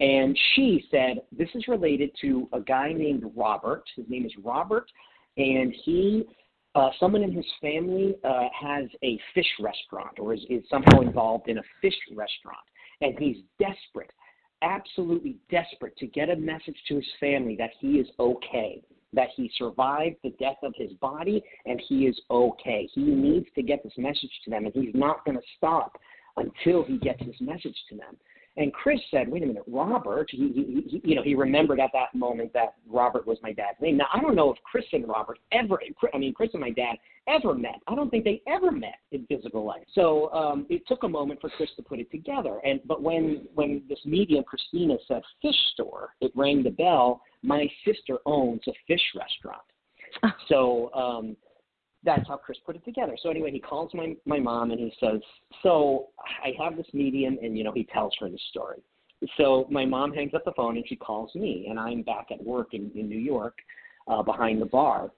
And 0.00 0.38
she 0.54 0.86
said, 0.90 1.18
This 1.36 1.48
is 1.54 1.68
related 1.68 2.10
to 2.22 2.48
a 2.52 2.60
guy 2.60 2.92
named 2.92 3.24
Robert. 3.36 3.84
His 3.96 4.06
name 4.08 4.24
is 4.24 4.32
Robert, 4.42 4.90
and 5.36 5.74
he, 5.84 6.24
uh, 6.74 6.90
someone 7.00 7.22
in 7.22 7.32
his 7.32 7.46
family, 7.60 8.16
uh, 8.24 8.48
has 8.58 8.84
a 9.02 9.18
fish 9.34 9.52
restaurant 9.60 10.18
or 10.18 10.34
is, 10.34 10.40
is 10.48 10.62
somehow 10.70 11.00
involved 11.00 11.48
in 11.48 11.58
a 11.58 11.62
fish 11.82 11.98
restaurant. 12.10 12.64
And 13.00 13.16
he's 13.18 13.38
desperate, 13.58 14.12
absolutely 14.62 15.36
desperate 15.50 15.96
to 15.98 16.06
get 16.06 16.30
a 16.30 16.36
message 16.36 16.76
to 16.88 16.96
his 16.96 17.06
family 17.20 17.56
that 17.56 17.70
he 17.80 17.98
is 17.98 18.08
okay, 18.18 18.82
that 19.12 19.28
he 19.36 19.50
survived 19.56 20.16
the 20.22 20.34
death 20.38 20.58
of 20.62 20.72
his 20.76 20.92
body 20.94 21.42
and 21.66 21.80
he 21.88 22.06
is 22.06 22.18
okay. 22.30 22.88
He 22.94 23.02
needs 23.02 23.46
to 23.54 23.62
get 23.62 23.82
this 23.82 23.92
message 23.96 24.30
to 24.44 24.50
them, 24.50 24.66
and 24.66 24.74
he's 24.74 24.94
not 24.94 25.24
going 25.24 25.36
to 25.36 25.44
stop 25.56 25.98
until 26.36 26.84
he 26.84 26.98
gets 26.98 27.20
this 27.24 27.40
message 27.40 27.76
to 27.88 27.96
them. 27.96 28.16
And 28.58 28.72
Chris 28.72 28.98
said, 29.10 29.28
"Wait 29.28 29.44
a 29.44 29.46
minute, 29.46 29.62
Robert." 29.68 30.28
He, 30.30 30.50
he, 30.52 30.82
he, 30.90 31.00
you 31.04 31.14
know, 31.14 31.22
he 31.22 31.34
remembered 31.36 31.78
at 31.78 31.90
that 31.92 32.12
moment 32.12 32.52
that 32.54 32.74
Robert 32.88 33.26
was 33.26 33.38
my 33.40 33.52
dad's 33.52 33.80
name. 33.80 33.96
Now, 33.96 34.06
I 34.12 34.20
don't 34.20 34.34
know 34.34 34.52
if 34.52 34.58
Chris 34.64 34.84
and 34.92 35.06
Robert 35.08 35.38
ever, 35.52 35.78
I 36.12 36.18
mean, 36.18 36.34
Chris 36.34 36.50
and 36.54 36.60
my 36.60 36.70
dad 36.70 36.96
ever 37.28 37.54
met. 37.54 37.80
I 37.86 37.94
don't 37.94 38.10
think 38.10 38.24
they 38.24 38.42
ever 38.48 38.72
met 38.72 38.96
in 39.12 39.26
physical 39.26 39.64
life. 39.64 39.84
So 39.92 40.32
um, 40.32 40.66
it 40.68 40.82
took 40.88 41.04
a 41.04 41.08
moment 41.08 41.40
for 41.40 41.50
Chris 41.50 41.70
to 41.76 41.82
put 41.82 42.00
it 42.00 42.10
together. 42.10 42.60
And 42.64 42.80
but 42.84 43.00
when 43.00 43.46
when 43.54 43.82
this 43.88 44.00
medium 44.04 44.42
Christina 44.44 44.96
said 45.06 45.22
fish 45.40 45.56
store, 45.74 46.14
it 46.20 46.32
rang 46.34 46.62
the 46.62 46.70
bell. 46.70 47.22
My 47.42 47.68
sister 47.86 48.18
owns 48.26 48.62
a 48.66 48.72
fish 48.86 49.02
restaurant. 49.14 49.62
So 50.48 50.90
um, 50.94 51.36
that's 52.04 52.26
how 52.28 52.36
Chris 52.36 52.58
put 52.64 52.76
it 52.76 52.84
together. 52.84 53.16
So 53.22 53.30
anyway, 53.30 53.50
he 53.50 53.60
calls 53.60 53.90
my 53.94 54.14
my 54.24 54.38
mom 54.38 54.70
and 54.70 54.80
he 54.80 54.92
says, 55.00 55.20
"So 55.62 56.08
I 56.44 56.52
have 56.62 56.76
this 56.76 56.86
medium," 56.92 57.38
and 57.42 57.56
you 57.56 57.64
know 57.64 57.72
he 57.72 57.84
tells 57.84 58.14
her 58.20 58.28
the 58.28 58.38
story. 58.50 58.82
So 59.36 59.66
my 59.70 59.84
mom 59.84 60.12
hangs 60.12 60.32
up 60.34 60.44
the 60.44 60.52
phone 60.52 60.76
and 60.76 60.86
she 60.88 60.96
calls 60.96 61.34
me, 61.34 61.66
and 61.68 61.78
I'm 61.78 62.02
back 62.02 62.28
at 62.30 62.42
work 62.42 62.72
in, 62.72 62.90
in 62.94 63.08
New 63.08 63.18
York, 63.18 63.58
uh, 64.06 64.22
behind 64.22 64.62
the 64.62 64.66
bar, 64.66 65.10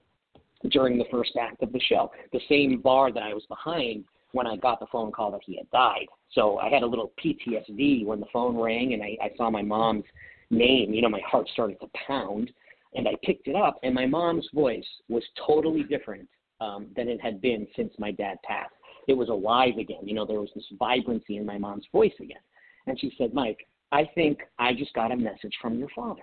during 0.70 0.96
the 0.96 1.04
first 1.10 1.32
act 1.38 1.62
of 1.62 1.72
the 1.72 1.80
show, 1.80 2.10
the 2.32 2.40
same 2.48 2.80
bar 2.80 3.12
that 3.12 3.22
I 3.22 3.34
was 3.34 3.44
behind 3.48 4.04
when 4.32 4.46
I 4.46 4.56
got 4.56 4.80
the 4.80 4.86
phone 4.90 5.12
call 5.12 5.30
that 5.32 5.40
he 5.44 5.56
had 5.56 5.70
died. 5.70 6.06
So 6.32 6.58
I 6.58 6.68
had 6.68 6.82
a 6.82 6.86
little 6.86 7.12
PTSD 7.22 8.06
when 8.06 8.20
the 8.20 8.26
phone 8.32 8.56
rang 8.56 8.94
and 8.94 9.02
I, 9.02 9.16
I 9.22 9.30
saw 9.36 9.50
my 9.50 9.62
mom's 9.62 10.04
name. 10.50 10.94
You 10.94 11.02
know, 11.02 11.08
my 11.08 11.22
heart 11.26 11.48
started 11.52 11.78
to 11.80 11.88
pound, 12.06 12.50
and 12.94 13.06
I 13.08 13.12
picked 13.22 13.48
it 13.48 13.56
up, 13.56 13.78
and 13.82 13.94
my 13.94 14.06
mom's 14.06 14.48
voice 14.54 14.86
was 15.08 15.22
totally 15.46 15.82
different 15.82 16.28
um, 16.60 16.88
than 16.96 17.08
it 17.08 17.20
had 17.20 17.40
been 17.40 17.66
since 17.76 17.92
my 17.98 18.10
dad 18.10 18.36
passed. 18.42 18.72
It 19.08 19.14
was 19.14 19.28
alive 19.28 19.78
again. 19.78 20.00
You 20.06 20.14
know, 20.14 20.26
there 20.26 20.40
was 20.40 20.50
this 20.54 20.64
vibrancy 20.78 21.36
in 21.36 21.46
my 21.46 21.58
mom's 21.58 21.86
voice 21.92 22.12
again. 22.20 22.40
And 22.86 22.98
she 22.98 23.12
said, 23.18 23.34
Mike, 23.34 23.66
I 23.92 24.08
think 24.14 24.38
I 24.58 24.72
just 24.74 24.92
got 24.94 25.12
a 25.12 25.16
message 25.16 25.54
from 25.60 25.78
your 25.78 25.88
father. 25.94 26.22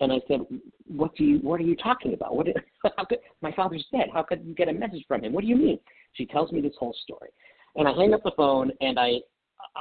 And 0.00 0.12
I 0.12 0.20
said, 0.28 0.40
"What 0.86 1.14
do 1.16 1.24
you? 1.24 1.38
What 1.38 1.60
are 1.60 1.64
you 1.64 1.74
talking 1.74 2.14
about? 2.14 2.36
What? 2.36 2.46
How 2.96 3.04
could, 3.04 3.18
my 3.42 3.52
father's 3.52 3.84
dead. 3.90 4.06
How 4.12 4.22
could 4.22 4.44
you 4.44 4.54
get 4.54 4.68
a 4.68 4.72
message 4.72 5.04
from 5.08 5.24
him? 5.24 5.32
What 5.32 5.40
do 5.40 5.48
you 5.48 5.56
mean?" 5.56 5.78
She 6.12 6.24
tells 6.24 6.52
me 6.52 6.60
this 6.60 6.74
whole 6.78 6.94
story, 7.02 7.30
and 7.74 7.88
I 7.88 7.92
hang 7.92 8.14
up 8.14 8.22
the 8.22 8.30
phone, 8.36 8.70
and 8.80 8.98
I, 8.98 9.14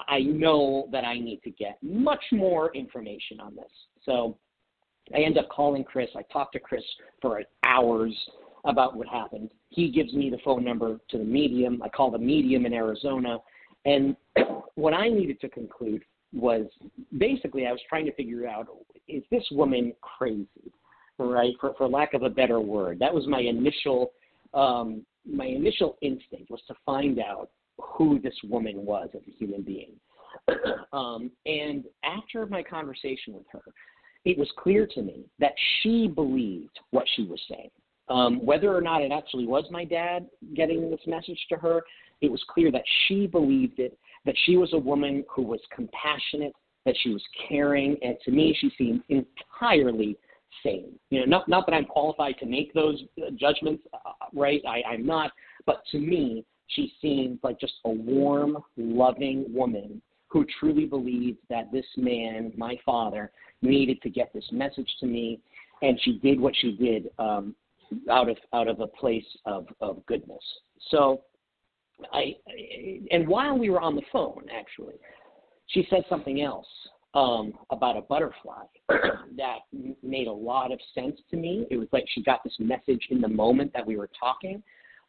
I 0.07 0.21
know 0.21 0.89
that 0.91 1.05
I 1.05 1.19
need 1.19 1.41
to 1.43 1.51
get 1.51 1.77
much 1.83 2.23
more 2.31 2.75
information 2.75 3.39
on 3.39 3.55
this. 3.55 3.71
So, 4.03 4.37
I 5.15 5.19
end 5.19 5.37
up 5.37 5.49
calling 5.49 5.83
Chris. 5.83 6.09
I 6.15 6.23
talk 6.33 6.51
to 6.53 6.59
Chris 6.59 6.83
for 7.21 7.43
hours 7.63 8.13
about 8.67 8.95
what 8.95 9.07
happened. 9.07 9.51
He 9.69 9.89
gives 9.89 10.13
me 10.13 10.29
the 10.29 10.37
phone 10.43 10.63
number 10.63 10.99
to 11.09 11.17
the 11.17 11.23
medium. 11.23 11.81
I 11.81 11.89
call 11.89 12.11
the 12.11 12.17
medium 12.17 12.65
in 12.65 12.73
Arizona. 12.73 13.37
And 13.85 14.15
what 14.75 14.93
I 14.93 15.09
needed 15.09 15.39
to 15.41 15.49
conclude 15.49 16.03
was 16.33 16.65
basically 17.17 17.65
I 17.65 17.71
was 17.71 17.81
trying 17.87 18.05
to 18.05 18.13
figure 18.13 18.47
out 18.47 18.67
is 19.07 19.23
this 19.31 19.43
woman 19.51 19.93
crazy, 20.01 20.71
right? 21.17 21.53
For, 21.59 21.73
for 21.77 21.87
lack 21.87 22.13
of 22.13 22.23
a 22.23 22.29
better 22.29 22.59
word. 22.59 22.99
That 22.99 23.13
was 23.13 23.25
my 23.27 23.39
initial 23.39 24.11
um, 24.53 25.05
my 25.25 25.45
initial 25.45 25.97
instinct 26.01 26.49
was 26.49 26.61
to 26.67 26.75
find 26.85 27.19
out 27.19 27.49
who 27.79 28.19
this 28.19 28.35
woman 28.45 28.85
was 28.85 29.09
as 29.13 29.21
a 29.27 29.31
human 29.31 29.61
being. 29.61 29.91
um, 30.93 31.31
and 31.45 31.83
after 32.03 32.45
my 32.45 32.63
conversation 32.63 33.33
with 33.33 33.45
her, 33.51 33.61
it 34.25 34.37
was 34.37 34.49
clear 34.57 34.87
to 34.87 35.01
me 35.01 35.25
that 35.39 35.53
she 35.81 36.07
believed 36.07 36.79
what 36.91 37.05
she 37.15 37.23
was 37.23 37.41
saying. 37.49 37.69
Um, 38.09 38.45
whether 38.45 38.75
or 38.75 38.81
not 38.81 39.01
it 39.01 39.11
actually 39.11 39.45
was 39.45 39.65
my 39.69 39.83
dad 39.83 40.27
getting 40.55 40.89
this 40.89 40.99
message 41.05 41.39
to 41.49 41.57
her, 41.57 41.81
it 42.21 42.31
was 42.31 42.43
clear 42.49 42.71
that 42.71 42.83
she 43.07 43.27
believed 43.27 43.79
it, 43.79 43.97
that 44.25 44.35
she 44.45 44.57
was 44.57 44.73
a 44.73 44.77
woman 44.77 45.23
who 45.29 45.41
was 45.41 45.59
compassionate, 45.75 46.53
that 46.85 46.95
she 47.01 47.09
was 47.11 47.23
caring, 47.47 47.97
and 48.01 48.15
to 48.23 48.31
me, 48.31 48.55
she 48.59 48.71
seemed 48.77 49.03
entirely 49.09 50.17
sane. 50.63 50.97
You 51.09 51.19
know, 51.19 51.25
not, 51.25 51.49
not 51.49 51.65
that 51.67 51.73
I'm 51.73 51.85
qualified 51.85 52.35
to 52.39 52.45
make 52.45 52.73
those 52.73 53.03
judgments, 53.35 53.83
uh, 53.93 54.13
right? 54.33 54.61
I, 54.67 54.81
I'm 54.89 55.05
not, 55.05 55.31
but 55.65 55.83
to 55.91 55.99
me, 55.99 56.45
she 56.67 56.93
seemed 57.01 57.39
like 57.43 57.59
just 57.59 57.73
a 57.85 57.89
warm, 57.89 58.57
loving 58.77 59.45
woman 59.53 60.01
who 60.29 60.45
truly 60.59 60.85
believed 60.85 61.39
that 61.49 61.71
this 61.71 61.85
man, 61.95 62.51
my 62.57 62.77
father, 62.85 63.31
needed 63.61 64.01
to 64.01 64.09
get 64.09 64.33
this 64.33 64.45
message 64.51 64.89
to 64.99 65.05
me, 65.05 65.39
and 65.81 65.99
she 66.03 66.19
did 66.19 66.39
what 66.39 66.53
she 66.55 66.71
did 66.73 67.09
um, 67.19 67.55
out 68.09 68.29
of 68.29 68.37
out 68.53 68.67
of 68.67 68.79
a 68.79 68.87
place 68.87 69.25
of, 69.45 69.67
of 69.81 70.05
goodness. 70.05 70.43
So 70.89 71.21
I 72.13 72.35
and 73.11 73.27
while 73.27 73.57
we 73.57 73.69
were 73.69 73.81
on 73.81 73.95
the 73.95 74.03
phone 74.11 74.45
actually, 74.53 74.95
she 75.67 75.87
said 75.89 76.03
something 76.09 76.41
else 76.41 76.67
um, 77.13 77.53
about 77.71 77.97
a 77.97 78.01
butterfly 78.01 78.63
that 78.89 79.59
made 80.03 80.27
a 80.27 80.31
lot 80.31 80.71
of 80.71 80.79
sense 80.93 81.19
to 81.31 81.37
me. 81.37 81.65
It 81.71 81.77
was 81.77 81.87
like 81.91 82.05
she 82.13 82.21
got 82.23 82.43
this 82.43 82.55
message 82.59 83.07
in 83.09 83.21
the 83.21 83.27
moment 83.27 83.71
that 83.73 83.85
we 83.85 83.97
were 83.97 84.09
talking, 84.19 84.61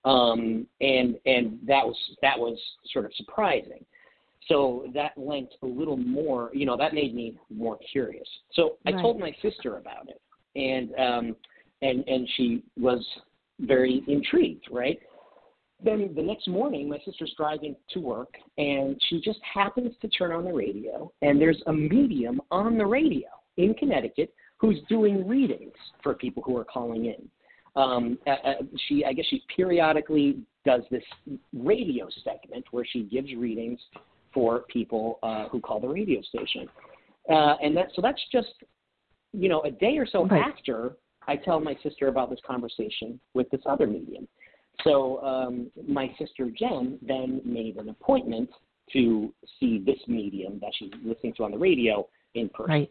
um, 0.04 0.66
and 0.80 1.16
and 1.26 1.58
that 1.66 1.84
was 1.84 1.96
that 2.22 2.38
was 2.38 2.58
sort 2.92 3.04
of 3.04 3.12
surprising. 3.14 3.84
So 4.46 4.86
that 4.94 5.12
lent 5.18 5.50
a 5.62 5.66
little 5.66 5.98
more, 5.98 6.50
you 6.54 6.64
know, 6.64 6.76
that 6.78 6.94
made 6.94 7.14
me 7.14 7.36
more 7.50 7.78
curious. 7.92 8.26
So 8.54 8.78
I 8.86 8.92
right. 8.92 9.02
told 9.02 9.20
my 9.20 9.34
sister 9.42 9.76
about 9.76 10.08
it, 10.08 10.22
and 10.56 10.94
um, 10.98 11.36
and 11.82 12.06
and 12.06 12.28
she 12.36 12.62
was 12.78 13.04
very 13.60 14.02
intrigued, 14.06 14.66
right? 14.70 14.98
Then 15.82 16.12
the 16.16 16.22
next 16.22 16.48
morning, 16.48 16.88
my 16.88 16.98
sister's 17.04 17.32
driving 17.36 17.76
to 17.90 18.00
work, 18.00 18.34
and 18.56 19.00
she 19.08 19.20
just 19.20 19.38
happens 19.42 19.94
to 20.02 20.08
turn 20.08 20.32
on 20.32 20.44
the 20.44 20.52
radio, 20.52 21.12
and 21.22 21.40
there's 21.40 21.62
a 21.66 21.72
medium 21.72 22.40
on 22.50 22.76
the 22.76 22.86
radio 22.86 23.28
in 23.58 23.74
Connecticut 23.74 24.34
who's 24.58 24.78
doing 24.88 25.26
readings 25.26 25.74
for 26.02 26.14
people 26.14 26.42
who 26.42 26.56
are 26.56 26.64
calling 26.64 27.06
in. 27.06 27.28
Um, 27.76 28.18
uh, 28.26 28.30
uh, 28.30 28.54
she, 28.88 29.04
I 29.04 29.12
guess, 29.12 29.26
she 29.30 29.42
periodically 29.54 30.40
does 30.64 30.82
this 30.90 31.04
radio 31.52 32.08
segment 32.24 32.64
where 32.72 32.84
she 32.84 33.04
gives 33.04 33.32
readings 33.34 33.78
for 34.34 34.60
people 34.68 35.20
uh, 35.22 35.48
who 35.48 35.60
call 35.60 35.80
the 35.80 35.88
radio 35.88 36.20
station, 36.22 36.66
uh, 37.30 37.54
and 37.62 37.76
that 37.76 37.88
so 37.94 38.02
that's 38.02 38.20
just 38.32 38.48
you 39.32 39.48
know 39.48 39.62
a 39.62 39.70
day 39.70 39.96
or 39.96 40.06
so 40.06 40.26
right. 40.26 40.42
after 40.42 40.96
I 41.28 41.36
tell 41.36 41.60
my 41.60 41.76
sister 41.82 42.08
about 42.08 42.30
this 42.30 42.40
conversation 42.44 43.20
with 43.34 43.48
this 43.50 43.60
other 43.66 43.86
medium. 43.86 44.26
So 44.82 45.22
um, 45.22 45.70
my 45.86 46.10
sister 46.18 46.50
Jen 46.58 46.98
then 47.02 47.42
made 47.44 47.76
an 47.76 47.90
appointment 47.90 48.48
to 48.92 49.32
see 49.60 49.82
this 49.84 49.98
medium 50.08 50.58
that 50.60 50.70
she's 50.78 50.90
listening 51.04 51.34
to 51.36 51.44
on 51.44 51.50
the 51.50 51.58
radio 51.58 52.08
in 52.34 52.48
person. 52.48 52.70
Right. 52.70 52.90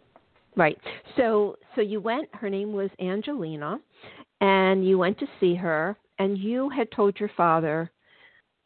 Right. 0.56 0.78
So 1.18 1.58
so 1.76 1.82
you 1.82 2.00
went 2.00 2.28
her 2.34 2.50
name 2.50 2.74
was 2.74 2.90
Angelina 3.00 3.80
and 4.42 4.88
you 4.88 4.98
went 4.98 5.20
to 5.20 5.28
see 5.40 5.54
her 5.56 5.96
and 6.20 6.38
you 6.38 6.70
had 6.70 6.92
told 6.92 7.20
your 7.20 7.30
father 7.38 7.92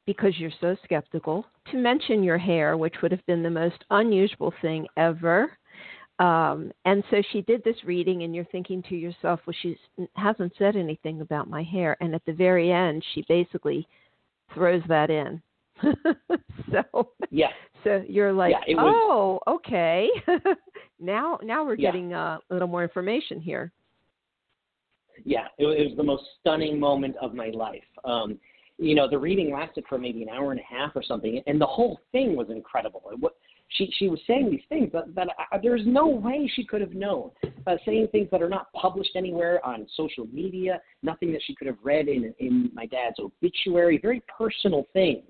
because 0.06 0.34
you're 0.38 0.52
so 0.62 0.76
skeptical 0.86 1.46
to 1.72 1.78
mention 1.78 2.24
your 2.24 2.38
hair 2.38 2.78
which 2.78 2.96
would 3.02 3.12
have 3.12 3.26
been 3.26 3.44
the 3.44 3.50
most 3.50 3.84
unusual 3.90 4.54
thing 4.62 4.88
ever 4.96 5.58
um, 6.22 6.72
and 6.86 7.04
so 7.10 7.24
she 7.32 7.42
did 7.42 7.64
this 7.64 7.78
reading, 7.84 8.22
and 8.22 8.36
you're 8.36 8.46
thinking 8.46 8.84
to 8.90 8.96
yourself, 8.96 9.40
well, 9.48 9.56
she 9.64 9.76
hasn't 10.16 10.54
said 10.60 10.76
anything 10.76 11.22
about 11.22 11.50
my 11.50 11.64
hair. 11.64 11.98
And 12.00 12.14
at 12.14 12.24
the 12.28 12.34
very 12.34 12.72
end, 12.72 13.04
she 13.16 13.26
basically 13.28 13.88
throws 14.54 14.84
that 14.88 15.10
in. 15.10 15.42
so 16.72 17.10
yeah, 17.32 17.48
so 17.84 18.04
you're 18.08 18.32
like, 18.32 18.54
yeah, 18.68 18.76
was, 18.76 19.40
oh, 19.48 19.52
okay. 19.56 20.08
now, 21.00 21.40
now 21.42 21.66
we're 21.66 21.74
yeah. 21.74 21.90
getting 21.90 22.14
uh, 22.14 22.38
a 22.52 22.54
little 22.54 22.68
more 22.68 22.84
information 22.84 23.42
here. 23.42 23.72
Yeah, 25.26 25.48
it, 25.58 25.66
it 25.66 25.88
was 25.88 25.98
the 25.98 26.04
most 26.04 26.24
stunning 26.40 26.80
moment 26.80 27.16
of 27.20 27.34
my 27.34 27.48
life. 27.48 27.82
Um, 28.06 28.38
you 28.78 28.94
know, 28.94 29.10
the 29.10 29.18
reading 29.18 29.52
lasted 29.52 29.86
for 29.90 29.98
maybe 29.98 30.22
an 30.22 30.30
hour 30.30 30.52
and 30.52 30.60
a 30.60 30.64
half 30.64 30.92
or 30.96 31.02
something, 31.02 31.42
and 31.48 31.60
the 31.60 31.66
whole 31.66 32.00
thing 32.12 32.36
was 32.36 32.48
incredible. 32.52 33.02
It, 33.12 33.32
she 33.72 33.92
she 33.98 34.10
was 34.10 34.20
saying 34.28 34.50
these 34.52 34.62
things 34.70 34.92
that, 34.94 35.14
that 35.16 35.30
there's 35.62 35.84
no 35.86 36.08
way 36.08 36.50
she 36.56 36.64
could 36.66 36.82
have 36.82 36.94
known. 36.94 37.32
Uh, 37.68 37.76
saying 37.86 38.08
things 38.12 38.28
that 38.32 38.42
are 38.42 38.50
not 38.50 38.72
published 38.74 39.12
anywhere 39.16 39.64
on 39.66 39.86
social 39.96 40.28
media, 40.34 40.82
nothing 41.04 41.32
that 41.32 41.42
she 41.46 41.56
could 41.56 41.68
have 41.68 41.78
read 41.84 42.08
in 42.08 42.34
in 42.40 42.70
my 42.74 42.86
dad's 42.86 43.20
obituary. 43.20 44.00
Very 44.02 44.22
personal 44.38 44.88
things. 44.94 45.24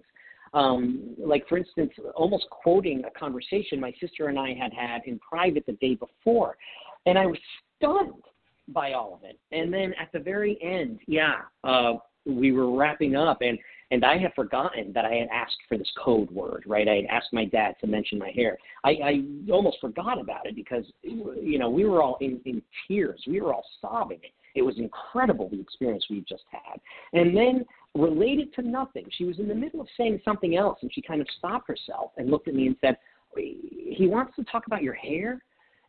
Um, 0.53 1.15
like 1.17 1.47
for 1.47 1.57
instance, 1.57 1.91
almost 2.15 2.45
quoting 2.49 3.03
a 3.05 3.19
conversation 3.19 3.79
my 3.79 3.93
sister 4.01 4.27
and 4.27 4.37
I 4.37 4.53
had 4.53 4.73
had 4.73 5.01
in 5.05 5.19
private 5.19 5.65
the 5.65 5.73
day 5.73 5.95
before, 5.95 6.57
and 7.05 7.17
I 7.17 7.25
was 7.25 7.37
stunned 7.77 8.23
by 8.69 8.93
all 8.93 9.13
of 9.13 9.23
it. 9.23 9.39
And 9.51 9.73
then 9.73 9.93
at 9.99 10.11
the 10.11 10.19
very 10.19 10.57
end, 10.61 10.99
yeah, 11.07 11.41
uh, 11.63 11.93
we 12.25 12.51
were 12.51 12.75
wrapping 12.75 13.15
up, 13.15 13.39
and 13.41 13.57
and 13.91 14.05
I 14.05 14.17
had 14.17 14.33
forgotten 14.33 14.93
that 14.93 15.03
I 15.03 15.15
had 15.15 15.27
asked 15.33 15.57
for 15.67 15.77
this 15.77 15.91
code 16.01 16.31
word, 16.31 16.63
right? 16.65 16.87
I 16.87 16.95
had 16.95 17.05
asked 17.05 17.33
my 17.33 17.43
dad 17.43 17.75
to 17.81 17.87
mention 17.87 18.17
my 18.17 18.31
hair. 18.31 18.57
I, 18.85 18.89
I 18.89 19.23
almost 19.51 19.77
forgot 19.81 20.19
about 20.19 20.45
it 20.45 20.55
because, 20.55 20.85
you 21.03 21.59
know, 21.59 21.69
we 21.69 21.83
were 21.83 22.01
all 22.01 22.17
in, 22.21 22.39
in 22.45 22.61
tears. 22.87 23.21
We 23.27 23.41
were 23.41 23.53
all 23.53 23.65
sobbing. 23.81 24.21
It 24.55 24.61
was 24.61 24.77
incredible 24.77 25.49
the 25.49 25.59
experience 25.59 26.05
we 26.09 26.23
just 26.27 26.43
had. 26.51 26.79
And 27.13 27.35
then, 27.35 27.65
related 27.93 28.53
to 28.55 28.61
nothing, 28.61 29.05
she 29.17 29.25
was 29.25 29.39
in 29.39 29.49
the 29.49 29.55
middle 29.55 29.81
of 29.81 29.87
saying 29.97 30.21
something 30.23 30.55
else, 30.55 30.79
and 30.81 30.91
she 30.93 31.01
kind 31.01 31.21
of 31.21 31.27
stopped 31.37 31.67
herself 31.67 32.11
and 32.17 32.29
looked 32.29 32.47
at 32.47 32.55
me 32.55 32.67
and 32.67 32.75
said, 32.81 32.97
"He 33.35 34.07
wants 34.09 34.35
to 34.37 34.43
talk 34.45 34.67
about 34.67 34.83
your 34.83 34.93
hair," 34.93 35.41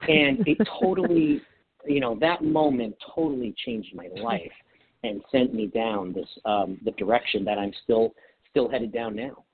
and 0.09 0.47
it 0.47 0.59
totally, 0.81 1.41
you 1.87 2.01
know, 2.01 2.17
that 2.21 2.45
moment 2.45 2.95
totally 3.15 3.55
changed 3.65 3.95
my 3.95 4.09
life 4.21 4.53
and 5.03 5.21
sent 5.31 5.55
me 5.55 5.67
down 5.67 6.13
this 6.13 6.29
um, 6.45 6.79
the 6.85 6.93
direction 6.93 7.45
that 7.45 7.59
I'm 7.59 7.73
still 7.85 8.15
still 8.51 8.69
headed 8.69 8.93
down 8.93 9.17
now. 9.17 9.45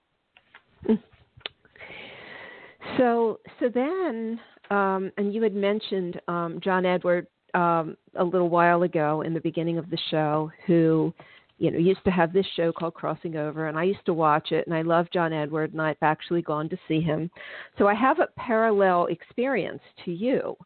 So 2.96 3.40
so 3.61 3.68
then, 3.68 4.40
um, 4.70 5.12
and 5.16 5.34
you 5.34 5.42
had 5.42 5.54
mentioned 5.54 6.20
um, 6.28 6.61
John 6.62 6.87
Edward 6.87 7.26
um, 7.54 7.96
a 8.16 8.24
little 8.24 8.48
while 8.48 8.82
ago 8.82 9.22
in 9.22 9.34
the 9.34 9.40
beginning 9.40 9.78
of 9.78 9.90
the 9.90 9.98
show, 10.11 10.50
who 10.66 11.12
you 11.58 11.70
know 11.70 11.78
used 11.78 12.04
to 12.04 12.11
have 12.11 12.32
this 12.32 12.46
show 12.56 12.72
called 12.72 12.94
Crossing 12.94 13.37
Over, 13.37 13.68
and 13.68 13.78
I 13.78 13.84
used 13.84 14.04
to 14.06 14.14
watch 14.14 14.52
it, 14.52 14.66
and 14.66 14.74
I 14.74 14.82
love 14.82 15.06
John 15.12 15.32
Edward, 15.32 15.72
and 15.72 15.82
I've 15.82 15.96
actually 16.02 16.42
gone 16.42 16.68
to 16.70 16.78
see 16.87 17.00
him. 17.00 17.30
So 17.78 17.87
I 17.87 17.94
have 17.94 18.20
a 18.20 18.28
parallel 18.37 19.06
experience 19.06 19.82
to 20.04 20.12
you 20.12 20.56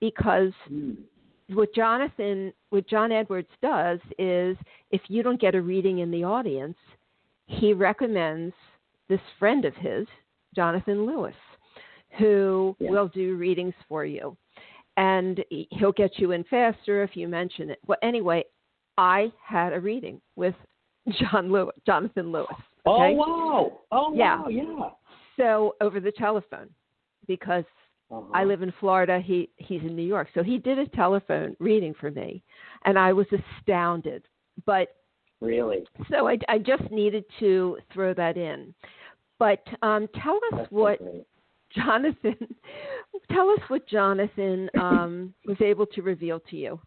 because. 0.00 0.52
Mm 0.70 0.96
what 1.48 1.74
Jonathan, 1.74 2.52
what 2.70 2.88
John 2.88 3.12
Edwards 3.12 3.48
does 3.62 3.98
is, 4.18 4.56
if 4.90 5.02
you 5.08 5.22
don't 5.22 5.40
get 5.40 5.54
a 5.54 5.60
reading 5.60 5.98
in 5.98 6.10
the 6.10 6.24
audience, 6.24 6.76
he 7.46 7.72
recommends 7.72 8.54
this 9.08 9.20
friend 9.38 9.64
of 9.64 9.74
his, 9.76 10.06
Jonathan 10.54 11.04
Lewis, 11.04 11.34
who 12.18 12.74
yeah. 12.78 12.90
will 12.90 13.08
do 13.08 13.36
readings 13.36 13.74
for 13.88 14.04
you, 14.04 14.36
and 14.96 15.44
he'll 15.70 15.92
get 15.92 16.18
you 16.18 16.32
in 16.32 16.44
faster 16.44 17.02
if 17.02 17.16
you 17.16 17.28
mention 17.28 17.70
it. 17.70 17.78
Well, 17.86 17.98
anyway, 18.02 18.44
I 18.96 19.32
had 19.44 19.72
a 19.72 19.80
reading 19.80 20.20
with 20.36 20.54
John 21.20 21.52
Lewis, 21.52 21.74
Jonathan 21.84 22.32
Lewis. 22.32 22.46
Oh, 22.86 23.02
okay? 23.02 23.14
Oh 23.14 23.16
wow! 23.16 23.80
Oh 23.92 24.14
yeah. 24.14 24.40
wow! 24.42 24.48
Yeah. 24.48 24.88
So 25.36 25.74
over 25.80 26.00
the 26.00 26.12
telephone, 26.12 26.68
because 27.26 27.64
uh-huh. 28.10 28.30
I 28.32 28.44
live 28.44 28.62
in 28.62 28.72
Florida. 28.80 29.20
He 29.24 29.50
he's 29.56 29.80
in 29.82 29.96
New 29.96 30.06
York, 30.06 30.28
so 30.34 30.42
he 30.42 30.58
did 30.58 30.78
a 30.78 30.86
telephone 30.88 31.56
reading 31.58 31.94
for 31.98 32.10
me, 32.10 32.42
and 32.84 32.98
I 32.98 33.12
was 33.12 33.26
astounded. 33.32 34.24
But 34.66 34.88
really, 35.40 35.84
so 36.10 36.28
I, 36.28 36.38
I 36.48 36.58
just 36.58 36.90
needed 36.90 37.24
to 37.40 37.78
throw 37.92 38.14
that 38.14 38.36
in. 38.36 38.74
But 39.38 39.66
um, 39.82 40.08
tell 40.22 40.36
us 40.36 40.58
That's 40.58 40.70
what 40.70 40.98
so 41.00 41.24
Jonathan. 41.74 42.36
tell 43.32 43.50
us 43.50 43.60
what 43.68 43.86
Jonathan 43.88 44.70
um, 44.78 45.34
was 45.46 45.56
able 45.60 45.86
to 45.86 46.02
reveal 46.02 46.40
to 46.50 46.56
you. 46.56 46.80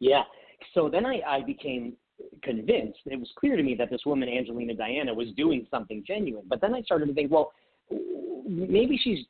Yeah. 0.00 0.22
So 0.74 0.88
then 0.88 1.06
I, 1.06 1.20
I 1.26 1.42
became 1.42 1.94
convinced. 2.42 2.98
It 3.06 3.18
was 3.18 3.30
clear 3.38 3.56
to 3.56 3.62
me 3.62 3.74
that 3.76 3.90
this 3.90 4.00
woman, 4.04 4.28
Angelina 4.28 4.74
Diana, 4.74 5.12
was 5.14 5.28
doing 5.36 5.66
something 5.70 6.02
genuine. 6.06 6.44
But 6.48 6.60
then 6.60 6.74
I 6.74 6.82
started 6.82 7.06
to 7.06 7.14
think, 7.14 7.30
well, 7.30 7.52
maybe 8.46 8.98
she's 9.02 9.20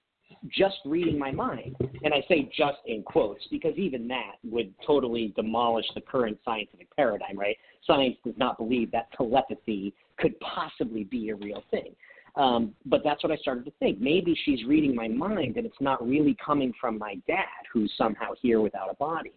just 0.49 0.77
reading 0.85 1.19
my 1.19 1.31
mind. 1.31 1.77
And 2.03 2.15
I 2.15 2.25
say 2.29 2.51
just 2.57 2.79
in 2.87 3.03
quotes 3.03 3.47
because 3.51 3.75
even 3.77 4.09
that 4.09 4.37
would 4.45 4.73
totally 4.87 5.33
demolish 5.37 5.87
the 5.95 6.01
current 6.01 6.39
scientific 6.45 6.95
paradigm, 6.97 7.39
right? 7.39 7.57
Science 7.87 8.17
does 8.25 8.35
not 8.37 8.59
believe 8.59 8.91
that 8.93 9.09
telepathy 9.17 9.95
could 10.19 10.39
possibly 10.41 11.05
be 11.05 11.31
a 11.31 11.37
real 11.37 11.63
thing. 11.71 11.95
Um, 12.37 12.75
but 12.87 13.03
that's 13.05 13.23
what 13.23 13.33
I 13.33 13.37
started 13.37 13.65
to 13.65 13.73
think. 13.81 14.01
Maybe 14.01 14.39
she's 14.45 14.65
reading 14.65 14.95
my 14.95 15.09
mind 15.09 15.57
and 15.57 15.67
it's 15.67 15.81
not 15.81 16.07
really 16.07 16.37
coming 16.45 16.73
from 16.81 16.99
my 16.99 17.17
dad, 17.27 17.45
who's 17.73 17.93
somehow 17.99 18.33
here 18.41 18.61
without 18.61 18.91
a 18.91 18.95
body. 18.95 19.33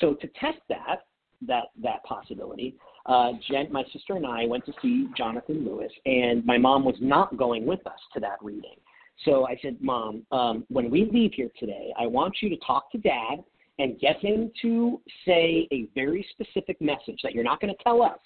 So 0.00 0.14
to 0.14 0.26
test 0.40 0.58
that, 0.68 1.06
that 1.46 1.64
that 1.82 2.02
possibility, 2.04 2.76
uh, 3.06 3.32
Jen, 3.50 3.70
my 3.70 3.84
sister 3.92 4.16
and 4.16 4.26
I 4.26 4.46
went 4.46 4.64
to 4.66 4.72
see 4.80 5.08
Jonathan 5.16 5.64
Lewis, 5.64 5.92
and 6.06 6.44
my 6.46 6.58
mom 6.58 6.84
was 6.84 6.96
not 7.00 7.36
going 7.36 7.66
with 7.66 7.86
us 7.86 7.98
to 8.14 8.20
that 8.20 8.38
reading. 8.42 8.76
So 9.24 9.46
I 9.46 9.58
said, 9.62 9.76
Mom, 9.80 10.24
um, 10.30 10.64
when 10.68 10.90
we 10.90 11.08
leave 11.10 11.32
here 11.34 11.50
today, 11.58 11.92
I 11.98 12.06
want 12.06 12.36
you 12.42 12.48
to 12.50 12.56
talk 12.58 12.90
to 12.92 12.98
Dad 12.98 13.42
and 13.78 13.98
get 13.98 14.18
him 14.20 14.50
to 14.62 15.00
say 15.26 15.68
a 15.72 15.88
very 15.94 16.26
specific 16.30 16.80
message 16.80 17.20
that 17.22 17.34
you're 17.34 17.44
not 17.44 17.60
going 17.60 17.74
to 17.74 17.82
tell 17.82 18.02
us. 18.02 18.18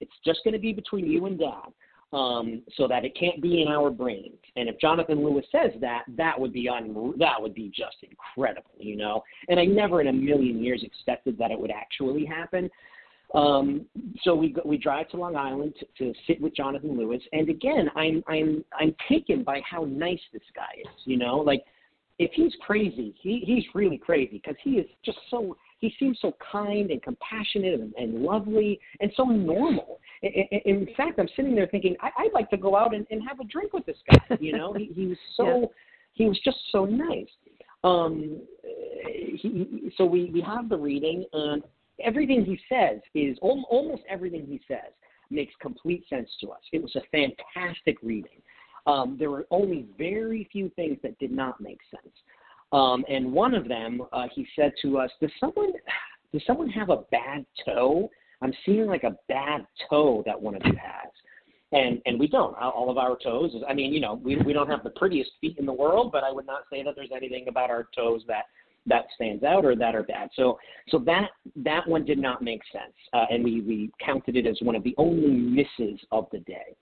It's 0.00 0.12
just 0.24 0.40
going 0.44 0.54
to 0.54 0.60
be 0.60 0.72
between 0.72 1.06
you 1.06 1.26
and 1.26 1.38
Dad, 1.38 1.72
um, 2.12 2.62
so 2.76 2.86
that 2.88 3.04
it 3.04 3.16
can't 3.18 3.40
be 3.40 3.62
in 3.62 3.68
our 3.68 3.90
brains. 3.90 4.38
And 4.56 4.68
if 4.68 4.78
Jonathan 4.78 5.24
Lewis 5.24 5.44
says 5.50 5.72
that, 5.80 6.04
that 6.16 6.38
would 6.38 6.52
be 6.52 6.68
un- 6.68 7.14
that 7.18 7.40
would 7.40 7.54
be 7.54 7.72
just 7.74 7.96
incredible, 8.02 8.70
you 8.78 8.96
know. 8.96 9.22
And 9.48 9.58
I 9.58 9.64
never 9.64 10.00
in 10.00 10.08
a 10.08 10.12
million 10.12 10.62
years 10.62 10.82
expected 10.84 11.38
that 11.38 11.50
it 11.50 11.58
would 11.58 11.70
actually 11.70 12.24
happen. 12.24 12.70
Um, 13.34 13.86
so 14.22 14.34
we 14.34 14.54
we 14.64 14.78
drive 14.78 15.08
to 15.10 15.16
Long 15.16 15.36
Island 15.36 15.74
to, 15.80 16.04
to 16.04 16.18
sit 16.26 16.40
with 16.40 16.54
Jonathan 16.54 16.96
Lewis, 16.96 17.22
and 17.32 17.48
again, 17.48 17.90
I'm 17.96 18.22
I'm 18.28 18.64
I'm 18.78 18.94
taken 19.08 19.42
by 19.42 19.60
how 19.68 19.84
nice 19.84 20.20
this 20.32 20.42
guy 20.54 20.80
is. 20.80 21.02
You 21.04 21.18
know, 21.18 21.38
like 21.38 21.64
if 22.18 22.30
he's 22.34 22.52
crazy, 22.60 23.14
he 23.20 23.42
he's 23.44 23.64
really 23.74 23.98
crazy 23.98 24.40
because 24.42 24.56
he 24.62 24.72
is 24.72 24.86
just 25.04 25.18
so 25.30 25.56
he 25.78 25.92
seems 25.98 26.18
so 26.22 26.32
kind 26.52 26.90
and 26.90 27.02
compassionate 27.02 27.80
and, 27.80 27.92
and 27.96 28.22
lovely 28.22 28.80
and 29.00 29.12
so 29.16 29.24
normal. 29.24 30.00
In, 30.22 30.60
in, 30.64 30.88
fact, 30.96 31.18
I'm 31.18 31.28
sitting 31.36 31.54
there 31.54 31.66
thinking 31.66 31.96
I, 32.00 32.10
I'd 32.18 32.32
like 32.32 32.48
to 32.50 32.56
go 32.56 32.76
out 32.76 32.94
and, 32.94 33.06
and 33.10 33.20
have 33.28 33.40
a 33.40 33.44
drink 33.44 33.72
with 33.72 33.84
this 33.84 33.98
guy. 34.10 34.36
You 34.40 34.56
know, 34.56 34.72
he, 34.72 34.90
he 34.94 35.06
was 35.06 35.18
so 35.36 35.46
yeah. 35.60 35.66
he 36.14 36.24
was 36.26 36.40
just 36.44 36.58
so 36.72 36.84
nice. 36.84 37.28
Um, 37.84 38.40
he, 39.06 39.92
so 39.96 40.06
we 40.06 40.30
we 40.32 40.40
have 40.40 40.68
the 40.68 40.78
reading, 40.78 41.24
and 41.32 41.62
everything 42.02 42.44
he 42.44 42.58
says 42.68 43.00
is 43.14 43.38
almost 43.40 44.02
everything 44.08 44.46
he 44.46 44.60
says 44.68 44.92
makes 45.30 45.54
complete 45.60 46.04
sense 46.08 46.28
to 46.40 46.50
us. 46.50 46.60
It 46.72 46.82
was 46.82 46.94
a 46.96 47.02
fantastic 47.10 47.96
reading. 48.02 48.42
Um, 48.86 49.16
there 49.18 49.30
were 49.30 49.46
only 49.50 49.86
very 49.98 50.48
few 50.52 50.70
things 50.76 50.98
that 51.02 51.18
did 51.18 51.32
not 51.32 51.60
make 51.60 51.80
sense. 51.90 52.14
Um, 52.72 53.04
and 53.08 53.32
one 53.32 53.54
of 53.54 53.68
them, 53.68 54.02
uh, 54.12 54.26
he 54.32 54.46
said 54.56 54.72
to 54.82 54.98
us, 54.98 55.10
"Does 55.20 55.30
someone, 55.40 55.72
does 56.32 56.44
someone 56.46 56.68
have 56.70 56.90
a 56.90 56.98
bad 57.10 57.44
toe? 57.64 58.10
I'm 58.42 58.52
seeing 58.64 58.86
like 58.86 59.04
a 59.04 59.16
bad 59.28 59.66
toe 59.88 60.22
that 60.26 60.40
one 60.40 60.54
of 60.54 60.62
you 60.64 60.74
has." 60.74 61.10
And 61.72 62.00
and 62.06 62.18
we 62.18 62.28
don't. 62.28 62.56
All 62.56 62.90
of 62.90 62.98
our 62.98 63.16
toes. 63.16 63.54
Is, 63.54 63.62
I 63.68 63.74
mean, 63.74 63.92
you 63.92 64.00
know, 64.00 64.14
we 64.14 64.36
we 64.36 64.52
don't 64.52 64.68
have 64.68 64.84
the 64.84 64.90
prettiest 64.90 65.32
feet 65.40 65.58
in 65.58 65.66
the 65.66 65.72
world, 65.72 66.12
but 66.12 66.22
I 66.22 66.30
would 66.30 66.46
not 66.46 66.62
say 66.70 66.82
that 66.84 66.94
there's 66.94 67.10
anything 67.14 67.48
about 67.48 67.70
our 67.70 67.88
toes 67.94 68.22
that 68.28 68.44
that 68.86 69.06
stands 69.14 69.42
out 69.42 69.64
or 69.64 69.76
that 69.76 69.94
are 69.94 70.02
bad. 70.02 70.30
So 70.34 70.58
so 70.88 70.98
that 71.00 71.30
that 71.56 71.86
one 71.86 72.04
did 72.04 72.18
not 72.18 72.42
make 72.42 72.62
sense, 72.72 72.94
uh, 73.12 73.26
and 73.30 73.42
we 73.44 73.60
we 73.60 73.90
counted 74.04 74.36
it 74.36 74.46
as 74.46 74.58
one 74.62 74.76
of 74.76 74.82
the 74.84 74.94
only 74.98 75.28
misses 75.28 76.00
of 76.12 76.26
the 76.32 76.38
day. 76.40 76.76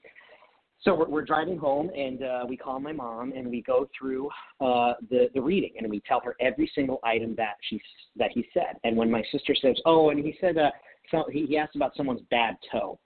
So 0.83 0.95
we're, 0.95 1.09
we're 1.09 1.25
driving 1.25 1.57
home, 1.57 1.91
and 1.97 2.23
uh, 2.23 2.45
we 2.47 2.59
call 2.59 2.79
my 2.79 2.93
mom, 2.93 3.33
and 3.33 3.49
we 3.49 3.63
go 3.63 3.89
through 3.99 4.29
uh, 4.61 4.95
the 5.11 5.31
the 5.35 5.41
reading, 5.41 5.73
and 5.79 5.91
we 5.91 6.01
tell 6.01 6.21
her 6.21 6.37
every 6.41 6.71
single 6.75 7.01
item 7.05 7.35
that 7.37 7.55
she 7.69 7.81
that 8.17 8.31
he 8.33 8.47
said. 8.53 8.77
And 8.85 8.97
when 8.97 9.11
my 9.11 9.23
sister 9.33 9.55
says, 9.55 9.77
"Oh," 9.87 10.11
and 10.11 10.23
he 10.23 10.37
said, 10.41 10.59
uh, 10.59 10.71
so 11.11 11.25
he, 11.31 11.47
he 11.47 11.57
asked 11.57 11.77
about 11.77 11.97
someone's 11.97 12.23
bad 12.31 12.57
toe. 12.71 12.99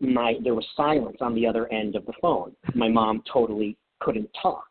My 0.00 0.34
there 0.42 0.54
was 0.54 0.66
silence 0.76 1.18
on 1.20 1.34
the 1.34 1.46
other 1.46 1.72
end 1.72 1.96
of 1.96 2.04
the 2.06 2.12
phone. 2.20 2.54
My 2.74 2.88
mom 2.88 3.22
totally 3.32 3.78
couldn't 4.00 4.28
talk, 4.40 4.66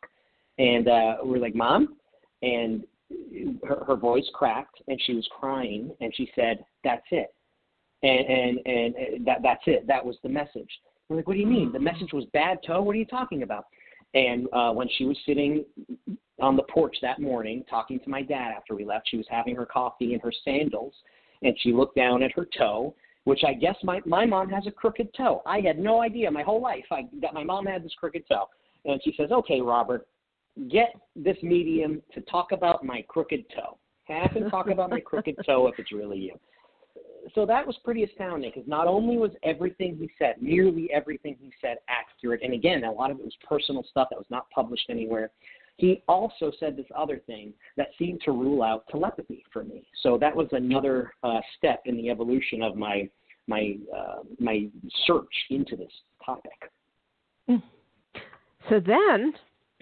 and 0.60 0.88
uh, 0.88 1.16
we're 1.24 1.40
like, 1.40 1.56
"Mom," 1.56 1.98
and 2.44 2.84
her, 3.68 3.84
her 3.86 3.96
voice 3.96 4.30
cracked 4.34 4.82
and 4.88 5.00
she 5.06 5.14
was 5.14 5.28
crying 5.40 5.92
and 6.02 6.14
she 6.16 6.32
said, 6.36 6.64
"That's 6.84 7.06
it," 7.12 7.34
and 8.04 8.28
and 8.28 8.60
and 8.66 9.26
that 9.26 9.40
that's 9.44 9.64
it. 9.66 9.88
That 9.88 10.06
was 10.06 10.18
the 10.24 10.30
message. 10.30 10.70
I'm 11.10 11.18
like, 11.18 11.28
"What 11.28 11.34
do 11.34 11.40
you 11.40 11.48
mean? 11.48 11.72
The 11.72 11.80
message 11.80 12.14
was 12.14 12.26
bad 12.34 12.60
toe? 12.66 12.82
What 12.82 12.96
are 12.96 13.00
you 13.00 13.06
talking 13.06 13.44
about?" 13.44 13.66
And 14.14 14.48
uh, 14.52 14.72
when 14.72 14.90
she 14.98 15.06
was 15.06 15.18
sitting 15.26 15.64
on 16.42 16.56
the 16.56 16.64
porch 16.64 16.98
that 17.02 17.22
morning 17.22 17.64
talking 17.70 18.00
to 18.00 18.10
my 18.10 18.22
dad 18.22 18.52
after 18.56 18.76
we 18.76 18.84
left, 18.84 19.10
she 19.10 19.18
was 19.18 19.28
having 19.30 19.56
her 19.56 19.66
coffee 19.66 20.14
in 20.14 20.20
her 20.20 20.34
sandals, 20.44 20.94
and 21.44 21.56
she 21.62 21.72
looked 21.72 21.96
down 21.96 22.24
at 22.24 22.32
her 22.34 22.48
toe, 22.58 22.94
which 23.24 23.44
I 23.46 23.54
guess 23.54 23.76
my 23.84 24.02
my 24.06 24.26
mom 24.26 24.50
has 24.50 24.68
a 24.68 24.72
crooked 24.72 25.14
toe. 25.16 25.42
I 25.46 25.60
had 25.62 25.80
no 25.80 26.02
idea 26.02 26.30
my 26.32 26.44
whole 26.44 26.62
life 26.62 26.86
I, 26.92 27.08
that 27.22 27.34
my 27.34 27.44
mom 27.44 27.66
had 27.66 27.84
this 27.84 27.94
crooked 28.00 28.28
toe. 28.28 28.48
And 28.84 29.00
she 29.04 29.14
says, 29.16 29.32
"Okay, 29.32 29.62
Robert, 29.62 30.08
get 30.70 30.94
this 31.16 31.38
medium 31.42 32.02
to 32.14 32.22
talk 32.22 32.52
about 32.52 32.84
my 32.84 33.04
crooked 33.08 33.46
toe. 33.56 33.78
Have 34.06 34.32
him 34.32 34.50
talk 34.50 34.70
about 34.70 34.90
my 34.90 35.00
crooked 35.00 35.38
toe 35.46 35.68
if 35.68 35.80
it's 35.80 35.92
really 35.92 36.18
you. 36.20 36.40
so 37.34 37.46
that 37.46 37.66
was 37.66 37.78
pretty 37.84 38.04
astounding 38.04 38.52
because 38.54 38.68
not 38.68 38.88
only 38.88 39.18
was 39.18 39.32
everything 39.44 39.96
he 39.98 40.10
said, 40.20 40.36
nearly 40.42 40.90
everything 40.92 41.38
he 41.42 41.52
said, 41.62 41.78
accurate, 41.88 42.42
and 42.44 42.54
again, 42.54 42.84
a 42.84 42.92
lot 42.92 43.12
of 43.12 43.20
it 43.20 43.24
was 43.24 43.36
personal 43.48 43.84
stuff 43.90 44.08
that 44.10 44.18
was 44.18 44.28
not 44.30 44.50
published 44.50 44.90
anywhere. 44.90 45.32
He 45.78 46.04
also 46.08 46.52
said 46.60 46.76
this 46.76 46.86
other 46.96 47.22
thing 47.26 47.54
that 47.78 47.88
seemed 47.98 48.22
to 48.26 48.32
rule 48.32 48.62
out 48.62 48.86
telepathy 48.90 49.44
for 49.52 49.64
me. 49.64 49.84
So 50.04 50.18
that 50.18 50.36
was 50.36 50.48
another 50.52 51.12
uh, 51.24 51.40
step 51.58 51.82
in 51.86 51.96
the 51.98 52.10
evolution 52.10 52.62
of 52.62 52.76
my 52.76 53.10
my 53.48 53.76
uh, 53.96 54.20
my 54.40 54.68
search 55.08 55.34
into 55.50 55.76
this 55.76 55.92
topic. 56.24 56.52
So 58.70 58.80
then, 58.80 59.34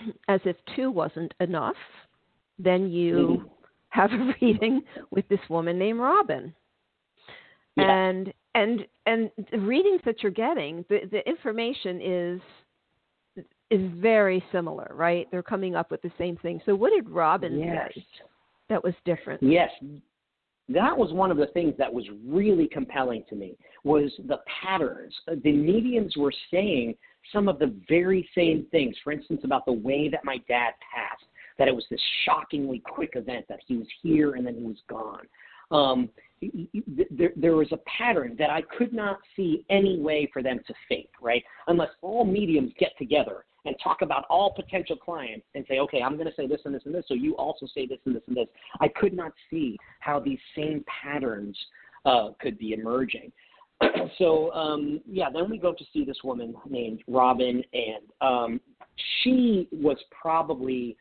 as 0.27 0.39
if 0.45 0.55
two 0.75 0.91
wasn't 0.91 1.33
enough, 1.39 1.75
then 2.57 2.91
you 2.91 3.15
mm-hmm. 3.15 3.47
have 3.89 4.11
a 4.11 4.33
reading 4.41 4.81
with 5.11 5.27
this 5.29 5.39
woman 5.49 5.77
named 5.79 5.99
Robin. 5.99 6.53
Yeah. 7.77 7.89
And 7.89 8.33
and 8.55 8.85
and 9.05 9.31
the 9.51 9.59
readings 9.59 10.01
that 10.05 10.21
you're 10.21 10.31
getting, 10.31 10.83
the, 10.89 11.01
the 11.11 11.27
information 11.29 12.01
is 12.01 12.41
is 13.71 13.91
very 13.95 14.43
similar, 14.51 14.91
right? 14.95 15.27
They're 15.31 15.43
coming 15.43 15.75
up 15.75 15.91
with 15.91 16.01
the 16.01 16.11
same 16.17 16.37
thing. 16.37 16.59
So 16.65 16.75
what 16.75 16.91
did 16.91 17.09
Robin 17.09 17.59
yes. 17.59 17.91
say 17.93 18.05
that 18.69 18.83
was 18.83 18.93
different? 19.05 19.41
Yes. 19.43 19.69
That 20.69 20.95
was 20.95 21.13
one 21.13 21.31
of 21.31 21.37
the 21.37 21.47
things 21.47 21.73
that 21.77 21.91
was 21.91 22.05
really 22.27 22.67
compelling 22.67 23.23
to 23.29 23.35
me 23.35 23.55
was 23.83 24.11
the 24.27 24.39
patterns. 24.61 25.13
The 25.27 25.51
mediums 25.51 26.15
were 26.17 26.33
saying 26.51 26.95
some 27.33 27.47
of 27.47 27.59
the 27.59 27.75
very 27.87 28.27
same 28.35 28.65
things. 28.71 28.95
For 29.03 29.11
instance, 29.11 29.41
about 29.43 29.65
the 29.65 29.73
way 29.73 30.09
that 30.09 30.23
my 30.23 30.37
dad 30.47 30.73
passed, 30.93 31.25
that 31.57 31.67
it 31.67 31.75
was 31.75 31.85
this 31.89 32.01
shockingly 32.25 32.81
quick 32.85 33.11
event 33.15 33.45
that 33.49 33.59
he 33.67 33.77
was 33.77 33.87
here 34.01 34.35
and 34.35 34.45
then 34.45 34.55
he 34.55 34.63
was 34.63 34.81
gone. 34.89 35.27
Um, 35.71 36.09
there, 37.11 37.31
there 37.35 37.55
was 37.55 37.71
a 37.71 37.79
pattern 37.97 38.35
that 38.39 38.49
I 38.49 38.61
could 38.77 38.93
not 38.93 39.19
see 39.35 39.65
any 39.69 39.99
way 39.99 40.29
for 40.31 40.41
them 40.41 40.59
to 40.67 40.73
fake, 40.87 41.11
right? 41.21 41.43
Unless 41.67 41.89
all 42.01 42.25
mediums 42.25 42.71
get 42.79 42.97
together 42.97 43.45
and 43.65 43.75
talk 43.83 44.01
about 44.01 44.25
all 44.29 44.53
potential 44.53 44.95
clients 44.95 45.45
and 45.53 45.65
say, 45.67 45.79
okay, 45.79 46.01
I'm 46.01 46.15
going 46.15 46.27
to 46.29 46.35
say 46.35 46.47
this 46.47 46.61
and 46.65 46.73
this 46.73 46.83
and 46.85 46.95
this, 46.95 47.05
so 47.07 47.13
you 47.13 47.35
also 47.35 47.67
say 47.73 47.85
this 47.85 47.99
and 48.05 48.15
this 48.15 48.23
and 48.27 48.37
this. 48.37 48.47
I 48.79 48.87
could 48.87 49.13
not 49.13 49.33
see 49.49 49.77
how 49.99 50.19
these 50.19 50.39
same 50.55 50.83
patterns 51.03 51.57
uh, 52.05 52.29
could 52.39 52.57
be 52.57 52.71
emerging. 52.71 53.31
so 54.17 54.51
um, 54.53 55.01
yeah, 55.09 55.29
then 55.33 55.49
we 55.49 55.57
go 55.57 55.73
to 55.73 55.83
see 55.93 56.05
this 56.05 56.17
woman 56.23 56.55
named 56.69 57.01
Robin, 57.07 57.63
and 57.73 58.03
um, 58.21 58.61
she 59.21 59.67
was 59.71 59.97
probably 60.21 60.97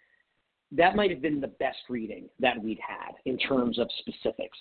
that 0.72 0.96
might 0.96 1.10
have 1.10 1.22
been 1.22 1.40
the 1.40 1.48
best 1.48 1.78
reading 1.88 2.28
that 2.40 2.62
we'd 2.62 2.78
had 2.86 3.14
in 3.24 3.38
terms 3.38 3.78
of 3.78 3.88
specifics. 4.00 4.58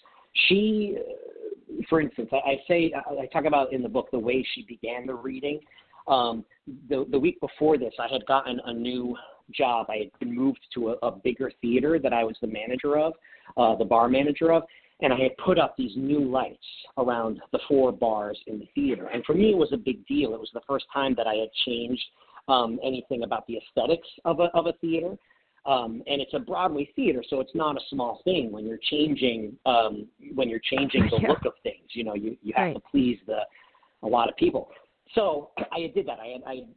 She, 0.47 0.97
uh, 0.97 1.82
for 1.89 1.99
instance, 1.99 2.30
I, 2.32 2.36
I 2.36 2.56
say 2.67 2.93
I 2.95 3.25
talk 3.27 3.45
about 3.45 3.73
in 3.73 3.84
the 3.84 3.89
book 3.89 4.10
the 4.12 4.19
way 4.19 4.45
she 4.56 4.63
began 4.63 5.06
the 5.06 5.15
reading. 5.15 5.60
Um, 6.08 6.45
the 6.89 7.06
the 7.12 7.19
week 7.19 7.39
before 7.41 7.77
this, 7.77 7.93
I 7.99 8.08
had 8.12 8.25
gotten 8.25 8.60
a 8.65 8.73
new 8.73 9.15
job. 9.53 9.88
I 9.89 9.97
had 9.97 10.19
been 10.19 10.34
moved 10.34 10.60
to 10.73 10.89
a, 10.89 11.08
a 11.08 11.12
bigger 11.12 11.51
theater 11.62 11.99
that 11.99 12.13
I 12.13 12.23
was 12.23 12.36
the 12.41 12.47
manager 12.47 12.97
of, 12.97 13.13
uh, 13.56 13.75
the 13.75 13.86
bar 13.86 14.10
manager 14.10 14.51
of, 14.51 14.63
and 15.01 15.13
I 15.13 15.17
had 15.17 15.38
put 15.38 15.60
up 15.60 15.75
these 15.77 15.91
new 15.95 16.19
lights 16.19 16.65
around 16.97 17.39
the 17.51 17.60
four 17.67 17.91
bars 17.91 18.39
in 18.47 18.60
the 18.60 18.67
theater. 18.73 19.07
And 19.07 19.23
for 19.25 19.33
me, 19.33 19.51
it 19.51 19.57
was 19.57 19.69
a 19.71 19.77
big 19.77 20.05
deal. 20.07 20.33
It 20.33 20.39
was 20.39 20.49
the 20.53 20.62
first 20.67 20.86
time 20.93 21.13
that 21.17 21.27
I 21.27 21.36
had 21.36 21.49
changed 21.65 22.03
um, 22.47 22.79
anything 22.83 23.23
about 23.23 23.45
the 23.47 23.57
aesthetics 23.57 24.07
of 24.25 24.39
a 24.39 24.45
of 24.53 24.67
a 24.67 24.73
theater. 24.73 25.15
Um, 25.65 26.01
and 26.07 26.21
it's 26.21 26.33
a 26.33 26.39
Broadway 26.39 26.89
theater, 26.95 27.21
so 27.29 27.41
it's 27.41 27.53
not 27.53 27.75
a 27.75 27.81
small 27.89 28.21
thing 28.23 28.53
when 28.53 28.65
you're 28.65 28.79
changing 28.89 29.57
um, 29.65 30.07
when 30.33 30.49
you're 30.49 30.62
changing 30.63 31.10
the 31.12 31.17
yeah. 31.21 31.27
look 31.27 31.45
of 31.45 31.53
things. 31.62 31.89
You 31.89 32.05
know, 32.05 32.15
you 32.15 32.38
you 32.41 32.53
have 32.55 32.67
right. 32.67 32.75
to 32.75 32.81
please 32.89 33.19
the 33.27 33.39
a 34.03 34.07
lot 34.07 34.29
of 34.29 34.38
people. 34.38 34.69
So 35.13 35.51
I 35.71 35.91
did 35.93 36.05
that. 36.07 36.19
I 36.19 36.27
had, 36.27 36.41
I 36.45 36.55
had 36.55 36.67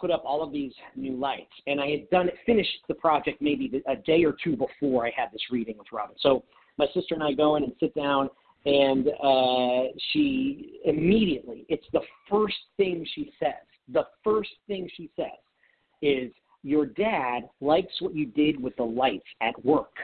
put 0.00 0.10
up 0.10 0.22
all 0.24 0.42
of 0.42 0.52
these 0.52 0.72
new 0.94 1.16
lights, 1.16 1.52
and 1.66 1.80
I 1.80 1.88
had 1.88 2.10
done 2.10 2.30
finished 2.46 2.70
the 2.88 2.94
project 2.94 3.40
maybe 3.40 3.82
a 3.88 3.96
day 3.96 4.24
or 4.24 4.34
two 4.42 4.56
before 4.56 5.06
I 5.06 5.12
had 5.14 5.32
this 5.32 5.42
reading 5.50 5.76
with 5.76 5.88
Robin. 5.92 6.16
So 6.20 6.44
my 6.80 6.86
sister 6.94 7.14
and 7.14 7.22
I 7.22 7.32
go 7.32 7.56
in 7.56 7.64
and 7.64 7.72
sit 7.78 7.94
down, 7.94 8.30
and 8.66 9.08
uh, 9.22 9.92
she 10.12 10.80
immediately, 10.84 11.64
it's 11.68 11.86
the 11.92 12.00
first 12.28 12.56
thing 12.76 13.06
she 13.14 13.32
says. 13.38 13.52
The 13.92 14.04
first 14.24 14.50
thing 14.66 14.88
she 14.96 15.10
says 15.14 15.40
is, 16.02 16.32
"Your 16.62 16.86
dad 16.86 17.48
likes 17.60 17.92
what 18.00 18.14
you 18.14 18.26
did 18.26 18.60
with 18.60 18.74
the 18.76 18.84
lights 18.84 19.26
at 19.40 19.62
work." 19.64 19.94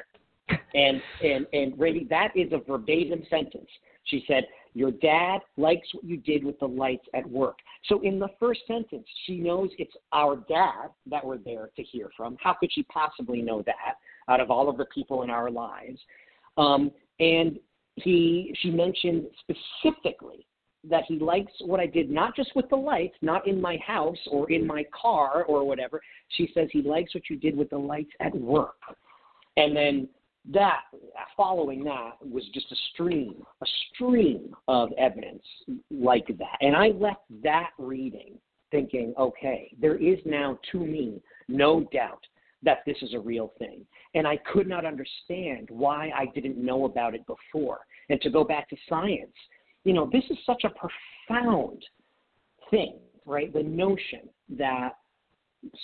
and 0.75 1.01
and 1.23 1.47
and 1.53 1.79
Randy, 1.79 2.07
that 2.11 2.37
is 2.37 2.53
a 2.53 2.59
verbatim 2.59 3.23
sentence. 3.29 3.69
She 4.07 4.25
said, 4.27 4.45
Your 4.75 4.91
dad 4.91 5.41
likes 5.57 5.89
what 5.93 6.05
you 6.05 6.17
did 6.17 6.45
with 6.45 6.59
the 6.61 6.67
lights 6.67 7.07
at 7.15 7.29
work. 7.29 7.59
So 7.87 8.01
in 8.03 8.19
the 8.19 8.29
first 8.39 8.61
sentence, 8.67 9.07
she 9.27 9.39
knows 9.39 9.71
it's 9.79 9.97
our 10.13 10.37
dad 10.49 10.91
that 11.11 11.25
we're 11.25 11.39
there 11.39 11.71
to 11.77 11.83
hear 11.83 12.11
from. 12.17 12.37
How 12.41 12.55
could 12.55 12.73
she 12.73 12.85
possibly 12.85 13.43
know 13.43 13.63
that 13.63 13.97
out 14.29 14.41
of 14.41 14.51
all 14.51 14.69
of 14.69 14.77
the 14.77 14.87
people 14.87 15.23
in 15.23 15.31
our 15.31 15.51
lives? 15.51 15.99
Um, 16.57 16.91
and 17.21 17.59
he 17.97 18.55
she 18.61 18.71
mentioned 18.71 19.25
specifically 19.41 20.47
that 20.89 21.05
he 21.09 21.19
likes 21.19 21.53
what 21.61 21.81
I 21.81 21.87
did, 21.87 22.11
not 22.11 22.37
just 22.37 22.55
with 22.55 22.69
the 22.69 22.77
lights, 22.77 23.17
not 23.21 23.47
in 23.49 23.61
my 23.61 23.77
house 23.85 24.19
or 24.31 24.51
in 24.51 24.67
my 24.67 24.85
car 24.99 25.45
or 25.45 25.65
whatever. 25.65 26.01
She 26.37 26.51
says 26.55 26.69
he 26.71 26.83
likes 26.83 27.15
what 27.15 27.29
you 27.29 27.37
did 27.37 27.57
with 27.57 27.71
the 27.71 27.79
lights 27.79 28.13
at 28.21 28.35
work. 28.35 28.77
And 29.57 29.77
then 29.77 30.09
that 30.53 30.83
following 31.37 31.83
that 31.85 32.13
was 32.21 32.45
just 32.55 32.71
a 32.71 32.77
stream, 32.93 33.43
a 33.63 33.67
stream 33.95 34.55
of 34.69 34.91
evidence 34.97 35.43
like 35.91 36.27
that. 36.39 36.57
And 36.61 36.77
I 36.77 36.89
left 36.89 37.23
that 37.43 37.71
reading 37.79 38.39
thinking, 38.71 39.15
okay, 39.19 39.73
there 39.81 39.97
is 39.97 40.19
now 40.25 40.59
to 40.73 40.79
me 40.79 41.21
no 41.49 41.89
doubt 41.93 42.25
that 42.63 42.79
this 42.87 42.97
is 43.03 43.15
a 43.15 43.21
real 43.21 43.53
thing. 43.59 43.85
And 44.15 44.27
I 44.27 44.39
could 44.53 44.69
not 44.69 44.85
understand 44.85 45.69
why 45.71 46.11
I 46.17 46.27
didn't 46.35 46.57
know 46.57 46.85
about 46.85 47.15
it 47.15 47.25
before. 47.27 47.81
And 48.09 48.21
to 48.23 48.31
go 48.31 48.45
back 48.45 48.69
to 48.71 48.77
science, 48.89 49.35
you 49.85 49.93
know, 49.93 50.09
this 50.13 50.25
is 50.31 50.39
such 50.45 50.65
a 50.65 50.71
profound 50.71 51.85
thing, 52.71 52.97
right? 53.25 53.53
The 53.53 53.63
notion 53.63 54.29
that 54.57 54.97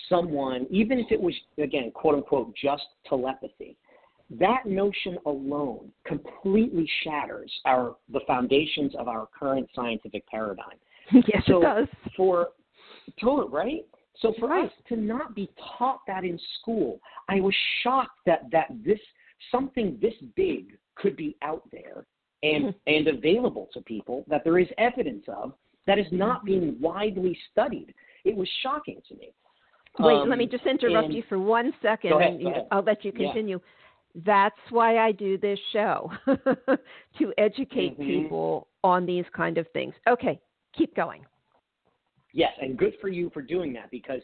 someone, 0.08 0.66
even 0.70 0.98
if 0.98 1.10
it 1.10 1.20
was, 1.20 1.34
again, 1.58 1.90
quote 1.92 2.16
unquote, 2.16 2.54
just 2.56 2.84
telepathy, 3.08 3.76
that 4.38 4.64
notion 4.64 5.18
alone 5.26 5.90
completely 6.06 6.88
shatters 7.04 7.52
our 7.66 7.96
the 8.12 8.20
foundations 8.26 8.92
of 8.98 9.08
our 9.08 9.28
current 9.38 9.68
scientific 9.74 10.26
paradigm. 10.26 10.78
yes, 11.12 11.42
so 11.46 11.58
it 11.58 11.64
does. 11.64 11.88
For 12.16 12.48
total 13.20 13.48
right. 13.48 13.84
So 14.20 14.34
for 14.38 14.48
right. 14.48 14.66
us 14.66 14.72
to 14.88 14.96
not 14.96 15.34
be 15.34 15.50
taught 15.78 16.00
that 16.06 16.24
in 16.24 16.38
school, 16.60 17.00
I 17.28 17.40
was 17.40 17.54
shocked 17.82 18.18
that 18.26 18.42
that 18.52 18.66
this 18.84 19.00
something 19.50 19.98
this 20.00 20.14
big 20.36 20.78
could 20.96 21.16
be 21.16 21.36
out 21.42 21.62
there 21.72 22.06
and 22.42 22.66
mm-hmm. 22.66 22.78
and 22.86 23.08
available 23.08 23.68
to 23.72 23.80
people 23.82 24.24
that 24.28 24.44
there 24.44 24.58
is 24.58 24.68
evidence 24.78 25.24
of 25.28 25.52
that 25.86 25.98
is 25.98 26.06
not 26.10 26.38
mm-hmm. 26.38 26.46
being 26.46 26.76
widely 26.80 27.36
studied. 27.50 27.94
It 28.24 28.36
was 28.36 28.48
shocking 28.62 29.00
to 29.08 29.16
me. 29.16 29.32
Wait, 29.98 30.14
um, 30.14 30.28
let 30.28 30.38
me 30.38 30.46
just 30.46 30.64
interrupt 30.66 31.06
and, 31.06 31.14
you 31.14 31.22
for 31.28 31.38
one 31.38 31.72
second, 31.82 32.10
go 32.10 32.18
ahead, 32.18 32.40
go 32.40 32.50
ahead. 32.50 32.66
I'll 32.70 32.82
let 32.82 33.04
you 33.04 33.12
continue. 33.12 33.60
Yeah. 34.14 34.22
That's 34.24 34.70
why 34.70 34.98
I 34.98 35.12
do 35.12 35.38
this 35.38 35.58
show 35.72 36.10
to 36.26 37.32
educate 37.38 37.98
mm-hmm. 37.98 38.22
people 38.22 38.68
on 38.84 39.06
these 39.06 39.24
kind 39.34 39.58
of 39.58 39.66
things. 39.72 39.94
Okay, 40.08 40.40
keep 40.76 40.94
going. 40.94 41.24
Yes, 42.32 42.52
and 42.60 42.76
good 42.76 42.94
for 43.00 43.08
you 43.08 43.30
for 43.32 43.42
doing 43.42 43.72
that 43.74 43.90
because 43.90 44.20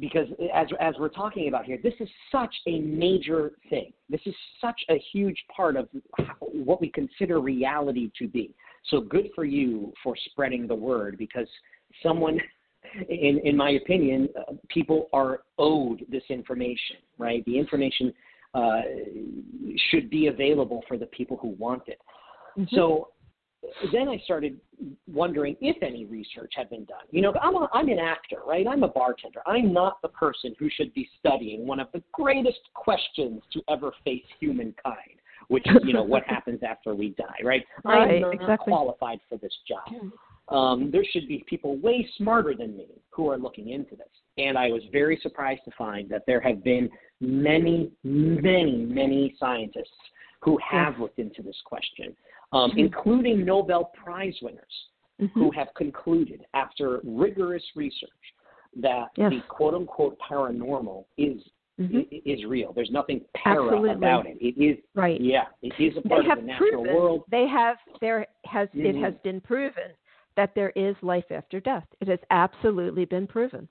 because 0.00 0.26
as 0.54 0.66
as 0.80 0.94
we're 0.98 1.08
talking 1.08 1.48
about 1.48 1.64
here, 1.64 1.78
this 1.82 1.94
is 2.00 2.08
such 2.30 2.54
a 2.66 2.80
major 2.80 3.52
thing. 3.70 3.92
This 4.08 4.20
is 4.26 4.34
such 4.60 4.80
a 4.90 4.98
huge 5.12 5.42
part 5.54 5.76
of 5.76 5.88
what 6.40 6.80
we 6.80 6.90
consider 6.90 7.40
reality 7.40 8.10
to 8.18 8.28
be. 8.28 8.54
So 8.90 9.00
good 9.00 9.30
for 9.34 9.44
you 9.44 9.92
for 10.02 10.14
spreading 10.30 10.66
the 10.66 10.74
word 10.74 11.16
because 11.18 11.48
someone 12.02 12.38
in 13.08 13.40
in 13.44 13.56
my 13.56 13.70
opinion, 13.70 14.28
uh, 14.38 14.54
people 14.68 15.08
are 15.12 15.40
owed 15.58 16.04
this 16.08 16.22
information, 16.28 16.96
right? 17.18 17.44
The 17.44 17.58
information 17.58 18.12
uh, 18.54 18.80
should 19.90 20.10
be 20.10 20.28
available 20.28 20.82
for 20.88 20.96
the 20.96 21.06
people 21.06 21.36
who 21.36 21.48
want 21.58 21.82
it. 21.86 22.00
Mm-hmm. 22.58 22.74
So 22.74 23.08
then 23.92 24.08
I 24.08 24.18
started 24.24 24.58
wondering 25.06 25.56
if 25.60 25.82
any 25.82 26.04
research 26.04 26.52
had 26.56 26.70
been 26.70 26.84
done. 26.84 27.04
You 27.10 27.22
know, 27.22 27.34
I'm, 27.42 27.54
a, 27.54 27.68
I'm 27.72 27.88
an 27.88 27.98
actor, 27.98 28.38
right? 28.46 28.66
I'm 28.66 28.82
a 28.82 28.88
bartender. 28.88 29.40
I'm 29.46 29.72
not 29.72 30.00
the 30.02 30.08
person 30.08 30.54
who 30.58 30.68
should 30.70 30.94
be 30.94 31.08
studying 31.18 31.66
one 31.66 31.80
of 31.80 31.88
the 31.92 32.02
greatest 32.12 32.60
questions 32.74 33.42
to 33.52 33.62
ever 33.68 33.92
face 34.04 34.22
humankind, 34.40 35.20
which 35.48 35.66
is, 35.66 35.76
you 35.84 35.92
know, 35.92 36.04
what 36.04 36.24
happens 36.26 36.60
after 36.62 36.94
we 36.94 37.10
die, 37.10 37.24
right? 37.42 37.64
right 37.84 38.14
I'm 38.14 38.20
not 38.20 38.34
exactly. 38.34 38.72
qualified 38.72 39.18
for 39.28 39.38
this 39.38 39.54
job. 39.66 40.12
Um, 40.48 40.90
there 40.90 41.04
should 41.12 41.28
be 41.28 41.44
people 41.46 41.76
way 41.78 42.08
smarter 42.16 42.54
than 42.54 42.76
me 42.76 42.86
who 43.10 43.28
are 43.28 43.38
looking 43.38 43.70
into 43.70 43.96
this. 43.96 44.08
And 44.38 44.56
I 44.56 44.68
was 44.68 44.82
very 44.92 45.18
surprised 45.22 45.62
to 45.66 45.72
find 45.76 46.08
that 46.10 46.22
there 46.26 46.40
have 46.40 46.64
been 46.64 46.88
many, 47.20 47.90
many, 48.04 48.76
many 48.76 49.34
scientists 49.38 49.90
who 50.40 50.58
have 50.66 50.98
looked 50.98 51.18
into 51.18 51.42
this 51.42 51.56
question. 51.64 52.16
Um, 52.52 52.70
mm-hmm. 52.70 52.78
including 52.78 53.44
Nobel 53.44 53.92
Prize 54.02 54.34
winners 54.42 54.64
mm-hmm. 55.20 55.38
who 55.38 55.50
have 55.52 55.68
concluded 55.76 56.44
after 56.54 57.00
rigorous 57.04 57.64
research 57.76 58.10
that 58.80 59.08
yes. 59.16 59.30
the 59.30 59.40
quote 59.48 59.74
unquote 59.74 60.18
paranormal 60.18 61.04
is 61.16 61.40
mm-hmm. 61.80 62.00
is 62.24 62.44
real. 62.44 62.72
There's 62.72 62.90
nothing 62.90 63.20
para 63.34 63.64
Absolutely. 63.64 63.90
about 63.90 64.26
it. 64.26 64.36
It 64.40 64.62
is 64.62 64.78
right. 64.94 65.20
Yeah, 65.20 65.44
it 65.62 65.72
is 65.78 65.96
a 65.96 66.08
part 66.08 66.24
they 66.24 66.30
of 66.30 66.38
the 66.38 66.44
natural 66.44 66.82
proven, 66.82 66.94
world. 66.94 67.24
They 67.30 67.46
have 67.46 67.76
there 68.00 68.26
has 68.44 68.68
it 68.74 68.96
Mhm. 68.96 69.02
has 69.02 69.14
been 69.22 69.40
proven 69.40 69.92
that 70.36 70.54
there 70.54 70.70
is 70.70 70.94
life 71.02 71.30
after 71.30 71.60
death. 71.60 71.86
It 72.00 72.08
has 72.08 72.20
absolutely 72.30 73.04
been 73.04 73.26
proven. 73.26 73.68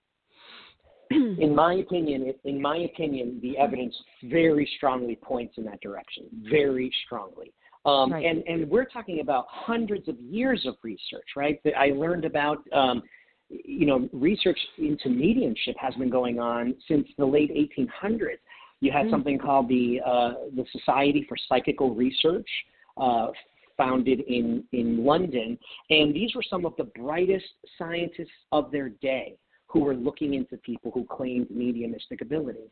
in 1.12 1.56
my 1.56 1.76
opinion, 1.76 2.34
in 2.44 2.62
my 2.62 2.78
opinion, 2.80 3.40
the 3.42 3.58
evidence 3.58 3.96
very 4.24 4.66
strongly 4.76 5.16
points 5.16 5.58
in 5.58 5.64
that 5.64 5.80
direction. 5.80 6.26
Very 6.50 6.92
strongly. 7.06 7.54
Um, 7.86 8.12
Right. 8.12 8.26
and, 8.26 8.44
and 8.48 8.70
we're 8.70 8.86
talking 8.86 9.20
about 9.22 9.46
hundreds 9.50 10.08
of 10.08 10.20
years 10.20 10.66
of 10.66 10.76
research, 10.84 11.28
right? 11.36 11.62
That 11.64 11.78
I 11.78 11.92
learned 11.92 12.26
about, 12.26 12.60
um, 12.74 13.02
you 13.50 13.86
know, 13.86 14.10
research 14.12 14.60
into 14.78 15.10
mediumship 15.10 15.76
has 15.80 15.94
been 15.96 16.10
going 16.10 16.40
on 16.40 16.76
since 16.88 17.08
the 17.18 17.26
late 17.26 17.52
1800s. 17.56 18.40
You 18.82 18.92
had 18.92 19.08
Mm. 19.08 19.12
something 19.12 19.38
called 19.40 19.70
the 19.70 20.02
uh, 20.06 20.34
the 20.56 20.66
Society 20.72 21.24
for 21.28 21.38
Psychical 21.48 21.96
Research, 21.96 22.50
uh, 22.98 23.32
founded 23.78 24.20
in 24.22 24.64
in 24.74 25.04
London, 25.06 25.58
and 25.90 26.14
these 26.14 26.36
were 26.36 26.44
some 26.44 26.66
of 26.66 26.76
the 26.78 26.84
brightest 26.84 27.46
scientists 27.78 28.30
of 28.52 28.70
their 28.72 28.90
day 28.90 29.38
who 29.68 29.80
were 29.80 29.96
looking 29.96 30.34
into 30.34 30.58
people 30.58 30.92
who 30.92 31.06
claimed 31.06 31.50
mediumistic 31.50 32.22
ability 32.22 32.70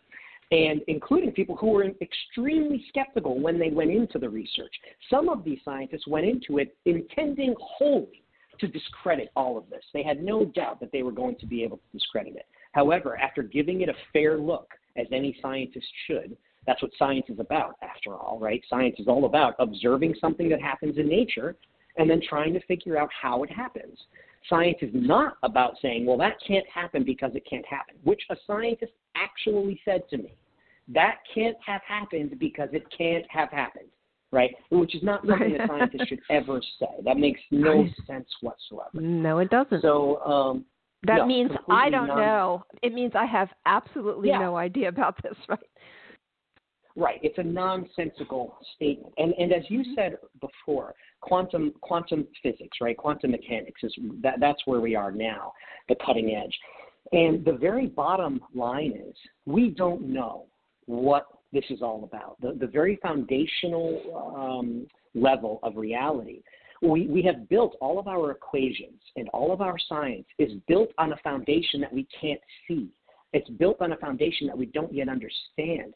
and 0.52 0.82
including 0.88 1.32
people 1.32 1.56
who 1.56 1.72
were 1.72 1.86
extremely 2.02 2.86
skeptical 2.90 3.40
when 3.40 3.60
they 3.60 3.70
went 3.70 3.92
into 3.92 4.20
the 4.20 4.30
research. 4.30 4.74
Some 5.10 5.30
of 5.30 5.44
these 5.44 5.60
scientists 5.66 6.08
went 6.08 6.26
into 6.26 6.60
it 6.60 6.76
intending 6.86 7.56
wholly 7.60 8.24
to 8.60 8.68
discredit 8.68 9.30
all 9.36 9.58
of 9.58 9.70
this. 9.70 9.84
They 9.94 10.04
had 10.04 10.24
no 10.24 10.46
doubt 10.46 10.80
that 10.80 10.92
they 10.92 11.04
were 11.04 11.12
going 11.12 11.36
to 11.38 11.46
be 11.46 11.64
able 11.64 11.78
to 11.78 11.84
discredit 11.92 12.36
it. 12.36 12.46
However, 12.72 13.18
after 13.18 13.42
giving 13.42 13.82
it 13.82 13.90
a 13.90 13.96
fair 14.14 14.38
look, 14.38 14.68
as 14.98 15.08
any 15.12 15.38
scientist 15.42 15.88
should, 16.08 16.38
that's 16.66 16.82
what 16.82 16.92
science 16.98 17.26
is 17.30 17.40
about, 17.40 17.76
after 17.82 18.16
all, 18.16 18.40
right? 18.40 18.64
Science 18.70 18.96
is 19.00 19.08
all 19.08 19.26
about 19.26 19.56
observing 19.60 20.16
something 20.20 20.50
that 20.50 20.62
happens 20.62 20.98
in 20.98 21.08
nature 21.08 21.56
and 21.98 22.10
then 22.10 22.22
trying 22.28 22.54
to 22.54 22.60
figure 22.62 22.98
out 22.98 23.10
how 23.22 23.44
it 23.44 23.52
happens. 23.52 23.98
Science 24.50 24.78
is 24.82 24.92
not 24.94 25.38
about 25.44 25.74
saying, 25.82 26.06
well, 26.06 26.18
that 26.18 26.36
can't 26.48 26.66
happen 26.68 27.04
because 27.04 27.32
it 27.36 27.44
can't 27.50 27.66
happen, 27.66 27.96
which 28.04 28.22
a 28.30 28.36
scientist 28.46 28.92
actually 29.16 29.80
said 29.86 30.08
to 30.10 30.18
me. 30.18 30.34
That 30.88 31.16
can't 31.34 31.58
have 31.66 31.82
happened 31.88 32.38
because 32.40 32.70
it 32.72 32.86
can't 32.96 33.26
have 33.30 33.50
happened, 33.50 33.88
right? 34.32 34.52
Which 34.70 34.94
is 34.94 35.02
not 35.02 35.26
something 35.28 35.56
a 35.56 35.68
scientist 35.68 36.08
should 36.08 36.20
ever 36.30 36.62
say. 36.80 36.86
That 37.04 37.18
makes 37.18 37.40
no 37.50 37.88
sense 38.06 38.28
whatsoever. 38.42 38.90
No, 38.94 39.40
it 39.40 39.50
doesn't. 39.50 39.82
So, 39.82 40.22
um, 40.24 40.66
that 41.08 41.18
no, 41.18 41.26
means 41.26 41.52
I 41.70 41.90
don't 41.90 42.08
non- 42.08 42.18
know. 42.18 42.66
It 42.84 42.94
means 42.94 43.14
I 43.16 43.26
have 43.26 43.50
absolutely 43.66 44.30
Yeah. 44.30 44.40
no 44.40 44.58
idea 44.58 44.90
about 44.90 45.22
this, 45.24 45.36
right? 45.50 45.60
Right. 46.98 47.20
It's 47.22 47.38
a 47.38 47.44
nonsensical 47.44 48.58
statement. 48.76 49.14
And 49.18 49.34
and 49.38 49.52
as 49.52 49.64
you 49.70 49.84
said 49.96 50.18
before, 50.40 50.96
quantum 51.22 51.74
quantum 51.82 52.26
physics, 52.42 52.78
right? 52.80 52.96
Quantum 52.96 53.32
mechanics 53.32 53.82
is 53.84 53.94
that 54.24 54.36
that's 54.40 54.62
where 54.66 54.80
we 54.80 54.96
are 54.96 55.12
now, 55.12 55.52
the 55.90 55.96
cutting 56.06 56.36
edge. 56.36 56.58
And 57.12 57.44
the 57.44 57.54
very 57.54 57.88
bottom 57.88 58.40
line 58.54 58.94
is 58.94 59.16
we 59.46 59.72
don't 59.72 60.08
know 60.08 60.46
what 60.86 61.28
this 61.52 61.66
is 61.70 61.82
all 61.82 62.06
about. 62.06 62.40
The 62.42 62.58
the 62.58 62.68
very 62.68 62.98
foundational 63.02 64.34
um, 64.38 64.88
level 65.14 65.60
of 65.64 65.76
reality. 65.76 66.42
We, 66.82 67.08
we 67.08 67.24
have 67.24 67.50
built 67.50 67.78
all 67.82 68.00
of 68.00 68.08
our 68.08 68.32
equations 68.32 69.02
and 69.16 69.28
all 69.30 69.52
of 69.52 69.62
our 69.62 69.78
science 69.90 70.26
is 70.38 70.52
built 70.68 70.90
on 70.98 71.14
a 71.14 71.18
foundation 71.18 71.80
that 71.82 71.92
we 71.92 72.06
can't 72.22 72.40
see. 72.68 72.90
It's 73.34 73.50
built 73.52 73.82
on 73.82 73.94
a 73.94 73.98
foundation 73.98 74.46
that 74.48 74.58
we 74.58 74.68
don't 74.68 74.94
yet 74.94 75.10
understand 75.10 75.94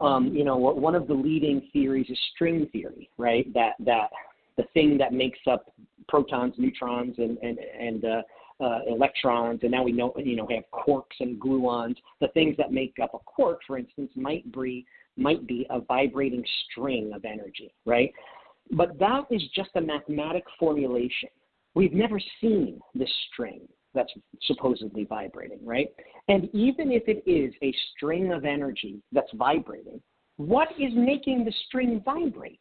um, 0.00 0.34
you 0.34 0.44
know, 0.44 0.56
one 0.56 0.94
of 0.94 1.06
the 1.06 1.14
leading 1.14 1.68
theories 1.72 2.06
is 2.08 2.18
string 2.34 2.68
theory, 2.72 3.10
right? 3.18 3.52
That 3.54 3.72
that 3.80 4.10
the 4.56 4.64
thing 4.74 4.98
that 4.98 5.12
makes 5.12 5.38
up 5.50 5.72
protons, 6.08 6.54
neutrons, 6.58 7.14
and 7.18 7.38
and 7.38 7.58
and 7.58 8.04
uh, 8.04 8.22
uh, 8.64 8.80
electrons, 8.88 9.60
and 9.62 9.70
now 9.70 9.82
we 9.82 9.92
know 9.92 10.12
you 10.18 10.36
know 10.36 10.44
we 10.44 10.54
have 10.54 10.64
quarks 10.72 11.20
and 11.20 11.40
gluons. 11.40 11.96
The 12.20 12.28
things 12.28 12.56
that 12.58 12.72
make 12.72 12.94
up 13.02 13.14
a 13.14 13.18
quark, 13.18 13.60
for 13.66 13.78
instance, 13.78 14.10
might 14.14 14.50
be 14.52 14.86
might 15.16 15.46
be 15.46 15.66
a 15.70 15.80
vibrating 15.80 16.44
string 16.64 17.12
of 17.14 17.24
energy, 17.24 17.72
right? 17.84 18.12
But 18.70 18.98
that 18.98 19.22
is 19.30 19.42
just 19.54 19.70
a 19.74 19.80
mathematic 19.80 20.44
formulation. 20.58 21.30
We've 21.74 21.92
never 21.92 22.20
seen 22.40 22.80
this 22.94 23.10
string 23.32 23.62
that's 23.98 24.12
supposedly 24.44 25.04
vibrating, 25.04 25.58
right? 25.64 25.88
And 26.28 26.48
even 26.54 26.92
if 26.92 27.02
it 27.08 27.28
is 27.28 27.52
a 27.62 27.74
string 27.90 28.32
of 28.32 28.44
energy 28.44 29.02
that's 29.10 29.30
vibrating, 29.34 30.00
what 30.36 30.68
is 30.78 30.92
making 30.94 31.44
the 31.44 31.52
string 31.66 32.00
vibrate? 32.04 32.60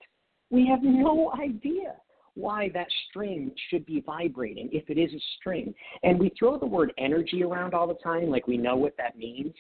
We 0.50 0.66
have 0.68 0.82
no 0.82 1.32
idea 1.40 1.94
why 2.34 2.70
that 2.74 2.88
string 3.10 3.52
should 3.70 3.86
be 3.86 4.02
vibrating 4.06 4.70
if 4.72 4.90
it 4.90 4.98
is 4.98 5.14
a 5.14 5.22
string. 5.40 5.74
And 6.04 6.20
we 6.20 6.32
throw 6.38 6.58
the 6.58 6.66
word 6.66 6.92
energy 6.98 7.44
around 7.44 7.76
all 7.76 7.88
the 7.88 8.02
time 8.04 8.30
like 8.30 8.48
we 8.48 8.58
know 8.58 8.76
what 8.76 8.98
that 8.98 9.18
means, 9.18 9.54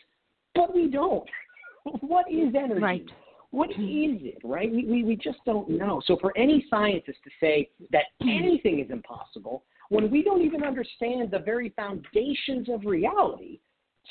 but 0.55 0.73
we 0.73 0.87
don't. 0.87 1.29
what 2.01 2.25
is 2.31 2.55
energy? 2.55 2.81
Right. 2.81 3.05
What 3.51 3.69
is 3.71 3.77
it, 3.79 4.39
right? 4.43 4.71
We, 4.71 4.85
we, 4.85 5.03
we 5.03 5.15
just 5.15 5.39
don't 5.45 5.69
know. 5.69 6.01
So 6.05 6.17
for 6.19 6.35
any 6.37 6.65
scientist 6.69 7.19
to 7.23 7.29
say 7.39 7.69
that 7.91 8.05
hmm. 8.21 8.29
anything 8.29 8.79
is 8.79 8.89
impossible 8.89 9.63
when 9.89 10.09
we 10.11 10.23
don't 10.23 10.41
even 10.41 10.63
understand 10.63 11.31
the 11.31 11.39
very 11.39 11.69
foundations 11.75 12.67
of 12.69 12.85
reality, 12.85 13.59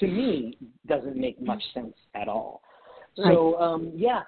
to 0.01 0.07
me, 0.07 0.59
doesn't 0.87 1.17
make 1.17 1.41
much 1.41 1.63
sense 1.73 1.95
at 2.15 2.29
all. 2.29 2.63
So, 3.17 3.59
um, 3.59 3.93
yeah. 3.95 4.23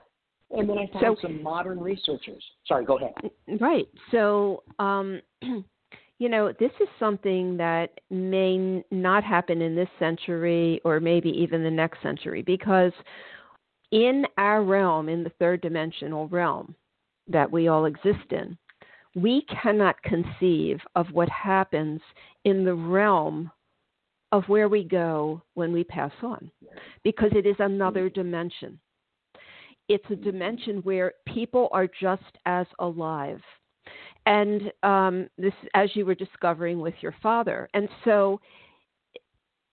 And 0.51 0.69
then 0.69 0.79
I 0.79 0.87
found 0.87 1.19
So- 1.19 1.29
some 1.29 1.43
modern 1.43 1.79
researchers. 1.79 2.43
Sorry, 2.67 2.85
go 2.85 2.97
ahead. 2.97 3.31
Right. 3.61 3.87
So, 4.11 4.63
um, 4.79 5.21
you 6.19 6.29
know, 6.29 6.53
this 6.53 6.73
is 6.81 6.89
something 6.99 7.57
that 7.59 8.01
may 8.11 8.83
not 8.91 9.25
happen 9.25 9.61
in 9.61 9.75
this 9.75 9.91
century 9.99 10.81
or 10.85 11.01
maybe 11.01 11.31
even 11.31 11.63
the 11.63 11.71
next 11.71 12.01
century 12.03 12.43
because 12.43 12.93
in 13.91 14.27
our 14.37 14.63
realm, 14.63 15.09
in 15.09 15.23
the 15.23 15.31
third 15.39 15.61
dimensional 15.61 16.29
realm 16.29 16.75
that 17.27 17.51
we 17.51 17.69
all 17.69 17.85
exist 17.85 18.33
in, 18.33 18.57
we 19.23 19.45
cannot 19.63 20.01
conceive 20.03 20.79
of 20.95 21.07
what 21.13 21.29
happens 21.29 22.01
in 22.45 22.65
the 22.65 22.75
realm 22.75 23.51
of 24.33 24.45
where 24.45 24.69
we 24.69 24.85
go 24.85 25.43
when 25.55 25.73
we 25.73 25.85
pass 25.85 26.13
on 26.23 26.51
because 27.03 27.31
it 27.35 27.47
is 27.47 27.57
another 27.59 28.09
dimension. 28.09 28.79
It's 29.89 30.05
a 30.11 30.17
dimension 30.17 30.79
where 30.79 31.13
people 31.27 31.69
are 31.73 31.89
just 32.01 32.23
as 32.45 32.67
alive. 32.79 33.41
And 34.27 34.71
um, 34.83 35.29
this, 35.39 35.55
as 35.75 35.89
you 35.95 36.05
were 36.05 36.15
discovering 36.15 36.81
with 36.81 36.95
your 37.01 37.15
father. 37.23 37.71
And 37.73 37.89
so 38.05 38.39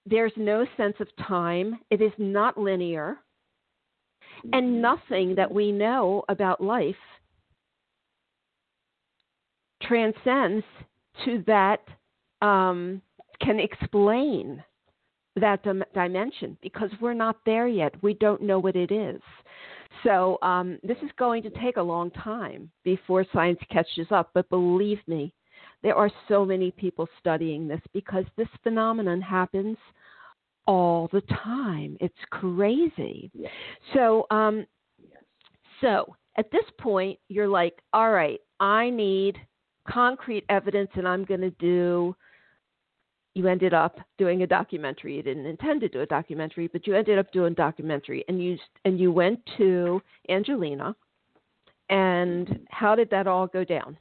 there's 0.06 0.32
no 0.38 0.66
sense 0.78 0.96
of 1.02 1.08
time, 1.28 1.80
it 1.90 2.02
is 2.02 2.14
not 2.18 2.58
linear, 2.58 3.18
and 4.54 4.82
nothing 4.82 5.36
that 5.36 5.52
we 5.52 5.72
know 5.72 6.24
about 6.30 6.62
life 6.62 6.96
transcends 9.88 10.66
to 11.26 11.44
that 11.48 11.82
um, 12.42 13.02
can 13.42 13.60
explain 13.60 14.64
that 15.36 15.64
dim- 15.64 15.84
dimension 15.94 16.58
because 16.62 16.90
we're 17.02 17.14
not 17.14 17.38
there 17.46 17.68
yet. 17.68 17.94
We 18.02 18.14
don't 18.16 18.42
know 18.42 18.60
what 18.60 18.76
it 18.76 18.92
is. 18.92 19.22
So 20.04 20.38
um, 20.42 20.80
this 20.84 20.98
is 21.04 21.10
going 21.18 21.44
to 21.44 21.50
take 21.50 21.78
a 21.78 21.82
long 21.82 22.12
time 22.12 22.70
before 22.84 23.26
science 23.34 23.60
catches 23.72 24.08
up. 24.12 24.32
But 24.34 24.50
believe 24.50 25.00
me, 25.08 25.34
there 25.84 25.96
are 25.96 26.10
so 26.28 26.46
many 26.46 26.72
people 26.72 27.08
studying 27.20 27.68
this 27.68 27.82
because 27.94 28.26
this 28.38 28.48
phenomenon 28.64 29.22
happens 29.22 29.78
all 30.68 31.10
the 31.12 31.22
time. 31.44 31.98
It's 32.00 32.14
crazy. 32.32 33.30
Yes. 33.34 33.52
So, 33.94 34.26
um, 34.32 34.66
so 35.82 36.16
at 36.38 36.52
this 36.52 36.66
point, 36.80 37.20
you're 37.30 37.48
like, 37.48 37.80
all 37.94 38.12
right, 38.12 38.40
I 38.60 38.90
need 38.90 39.38
concrete 39.88 40.46
evidence, 40.50 40.90
and 40.96 41.08
I'm 41.08 41.26
going 41.26 41.42
to 41.42 41.52
do. 41.52 42.16
You 43.34 43.48
ended 43.48 43.74
up 43.74 44.00
doing 44.18 44.44
a 44.44 44.48
documentary. 44.48 45.18
You 45.18 45.24
didn't 45.24 45.46
intend 45.46 45.82
to 45.82 45.90
do 45.90 46.02
a 46.02 46.06
documentary, 46.06 46.68
but 46.68 46.88
you 46.88 46.96
ended 46.96 47.20
up 47.20 47.32
doing 47.34 47.52
a 47.52 47.56
documentary, 47.56 48.24
and 48.28 48.42
you 48.42 48.58
and 48.86 49.00
you 49.00 49.12
went 49.12 49.40
to 49.58 50.02
Angelina. 50.30 50.96
And 51.90 52.62
how 52.70 52.96
did 52.96 53.10
that 53.12 53.28
all 53.28 53.46
go 53.48 53.64
down? 53.64 53.98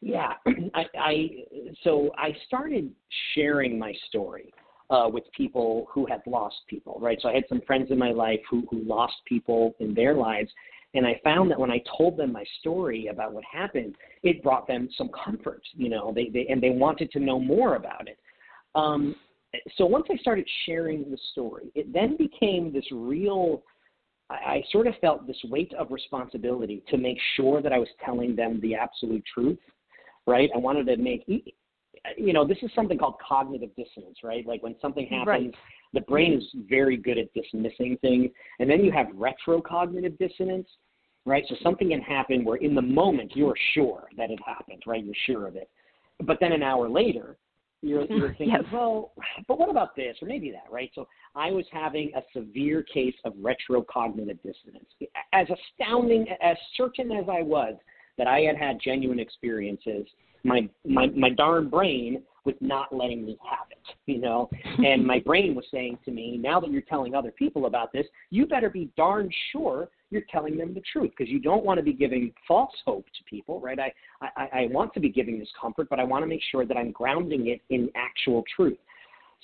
Yeah, 0.00 0.32
I, 0.74 0.84
I 0.98 1.28
so 1.84 2.10
I 2.16 2.36
started 2.46 2.90
sharing 3.34 3.78
my 3.78 3.92
story 4.08 4.52
uh, 4.90 5.08
with 5.08 5.24
people 5.36 5.86
who 5.90 6.06
had 6.06 6.20
lost 6.26 6.56
people, 6.68 6.98
right? 7.00 7.18
So 7.22 7.28
I 7.28 7.34
had 7.34 7.44
some 7.48 7.62
friends 7.66 7.90
in 7.90 7.98
my 7.98 8.10
life 8.10 8.40
who 8.50 8.66
who 8.70 8.82
lost 8.84 9.14
people 9.26 9.74
in 9.80 9.94
their 9.94 10.14
lives, 10.14 10.50
And 10.94 11.06
I 11.06 11.20
found 11.24 11.50
that 11.50 11.58
when 11.58 11.70
I 11.70 11.82
told 11.96 12.18
them 12.18 12.32
my 12.32 12.44
story 12.60 13.06
about 13.06 13.32
what 13.32 13.44
happened, 13.44 13.94
it 14.22 14.42
brought 14.42 14.66
them 14.66 14.88
some 14.96 15.08
comfort, 15.24 15.62
you 15.74 15.88
know, 15.88 16.12
they, 16.14 16.28
they 16.28 16.46
and 16.48 16.62
they 16.62 16.70
wanted 16.70 17.10
to 17.12 17.20
know 17.20 17.40
more 17.40 17.76
about 17.76 18.08
it. 18.08 18.18
Um, 18.74 19.14
so 19.76 19.86
once 19.86 20.06
I 20.10 20.16
started 20.16 20.48
sharing 20.66 21.10
the 21.10 21.18
story, 21.32 21.70
it 21.74 21.92
then 21.92 22.16
became 22.16 22.72
this 22.72 22.84
real. 22.90 23.62
I, 24.28 24.34
I 24.34 24.64
sort 24.70 24.86
of 24.86 24.94
felt 25.00 25.26
this 25.26 25.40
weight 25.44 25.72
of 25.78 25.90
responsibility 25.90 26.82
to 26.88 26.98
make 26.98 27.18
sure 27.36 27.62
that 27.62 27.72
I 27.72 27.78
was 27.78 27.88
telling 28.04 28.36
them 28.36 28.60
the 28.60 28.74
absolute 28.74 29.24
truth, 29.32 29.58
right? 30.26 30.50
I 30.54 30.58
wanted 30.58 30.86
to 30.86 30.96
make, 30.96 31.24
you 31.26 32.32
know, 32.32 32.46
this 32.46 32.58
is 32.62 32.70
something 32.74 32.98
called 32.98 33.14
cognitive 33.26 33.70
dissonance, 33.76 34.18
right? 34.22 34.46
Like 34.46 34.62
when 34.62 34.76
something 34.80 35.06
happens, 35.06 35.26
right. 35.26 35.54
The 35.92 36.00
brain 36.02 36.34
is 36.34 36.44
very 36.68 36.96
good 36.96 37.18
at 37.18 37.32
dismissing 37.34 37.98
things, 38.00 38.30
and 38.58 38.70
then 38.70 38.84
you 38.84 38.92
have 38.92 39.08
retrocognitive 39.08 40.18
dissonance, 40.18 40.68
right? 41.26 41.44
So 41.48 41.56
something 41.62 41.90
can 41.90 42.00
happen 42.00 42.44
where 42.44 42.56
in 42.56 42.74
the 42.74 42.82
moment 42.82 43.32
you're 43.34 43.56
sure 43.74 44.08
that 44.16 44.30
it 44.30 44.38
happened, 44.44 44.82
right? 44.86 45.04
You're 45.04 45.14
sure 45.26 45.46
of 45.46 45.56
it, 45.56 45.68
but 46.24 46.38
then 46.40 46.52
an 46.52 46.62
hour 46.62 46.88
later 46.88 47.36
you're, 47.82 48.04
you're 48.04 48.28
thinking, 48.38 48.50
yes. 48.50 48.62
well, 48.72 49.12
but 49.48 49.58
what 49.58 49.68
about 49.68 49.94
this 49.94 50.16
or 50.22 50.28
maybe 50.28 50.50
that, 50.52 50.70
right? 50.70 50.90
So 50.94 51.06
I 51.34 51.50
was 51.50 51.64
having 51.72 52.12
a 52.16 52.22
severe 52.32 52.82
case 52.82 53.14
of 53.24 53.34
retrocognitive 53.34 54.38
dissonance. 54.42 54.88
As 55.32 55.46
astounding, 55.50 56.26
as 56.42 56.56
certain 56.76 57.10
as 57.12 57.24
I 57.30 57.42
was 57.42 57.74
that 58.18 58.26
I 58.26 58.40
had 58.40 58.56
had 58.56 58.78
genuine 58.82 59.18
experiences, 59.18 60.06
my 60.44 60.68
my 60.84 61.06
my 61.08 61.30
darn 61.30 61.68
brain 61.68 62.22
was 62.44 62.54
not 62.60 62.94
letting 62.94 63.24
me 63.24 63.38
have 63.48 63.66
it, 63.70 63.96
you 64.06 64.18
know. 64.18 64.48
and 64.78 65.04
my 65.04 65.20
brain 65.20 65.54
was 65.54 65.64
saying 65.70 65.98
to 66.04 66.10
me, 66.10 66.38
now 66.38 66.60
that 66.60 66.70
you're 66.70 66.82
telling 66.82 67.14
other 67.14 67.30
people 67.30 67.66
about 67.66 67.92
this, 67.92 68.06
you 68.30 68.46
better 68.46 68.70
be 68.70 68.90
darn 68.96 69.30
sure 69.52 69.88
you're 70.10 70.22
telling 70.30 70.58
them 70.58 70.74
the 70.74 70.82
truth 70.92 71.10
because 71.16 71.30
you 71.30 71.40
don't 71.40 71.64
want 71.64 71.78
to 71.78 71.82
be 71.82 71.92
giving 71.92 72.32
false 72.46 72.74
hope 72.84 73.06
to 73.06 73.24
people, 73.24 73.60
right? 73.60 73.78
I, 73.78 73.92
I, 74.20 74.48
I 74.52 74.66
want 74.70 74.92
to 74.94 75.00
be 75.00 75.08
giving 75.08 75.38
this 75.38 75.48
comfort, 75.58 75.88
but 75.88 75.98
I 75.98 76.04
want 76.04 76.22
to 76.22 76.26
make 76.26 76.42
sure 76.50 76.66
that 76.66 76.76
I'm 76.76 76.92
grounding 76.92 77.48
it 77.48 77.62
in 77.70 77.88
actual 77.96 78.44
truth. 78.54 78.78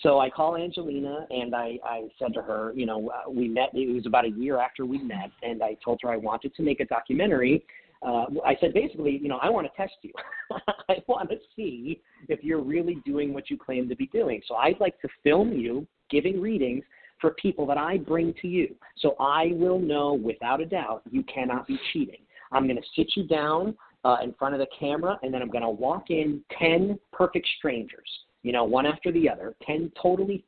So 0.02 0.20
I 0.20 0.30
call 0.30 0.56
Angelina 0.56 1.26
and 1.30 1.54
I, 1.54 1.78
I 1.84 2.08
said 2.18 2.32
to 2.34 2.42
her, 2.42 2.72
you 2.76 2.86
know, 2.86 3.10
uh, 3.10 3.30
we 3.30 3.48
met, 3.48 3.70
it 3.72 3.92
was 3.92 4.06
about 4.06 4.26
a 4.26 4.30
year 4.30 4.58
after 4.58 4.86
we 4.86 4.98
met, 5.02 5.30
and 5.42 5.62
I 5.62 5.76
told 5.84 6.00
her 6.02 6.10
I 6.10 6.16
wanted 6.16 6.54
to 6.54 6.62
make 6.62 6.80
a 6.80 6.84
documentary 6.84 7.64
uh, 8.02 8.26
I 8.44 8.56
said 8.60 8.74
basically, 8.74 9.18
you 9.20 9.28
know, 9.28 9.38
I 9.42 9.50
want 9.50 9.66
to 9.66 9.76
test 9.76 9.94
you. 10.02 10.12
I 10.88 11.02
want 11.06 11.30
to 11.30 11.36
see 11.56 12.00
if 12.28 12.44
you're 12.44 12.62
really 12.62 12.96
doing 13.04 13.34
what 13.34 13.50
you 13.50 13.58
claim 13.58 13.88
to 13.88 13.96
be 13.96 14.06
doing. 14.06 14.40
So 14.46 14.54
I'd 14.54 14.80
like 14.80 15.00
to 15.00 15.08
film 15.24 15.52
you 15.52 15.86
giving 16.10 16.40
readings 16.40 16.84
for 17.20 17.30
people 17.32 17.66
that 17.66 17.78
I 17.78 17.98
bring 17.98 18.34
to 18.40 18.48
you. 18.48 18.74
So 18.98 19.16
I 19.18 19.50
will 19.52 19.80
know 19.80 20.14
without 20.14 20.60
a 20.60 20.66
doubt 20.66 21.02
you 21.10 21.24
cannot 21.24 21.66
be 21.66 21.78
cheating. 21.92 22.20
I'm 22.52 22.64
going 22.64 22.76
to 22.76 22.88
sit 22.94 23.08
you 23.16 23.24
down 23.26 23.76
uh, 24.04 24.18
in 24.22 24.32
front 24.34 24.54
of 24.54 24.60
the 24.60 24.68
camera, 24.78 25.18
and 25.22 25.34
then 25.34 25.42
I'm 25.42 25.50
going 25.50 25.62
to 25.62 25.70
walk 25.70 26.10
in 26.10 26.42
10 26.58 26.98
perfect 27.12 27.46
strangers, 27.58 28.08
you 28.42 28.52
know, 28.52 28.64
one 28.64 28.86
after 28.86 29.10
the 29.12 29.28
other, 29.28 29.54
10 29.66 29.92
totally 30.00 30.44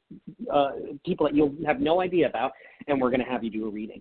uh, 0.52 0.70
people 1.04 1.26
that 1.26 1.34
you'll 1.34 1.54
have 1.66 1.80
no 1.80 2.00
idea 2.00 2.28
about, 2.28 2.52
and 2.86 3.00
we're 3.00 3.10
going 3.10 3.24
to 3.24 3.30
have 3.30 3.42
you 3.42 3.50
do 3.50 3.66
a 3.66 3.70
reading. 3.70 4.00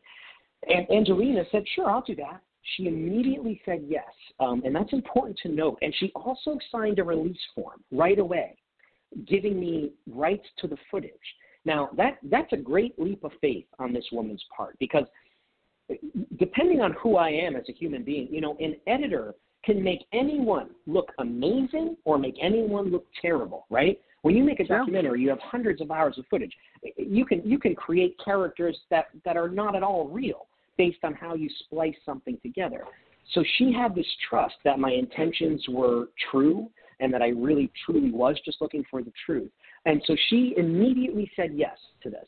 And 0.67 0.89
Angelina 0.91 1.43
said, 1.51 1.63
Sure, 1.75 1.89
I'll 1.89 2.01
do 2.01 2.15
that. 2.17 2.41
She 2.75 2.87
immediately 2.87 3.61
said 3.65 3.85
yes, 3.87 4.09
um, 4.39 4.61
and 4.65 4.75
that's 4.75 4.93
important 4.93 5.37
to 5.43 5.49
note. 5.49 5.77
And 5.81 5.93
she 5.99 6.11
also 6.15 6.57
signed 6.71 6.99
a 6.99 7.03
release 7.03 7.39
form 7.55 7.83
right 7.91 8.19
away, 8.19 8.55
giving 9.27 9.59
me 9.59 9.91
rights 10.07 10.45
to 10.59 10.67
the 10.67 10.77
footage. 10.91 11.13
Now 11.65 11.89
that 11.97 12.17
that's 12.23 12.51
a 12.53 12.57
great 12.57 12.97
leap 12.99 13.23
of 13.23 13.31
faith 13.41 13.65
on 13.79 13.93
this 13.93 14.05
woman's 14.11 14.43
part 14.55 14.77
because 14.79 15.05
depending 16.37 16.81
on 16.81 16.93
who 16.93 17.17
I 17.17 17.29
am 17.29 17.55
as 17.55 17.63
a 17.69 17.73
human 17.73 18.03
being, 18.03 18.27
you 18.31 18.41
know, 18.41 18.55
an 18.59 18.75
editor 18.87 19.35
can 19.65 19.83
make 19.83 20.05
anyone 20.13 20.69
look 20.87 21.11
amazing 21.19 21.97
or 22.05 22.17
make 22.17 22.35
anyone 22.41 22.91
look 22.91 23.05
terrible, 23.21 23.65
right? 23.69 23.99
When 24.21 24.35
you 24.35 24.43
make 24.43 24.59
a 24.59 24.65
documentary, 24.65 25.21
you 25.21 25.29
have 25.29 25.39
hundreds 25.39 25.81
of 25.81 25.91
hours 25.91 26.17
of 26.17 26.25
footage. 26.29 26.53
You 26.97 27.25
can 27.25 27.41
you 27.43 27.57
can 27.57 27.75
create 27.75 28.15
characters 28.23 28.77
that 28.89 29.07
that 29.25 29.37
are 29.37 29.49
not 29.49 29.75
at 29.75 29.83
all 29.83 30.07
real 30.07 30.47
based 30.79 31.03
on 31.03 31.13
how 31.13 31.35
you 31.35 31.49
splice 31.65 31.95
something 32.05 32.39
together. 32.41 32.85
So 33.33 33.43
she 33.57 33.73
had 33.73 33.93
this 33.93 34.07
trust 34.29 34.55
that 34.63 34.79
my 34.79 34.91
intentions 34.91 35.63
were 35.69 36.05
true 36.31 36.71
and 37.01 37.13
that 37.13 37.21
I 37.21 37.27
really 37.27 37.69
truly 37.85 38.11
was 38.11 38.39
just 38.45 38.61
looking 38.61 38.85
for 38.89 39.03
the 39.03 39.11
truth. 39.25 39.51
And 39.85 40.01
so 40.07 40.15
she 40.29 40.55
immediately 40.57 41.29
said 41.35 41.51
yes 41.53 41.77
to 42.03 42.09
this. 42.09 42.25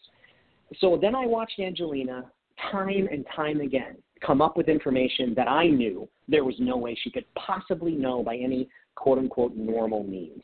So 0.80 0.99
then 1.02 1.16
I 1.16 1.26
watched 1.26 1.60
Angelina 1.60 2.26
time 2.72 3.08
and 3.10 3.26
time 3.34 3.62
again 3.62 3.95
come 4.26 4.41
up 4.41 4.58
with 4.58 4.68
information 4.68 5.34
that 5.36 5.47
I 5.47 5.68
knew 5.68 6.08
there 6.28 6.43
was 6.43 6.56
no 6.60 6.76
way 6.78 6.95
she 7.02 7.10
could 7.10 7.26
possibly 7.34 7.93
know 7.93 8.22
by 8.22 8.36
any 8.36 8.70
quote 8.95 9.18
unquote 9.18 9.56
normal 9.56 10.04
means. 10.04 10.43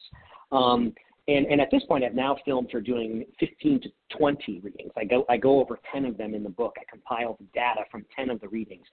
Um, 0.51 0.93
and, 1.27 1.45
and 1.47 1.59
at 1.59 1.69
this 1.71 1.83
point, 1.83 2.05
I've 2.05 2.13
now 2.13 2.37
filmed 2.45 2.71
her 2.71 2.79
doing 2.79 3.25
15 3.39 3.81
to 3.81 3.89
20 4.17 4.61
readings. 4.61 4.91
I 4.95 5.03
go, 5.03 5.25
I 5.27 5.35
go 5.35 5.59
over 5.59 5.77
10 5.91 6.05
of 6.05 6.17
them 6.17 6.33
in 6.33 6.41
the 6.41 6.49
book. 6.49 6.75
I 6.79 6.83
compile 6.89 7.35
the 7.37 7.45
data 7.53 7.81
from 7.91 8.05
10 8.15 8.29
of 8.29 8.39
the 8.39 8.47
readings. 8.47 8.85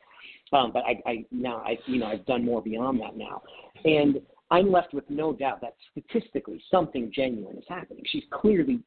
Um, 0.52 0.72
but 0.72 0.82
I, 0.84 1.00
I 1.08 1.24
now, 1.30 1.58
I, 1.58 1.78
you 1.86 2.00
know, 2.00 2.06
I've 2.06 2.26
done 2.26 2.44
more 2.44 2.60
beyond 2.60 3.00
that 3.00 3.16
now. 3.16 3.40
And 3.84 4.20
I'm 4.50 4.70
left 4.72 4.92
with 4.94 5.04
no 5.08 5.32
doubt 5.32 5.60
that 5.60 5.76
statistically 5.92 6.60
something 6.72 7.12
genuine 7.14 7.56
is 7.56 7.64
happening. 7.68 8.02
She's 8.06 8.24
clearly 8.32 8.80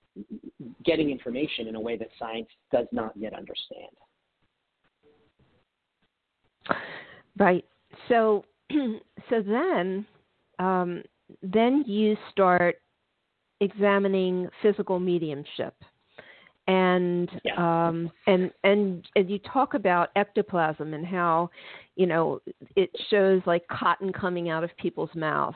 getting 0.84 1.10
information 1.10 1.68
in 1.68 1.76
a 1.76 1.82
way 1.82 1.98
that 1.98 2.10
science 2.20 2.50
does 2.72 2.88
not 2.92 3.14
yet 3.16 3.34
understand. 3.34 3.92
Right. 7.38 7.64
So, 8.10 8.44
so 9.30 9.42
then, 9.42 10.06
um, 10.60 11.02
then 11.42 11.86
you 11.88 12.18
start 12.32 12.76
examining 13.60 14.48
physical 14.62 15.00
mediumship 15.00 15.74
and 16.68 17.30
yeah. 17.46 17.88
um, 17.88 18.12
and 18.28 18.52
and 18.64 19.08
and 19.16 19.30
you 19.30 19.40
talk 19.40 19.74
about 19.74 20.10
ectoplasm 20.16 20.94
and 20.94 21.06
how 21.06 21.50
you 21.96 22.06
know 22.06 22.42
it 22.76 22.90
shows 23.10 23.42
like 23.46 23.66
cotton 23.70 24.12
coming 24.12 24.50
out 24.50 24.64
of 24.64 24.70
people's 24.78 25.10
mouths 25.16 25.56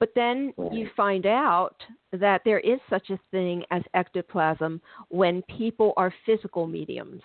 but 0.00 0.10
then 0.14 0.54
you 0.70 0.88
find 0.96 1.26
out 1.26 1.74
that 2.12 2.42
there 2.44 2.60
is 2.60 2.78
such 2.88 3.10
a 3.10 3.18
thing 3.32 3.64
as 3.72 3.82
ectoplasm 3.94 4.80
when 5.08 5.42
people 5.56 5.92
are 5.96 6.14
physical 6.24 6.68
mediums 6.68 7.22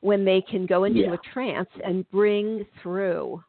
when 0.00 0.24
they 0.24 0.40
can 0.40 0.64
go 0.64 0.84
into 0.84 1.00
yeah. 1.00 1.12
a 1.12 1.18
trance 1.34 1.68
and 1.84 2.10
bring 2.10 2.64
through 2.82 3.42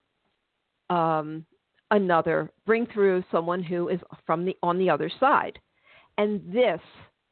um, 0.90 1.46
another 1.92 2.52
bring 2.66 2.86
through 2.88 3.24
someone 3.32 3.64
who 3.64 3.88
is 3.88 4.02
from 4.26 4.44
the 4.44 4.56
on 4.62 4.78
the 4.78 4.90
other 4.90 5.10
side 5.18 5.58
and 6.18 6.42
this 6.52 6.82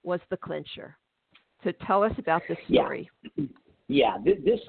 was 0.03 0.19
the 0.29 0.37
clincher. 0.37 0.97
So 1.63 1.71
tell 1.85 2.03
us 2.03 2.11
about 2.17 2.43
this 2.47 2.57
story. 2.71 3.09
Yeah, 3.35 3.45
yeah 3.87 4.17
this. 4.23 4.59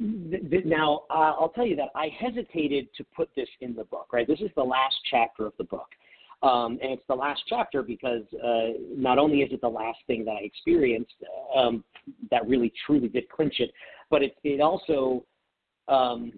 now, 0.00 1.02
uh, 1.10 1.34
I'll 1.38 1.52
tell 1.54 1.66
you 1.66 1.76
that 1.76 1.88
I 1.94 2.08
hesitated 2.18 2.88
to 2.96 3.04
put 3.14 3.28
this 3.36 3.48
in 3.60 3.74
the 3.74 3.84
book. 3.84 4.08
Right, 4.12 4.26
this 4.26 4.40
is 4.40 4.50
the 4.56 4.62
last 4.62 4.96
chapter 5.10 5.46
of 5.46 5.52
the 5.58 5.64
book, 5.64 5.88
um, 6.42 6.78
and 6.82 6.92
it's 6.92 7.02
the 7.08 7.14
last 7.14 7.42
chapter 7.48 7.82
because 7.82 8.22
uh, 8.44 8.78
not 8.96 9.18
only 9.18 9.38
is 9.42 9.52
it 9.52 9.60
the 9.60 9.68
last 9.68 9.98
thing 10.06 10.24
that 10.24 10.36
I 10.40 10.44
experienced 10.44 11.14
um, 11.54 11.84
that 12.30 12.46
really 12.48 12.72
truly 12.86 13.08
did 13.08 13.28
clinch 13.28 13.56
it, 13.58 13.70
but 14.10 14.22
it, 14.22 14.36
it 14.44 14.60
also 14.60 15.24
um, 15.88 16.32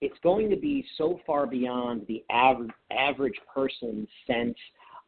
it's 0.00 0.18
going 0.22 0.50
to 0.50 0.56
be 0.56 0.84
so 0.98 1.20
far 1.26 1.46
beyond 1.46 2.06
the 2.08 2.24
average 2.30 2.70
average 2.90 3.38
person's 3.52 4.08
sense 4.26 4.56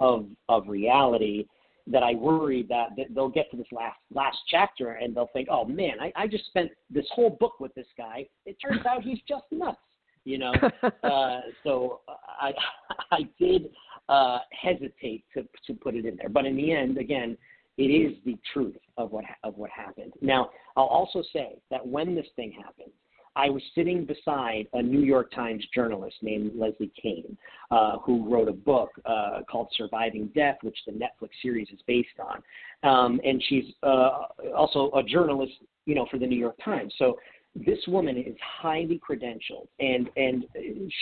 of 0.01 0.27
of 0.49 0.69
reality 0.69 1.47
that 1.89 2.03
I 2.03 2.15
worry 2.15 2.65
that, 2.69 2.89
that 2.97 3.07
they'll 3.15 3.29
get 3.29 3.51
to 3.53 3.57
this 3.57 3.67
last 3.71 3.97
last 4.13 4.39
chapter 4.49 4.93
and 4.93 5.15
they'll 5.15 5.31
think, 5.33 5.49
oh 5.51 5.65
man, 5.65 6.01
I, 6.01 6.13
I 6.17 6.27
just 6.27 6.47
spent 6.47 6.71
this 6.91 7.07
whole 7.13 7.37
book 7.39 7.61
with 7.61 7.75
this 7.75 7.87
guy. 7.97 8.27
It 8.45 8.57
turns 8.61 8.85
out 8.87 9.03
he's 9.03 9.21
just 9.29 9.45
nuts, 9.51 9.79
you 10.25 10.39
know. 10.39 10.53
uh, 11.05 11.41
so 11.63 12.01
I 12.41 12.53
I 13.13 13.29
did 13.39 13.69
uh, 14.09 14.39
hesitate 14.51 15.25
to 15.35 15.47
to 15.67 15.75
put 15.75 15.95
it 15.95 16.05
in 16.05 16.17
there, 16.17 16.29
but 16.29 16.45
in 16.45 16.57
the 16.57 16.73
end, 16.73 16.99
again, 16.99 17.37
it 17.79 17.85
is 17.85 18.17
the 18.25 18.37
truth 18.53 18.77
of 18.97 19.13
what 19.13 19.25
of 19.45 19.57
what 19.57 19.71
happened. 19.71 20.13
Now, 20.21 20.51
I'll 20.77 20.85
also 20.85 21.23
say 21.33 21.57
that 21.71 21.87
when 21.87 22.15
this 22.15 22.27
thing 22.35 22.53
happened, 22.53 22.93
I 23.37 23.51
was 23.51 23.63
sitting 23.75 24.07
beside 24.07 24.67
a 24.73 24.83
New 24.83 25.03
York 25.03 25.31
Times 25.31 25.63
journalist 25.75 26.17
named 26.23 26.53
Leslie 26.57 26.91
Kean, 27.01 27.37
uh, 27.71 27.99
who 27.99 28.29
wrote 28.29 28.49
a 28.49 28.53
book 28.53 28.91
uh, 29.05 29.41
called 29.49 29.69
Surviving 29.77 30.31
Death, 30.35 30.57
which 30.63 30.79
the 30.87 30.93
Netflix 30.93 31.29
series 31.43 31.69
is 31.69 31.79
based 31.87 32.09
on. 32.19 32.43
Um, 32.83 33.21
and 33.25 33.43
she's 33.49 33.67
uh, 33.83 34.23
also 34.57 34.91
a 34.97 35.03
journalist, 35.03 35.53
you 35.85 35.95
know, 35.95 36.07
for 36.11 36.19
the 36.19 36.27
New 36.27 36.39
York 36.39 36.57
Times. 36.65 36.95
So 36.99 37.19
this 37.55 37.79
woman 37.87 38.17
is 38.17 38.35
highly 38.61 38.99
credentialed, 39.09 39.69
and 39.81 40.09
and 40.17 40.45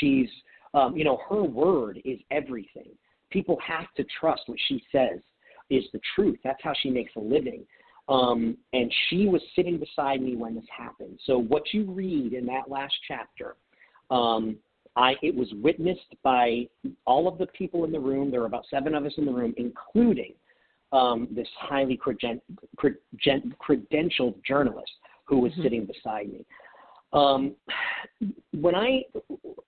she's, 0.01 0.29
um, 0.75 0.97
you 0.97 1.05
know, 1.05 1.21
her 1.29 1.45
word 1.45 2.01
is 2.05 2.19
everything. 2.33 2.91
People 3.31 3.59
have 3.67 3.87
to 3.97 4.05
trust 4.21 4.43
what 4.47 4.59
she 4.69 4.83
says 4.91 5.21
is 5.71 5.85
the 5.93 6.01
truth. 6.15 6.39
That's 6.45 6.63
how 6.63 6.73
she 6.83 6.91
makes 6.91 7.13
a 7.17 7.21
living. 7.21 7.65
Um, 8.09 8.59
and 8.73 8.93
she 9.09 9.29
was 9.29 9.41
sitting 9.57 9.79
beside 9.79 10.21
me 10.21 10.37
when 10.37 10.55
this 10.55 10.65
happened. 10.77 11.19
So 11.25 11.39
what 11.39 11.63
you 11.73 11.91
read 11.91 12.35
in 12.35 12.45
that 12.47 12.69
last 12.69 12.95
chapter, 13.09 13.57
um, 14.11 14.57
I 14.97 15.15
it 15.23 15.35
was 15.35 15.49
witnessed 15.63 16.15
by 16.23 16.69
all 17.07 17.27
of 17.27 17.39
the 17.39 17.47
people 17.47 17.85
in 17.85 17.93
the 17.93 17.99
room. 18.01 18.31
There 18.31 18.41
were 18.41 18.47
about 18.47 18.67
seven 18.71 18.95
of 18.95 19.05
us 19.05 19.13
in 19.17 19.25
the 19.25 19.33
room, 19.33 19.55
including 19.57 20.35
um, 20.93 21.29
this 21.31 21.49
highly 21.59 21.99
creden- 21.99 22.41
creden- 22.77 23.53
credentialed 23.59 24.45
journalist 24.45 24.93
who 25.25 25.39
was 25.39 25.53
mm-hmm. 25.53 25.63
sitting 25.63 25.87
beside 25.87 26.29
me. 26.29 26.47
Um, 27.13 27.55
when 28.53 28.75
I 28.75 29.03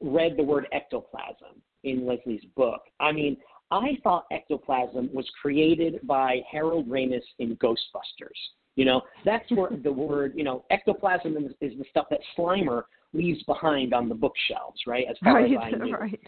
read 0.00 0.36
the 0.36 0.42
word 0.42 0.66
ectoplasm 0.72 1.62
in 1.84 2.06
Leslie's 2.06 2.44
book, 2.56 2.82
I 3.00 3.12
mean, 3.12 3.36
I 3.70 3.98
thought 4.02 4.26
ectoplasm 4.30 5.10
was 5.12 5.28
created 5.40 6.00
by 6.06 6.40
Harold 6.50 6.88
Ramis 6.88 7.22
in 7.38 7.56
Ghostbusters. 7.56 8.38
You 8.76 8.84
know, 8.84 9.02
that's 9.24 9.50
where 9.50 9.70
the 9.82 9.92
word, 9.92 10.32
you 10.36 10.44
know, 10.44 10.64
ectoplasm 10.70 11.36
is, 11.36 11.52
is 11.60 11.78
the 11.78 11.84
stuff 11.90 12.06
that 12.10 12.20
Slimer 12.36 12.82
leaves 13.12 13.42
behind 13.44 13.94
on 13.94 14.08
the 14.08 14.14
bookshelves, 14.14 14.80
right? 14.86 15.06
As 15.08 15.16
far 15.22 15.34
right, 15.34 15.50
as 15.50 15.58
I 15.62 15.70
knew. 15.84 15.94
Right. 15.94 16.20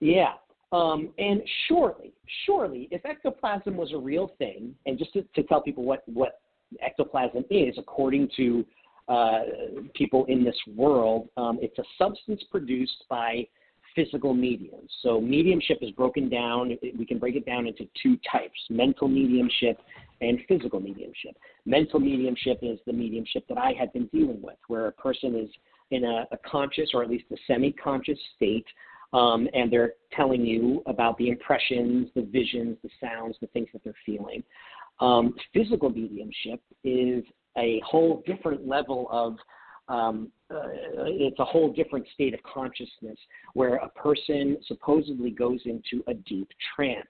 Yeah. 0.00 0.34
Um, 0.72 1.14
and 1.18 1.40
surely, 1.68 2.12
surely, 2.44 2.88
if 2.90 3.04
ectoplasm 3.04 3.76
was 3.76 3.92
a 3.92 3.98
real 3.98 4.32
thing, 4.36 4.74
and 4.84 4.98
just 4.98 5.12
to, 5.12 5.22
to 5.34 5.42
tell 5.44 5.62
people 5.62 5.84
what, 5.84 6.02
what 6.06 6.40
ectoplasm 6.82 7.44
is, 7.50 7.76
according 7.78 8.28
to 8.36 8.66
uh, 9.08 9.40
people 9.94 10.24
in 10.26 10.42
this 10.44 10.56
world, 10.74 11.28
um, 11.36 11.58
it's 11.62 11.78
a 11.78 11.84
substance 11.96 12.42
produced 12.50 13.04
by 13.08 13.46
physical 13.96 14.34
mediums. 14.34 14.90
So 15.02 15.20
mediumship 15.20 15.78
is 15.80 15.90
broken 15.90 16.28
down. 16.28 16.76
We 16.96 17.04
can 17.04 17.18
break 17.18 17.34
it 17.34 17.44
down 17.44 17.66
into 17.66 17.88
two 18.00 18.16
types: 18.30 18.58
mental 18.70 19.08
mediumship 19.08 19.78
and 20.20 20.38
physical 20.46 20.78
mediumship. 20.78 21.36
Mental 21.64 21.98
mediumship 21.98 22.58
is 22.62 22.78
the 22.86 22.92
mediumship 22.92 23.48
that 23.48 23.58
I 23.58 23.72
had 23.72 23.92
been 23.92 24.06
dealing 24.06 24.40
with, 24.42 24.56
where 24.68 24.86
a 24.86 24.92
person 24.92 25.34
is 25.34 25.50
in 25.90 26.04
a, 26.04 26.26
a 26.30 26.36
conscious 26.48 26.90
or 26.94 27.02
at 27.02 27.10
least 27.10 27.24
a 27.32 27.36
semi-conscious 27.46 28.18
state, 28.36 28.66
um, 29.12 29.48
and 29.54 29.72
they're 29.72 29.94
telling 30.12 30.44
you 30.44 30.82
about 30.86 31.16
the 31.18 31.28
impressions, 31.28 32.08
the 32.14 32.22
visions, 32.22 32.76
the 32.82 32.90
sounds, 33.00 33.36
the 33.40 33.46
things 33.48 33.68
that 33.72 33.82
they're 33.84 33.94
feeling. 34.04 34.42
Um, 35.00 35.34
physical 35.52 35.90
mediumship 35.90 36.60
is 36.82 37.24
a 37.58 37.80
whole 37.84 38.22
different 38.26 38.66
level 38.66 39.08
of 39.10 39.36
um, 39.88 40.30
uh, 40.50 40.62
it's 41.06 41.38
a 41.38 41.44
whole 41.44 41.72
different 41.72 42.06
state 42.14 42.34
of 42.34 42.40
consciousness 42.42 43.18
where 43.54 43.76
a 43.76 43.88
person 43.90 44.58
supposedly 44.66 45.30
goes 45.30 45.60
into 45.64 46.02
a 46.08 46.14
deep 46.14 46.48
trance. 46.74 47.06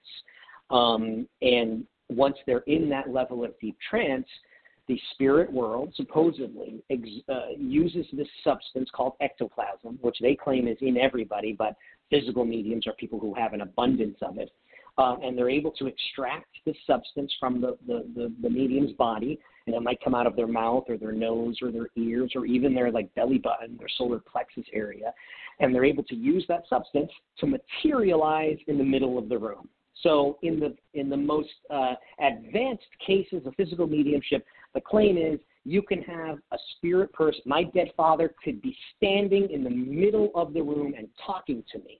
Um, 0.69 1.27
and 1.41 1.85
once 2.09 2.37
they're 2.45 2.63
in 2.67 2.89
that 2.89 3.09
level 3.09 3.43
of 3.43 3.51
deep 3.59 3.77
trance, 3.89 4.27
the 4.87 4.99
spirit 5.11 5.51
world 5.51 5.93
supposedly 5.95 6.81
ex- 6.89 7.09
uh, 7.29 7.49
uses 7.57 8.05
this 8.13 8.27
substance 8.43 8.89
called 8.93 9.13
ectoplasm, 9.21 9.99
which 10.01 10.17
they 10.21 10.35
claim 10.35 10.67
is 10.67 10.77
in 10.81 10.97
everybody, 10.97 11.53
but 11.53 11.75
physical 12.09 12.45
mediums 12.45 12.87
are 12.87 12.93
people 12.93 13.19
who 13.19 13.33
have 13.33 13.53
an 13.53 13.61
abundance 13.61 14.17
of 14.21 14.37
it. 14.37 14.51
Uh, 14.97 15.15
and 15.21 15.37
they're 15.37 15.49
able 15.49 15.71
to 15.71 15.85
extract 15.85 16.47
this 16.65 16.75
substance 16.87 17.31
from 17.39 17.61
the, 17.61 17.77
the, 17.85 18.05
the, 18.15 18.33
the 18.41 18.49
medium's 18.49 18.93
body 18.93 19.37
and 19.67 19.75
it 19.75 19.81
might 19.81 20.01
come 20.03 20.15
out 20.15 20.25
of 20.25 20.35
their 20.35 20.47
mouth 20.47 20.85
or 20.87 20.97
their 20.97 21.11
nose 21.11 21.57
or 21.61 21.71
their 21.71 21.89
ears 21.95 22.31
or 22.35 22.45
even 22.45 22.73
their 22.73 22.91
like 22.91 23.13
belly 23.15 23.37
button, 23.37 23.77
their 23.77 23.89
solar 23.97 24.19
plexus 24.19 24.65
area, 24.73 25.13
and 25.59 25.75
they're 25.75 25.85
able 25.85 26.03
to 26.03 26.15
use 26.15 26.45
that 26.47 26.63
substance 26.69 27.11
to 27.37 27.45
materialize 27.45 28.57
in 28.67 28.77
the 28.77 28.83
middle 28.83 29.17
of 29.17 29.29
the 29.29 29.37
room. 29.37 29.67
So 30.03 30.37
in 30.41 30.59
the 30.59 30.75
in 30.93 31.09
the 31.09 31.17
most 31.17 31.49
uh, 31.69 31.95
advanced 32.19 32.85
cases 33.05 33.45
of 33.45 33.53
physical 33.55 33.87
mediumship, 33.87 34.45
the 34.73 34.81
claim 34.81 35.17
is 35.17 35.39
you 35.65 35.81
can 35.81 36.01
have 36.03 36.37
a 36.51 36.57
spirit 36.75 37.11
person. 37.13 37.41
My 37.45 37.63
dead 37.63 37.91
father 37.97 38.33
could 38.43 38.61
be 38.61 38.75
standing 38.95 39.49
in 39.49 39.63
the 39.63 39.69
middle 39.69 40.31
of 40.33 40.53
the 40.53 40.61
room 40.61 40.93
and 40.97 41.09
talking 41.25 41.63
to 41.73 41.79
me, 41.79 41.99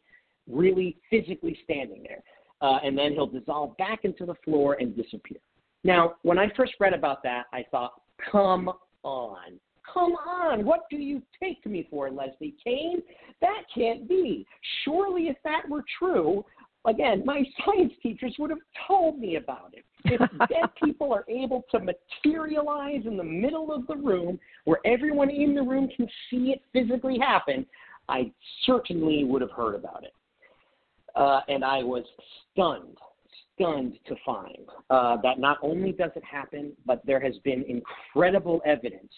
really 0.49 0.97
physically 1.09 1.57
standing 1.63 2.03
there, 2.03 2.23
uh, 2.61 2.79
and 2.83 2.97
then 2.97 3.13
he'll 3.13 3.27
dissolve 3.27 3.75
back 3.77 4.05
into 4.05 4.25
the 4.25 4.35
floor 4.45 4.77
and 4.79 4.95
disappear. 4.95 5.39
Now, 5.83 6.15
when 6.23 6.37
I 6.37 6.47
first 6.55 6.73
read 6.79 6.93
about 6.93 7.23
that, 7.23 7.45
I 7.53 7.65
thought, 7.71 8.01
come 8.31 8.71
on. 9.03 9.59
Come 9.93 10.13
on, 10.13 10.65
what 10.65 10.81
do 10.89 10.97
you 10.97 11.21
take 11.41 11.65
me 11.65 11.87
for, 11.89 12.11
Leslie 12.11 12.55
Kean? 12.61 13.01
That 13.39 13.61
can't 13.73 14.07
be. 14.07 14.45
Surely, 14.83 15.27
if 15.27 15.37
that 15.45 15.67
were 15.69 15.83
true, 15.97 16.43
again, 16.85 17.23
my 17.25 17.43
science 17.65 17.93
teachers 18.03 18.35
would 18.37 18.49
have 18.49 18.59
told 18.87 19.17
me 19.17 19.37
about 19.37 19.73
it. 19.73 19.85
If 20.05 20.19
dead 20.49 20.69
people 20.83 21.13
are 21.13 21.25
able 21.29 21.63
to 21.71 21.79
materialize 21.79 23.05
in 23.05 23.17
the 23.17 23.23
middle 23.23 23.71
of 23.73 23.87
the 23.87 23.95
room 23.95 24.39
where 24.65 24.79
everyone 24.85 25.29
in 25.29 25.55
the 25.55 25.63
room 25.63 25.89
can 25.95 26.07
see 26.29 26.53
it 26.53 26.61
physically 26.73 27.17
happen, 27.17 27.65
I 28.09 28.31
certainly 28.65 29.23
would 29.23 29.41
have 29.41 29.51
heard 29.51 29.75
about 29.75 30.03
it. 30.03 30.13
Uh, 31.15 31.41
and 31.47 31.63
I 31.63 31.81
was 31.81 32.03
stunned 32.51 32.97
stunned 33.57 33.97
to 34.07 34.15
find 34.25 34.69
uh, 34.89 35.17
that 35.23 35.39
not 35.39 35.57
only 35.61 35.91
does 35.91 36.11
it 36.15 36.23
happen, 36.23 36.71
but 36.85 37.01
there 37.05 37.19
has 37.19 37.35
been 37.43 37.63
incredible 37.67 38.61
evidence 38.65 39.11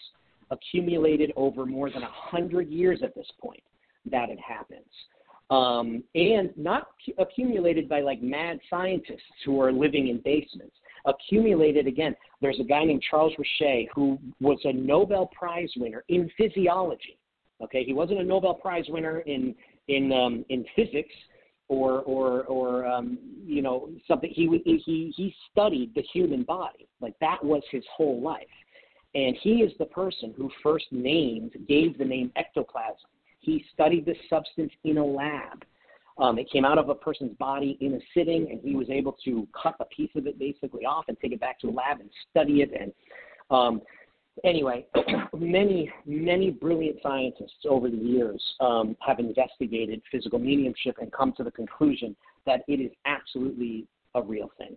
accumulated 0.50 1.32
over 1.36 1.64
more 1.64 1.90
than 1.90 2.02
a 2.02 2.10
hundred 2.10 2.68
years 2.68 3.00
at 3.02 3.14
this 3.14 3.26
point 3.40 3.62
that 4.10 4.30
it 4.30 4.38
happens. 4.40 4.80
Um, 5.50 6.04
and 6.14 6.50
not 6.56 6.88
accumulated 7.18 7.88
by 7.88 8.00
like 8.00 8.22
mad 8.22 8.60
scientists 8.68 9.20
who 9.44 9.60
are 9.60 9.72
living 9.72 10.08
in 10.08 10.20
basements. 10.24 10.76
Accumulated 11.06 11.86
again. 11.86 12.14
There's 12.40 12.60
a 12.60 12.64
guy 12.64 12.84
named 12.84 13.02
Charles 13.10 13.32
Richet 13.34 13.88
who 13.94 14.18
was 14.40 14.58
a 14.64 14.72
Nobel 14.72 15.26
Prize 15.26 15.70
winner 15.76 16.04
in 16.08 16.30
physiology. 16.36 17.18
Okay, 17.62 17.84
he 17.84 17.92
wasn't 17.92 18.20
a 18.20 18.24
Nobel 18.24 18.54
Prize 18.54 18.84
winner 18.88 19.20
in 19.20 19.54
in 19.88 20.12
um, 20.12 20.44
in 20.50 20.64
physics 20.76 21.12
or 21.70 22.00
or 22.00 22.42
or 22.44 22.84
um, 22.84 23.16
you 23.46 23.62
know 23.62 23.88
something. 24.06 24.28
He 24.30 24.48
he 24.64 25.14
he 25.16 25.34
studied 25.50 25.94
the 25.94 26.02
human 26.12 26.42
body 26.42 26.88
like 27.00 27.14
that 27.20 27.42
was 27.42 27.62
his 27.70 27.84
whole 27.96 28.20
life, 28.20 28.42
and 29.14 29.36
he 29.40 29.62
is 29.62 29.72
the 29.78 29.86
person 29.86 30.34
who 30.36 30.50
first 30.62 30.86
named 30.90 31.52
gave 31.68 31.96
the 31.96 32.04
name 32.04 32.32
ectoplasm. 32.34 33.08
He 33.38 33.64
studied 33.72 34.04
this 34.04 34.18
substance 34.28 34.72
in 34.84 34.98
a 34.98 35.04
lab. 35.04 35.64
Um, 36.18 36.38
it 36.38 36.50
came 36.50 36.64
out 36.64 36.76
of 36.76 36.90
a 36.90 36.94
person's 36.94 37.36
body 37.38 37.78
in 37.80 37.94
a 37.94 38.00
sitting, 38.14 38.48
and 38.50 38.60
he 38.62 38.74
was 38.74 38.90
able 38.90 39.16
to 39.24 39.46
cut 39.60 39.76
a 39.78 39.84
piece 39.86 40.10
of 40.16 40.26
it 40.26 40.38
basically 40.38 40.84
off 40.84 41.04
and 41.06 41.16
take 41.20 41.32
it 41.32 41.40
back 41.40 41.60
to 41.60 41.68
a 41.68 41.70
lab 41.70 42.00
and 42.00 42.10
study 42.30 42.62
it. 42.62 42.72
And 42.78 42.92
um, 43.50 43.80
anyway, 44.44 44.86
many, 45.38 45.90
many 46.06 46.50
brilliant 46.50 46.98
scientists 47.02 47.64
over 47.68 47.90
the 47.90 47.96
years 47.96 48.42
um, 48.60 48.96
have 49.00 49.18
investigated 49.18 50.02
physical 50.10 50.38
mediumship 50.38 50.96
and 51.00 51.12
come 51.12 51.32
to 51.36 51.44
the 51.44 51.50
conclusion 51.50 52.16
that 52.46 52.62
it 52.68 52.80
is 52.80 52.90
absolutely 53.06 53.86
a 54.14 54.22
real 54.22 54.50
thing. 54.58 54.76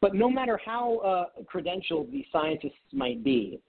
But 0.00 0.14
no 0.14 0.30
matter 0.30 0.58
how 0.64 0.98
uh, 0.98 1.24
credentialed 1.52 2.10
these 2.10 2.24
scientists 2.32 2.72
might 2.92 3.22
be, 3.22 3.60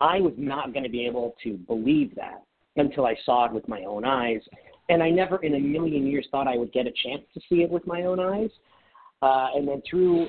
I 0.00 0.20
was 0.20 0.34
not 0.36 0.72
going 0.72 0.84
to 0.84 0.90
be 0.90 1.06
able 1.06 1.34
to 1.44 1.54
believe 1.54 2.14
that 2.16 2.42
until 2.76 3.06
I 3.06 3.16
saw 3.24 3.46
it 3.46 3.52
with 3.52 3.66
my 3.68 3.82
own 3.82 4.04
eyes. 4.04 4.40
And 4.88 5.02
I 5.02 5.10
never 5.10 5.38
in 5.38 5.54
a 5.54 5.60
million 5.60 6.06
years 6.06 6.26
thought 6.30 6.46
I 6.46 6.56
would 6.56 6.72
get 6.72 6.86
a 6.86 6.92
chance 6.92 7.22
to 7.34 7.40
see 7.48 7.62
it 7.62 7.70
with 7.70 7.86
my 7.86 8.02
own 8.02 8.20
eyes. 8.20 8.50
Uh, 9.22 9.48
and 9.54 9.66
then 9.66 9.82
through 9.88 10.28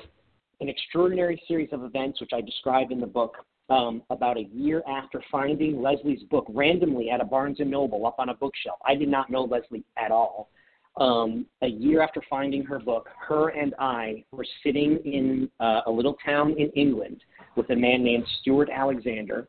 an 0.60 0.68
extraordinary 0.68 1.40
series 1.46 1.68
of 1.72 1.84
events, 1.84 2.20
which 2.20 2.32
I 2.34 2.40
describe 2.40 2.90
in 2.90 3.00
the 3.00 3.06
book, 3.06 3.36
um, 3.70 4.02
about 4.10 4.36
a 4.36 4.44
year 4.52 4.82
after 4.88 5.22
finding 5.30 5.80
Leslie's 5.80 6.22
book 6.24 6.46
randomly 6.48 7.10
at 7.10 7.20
a 7.20 7.24
Barnes 7.24 7.60
and 7.60 7.70
Noble 7.70 8.04
up 8.06 8.16
on 8.18 8.28
a 8.28 8.34
bookshelf. 8.34 8.78
I 8.84 8.94
did 8.96 9.08
not 9.08 9.30
know 9.30 9.44
Leslie 9.44 9.84
at 9.96 10.10
all. 10.10 10.50
Um, 10.96 11.46
a 11.62 11.68
year 11.68 12.02
after 12.02 12.20
finding 12.28 12.64
her 12.64 12.80
book, 12.80 13.08
her 13.26 13.50
and 13.50 13.74
I 13.78 14.24
were 14.32 14.44
sitting 14.64 14.98
in 15.04 15.48
uh, 15.60 15.82
a 15.86 15.90
little 15.90 16.16
town 16.24 16.56
in 16.58 16.68
England 16.70 17.22
with 17.56 17.70
a 17.70 17.76
man 17.76 18.02
named 18.02 18.24
Stewart 18.40 18.68
Alexander, 18.70 19.46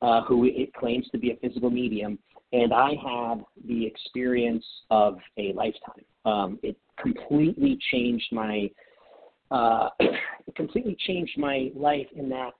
uh, 0.00 0.22
who 0.22 0.46
it 0.46 0.72
claims 0.72 1.06
to 1.12 1.18
be 1.18 1.30
a 1.30 1.36
physical 1.36 1.70
medium, 1.70 2.18
and 2.52 2.72
I 2.72 2.90
had 2.90 3.44
the 3.66 3.86
experience 3.86 4.64
of 4.90 5.18
a 5.36 5.52
lifetime. 5.52 6.04
Um, 6.24 6.58
it 6.62 6.76
completely 7.00 7.78
changed 7.92 8.26
my 8.32 8.70
uh, 9.50 9.90
completely 10.56 10.96
changed 11.06 11.36
my 11.38 11.70
life 11.74 12.06
in 12.14 12.28
that, 12.30 12.52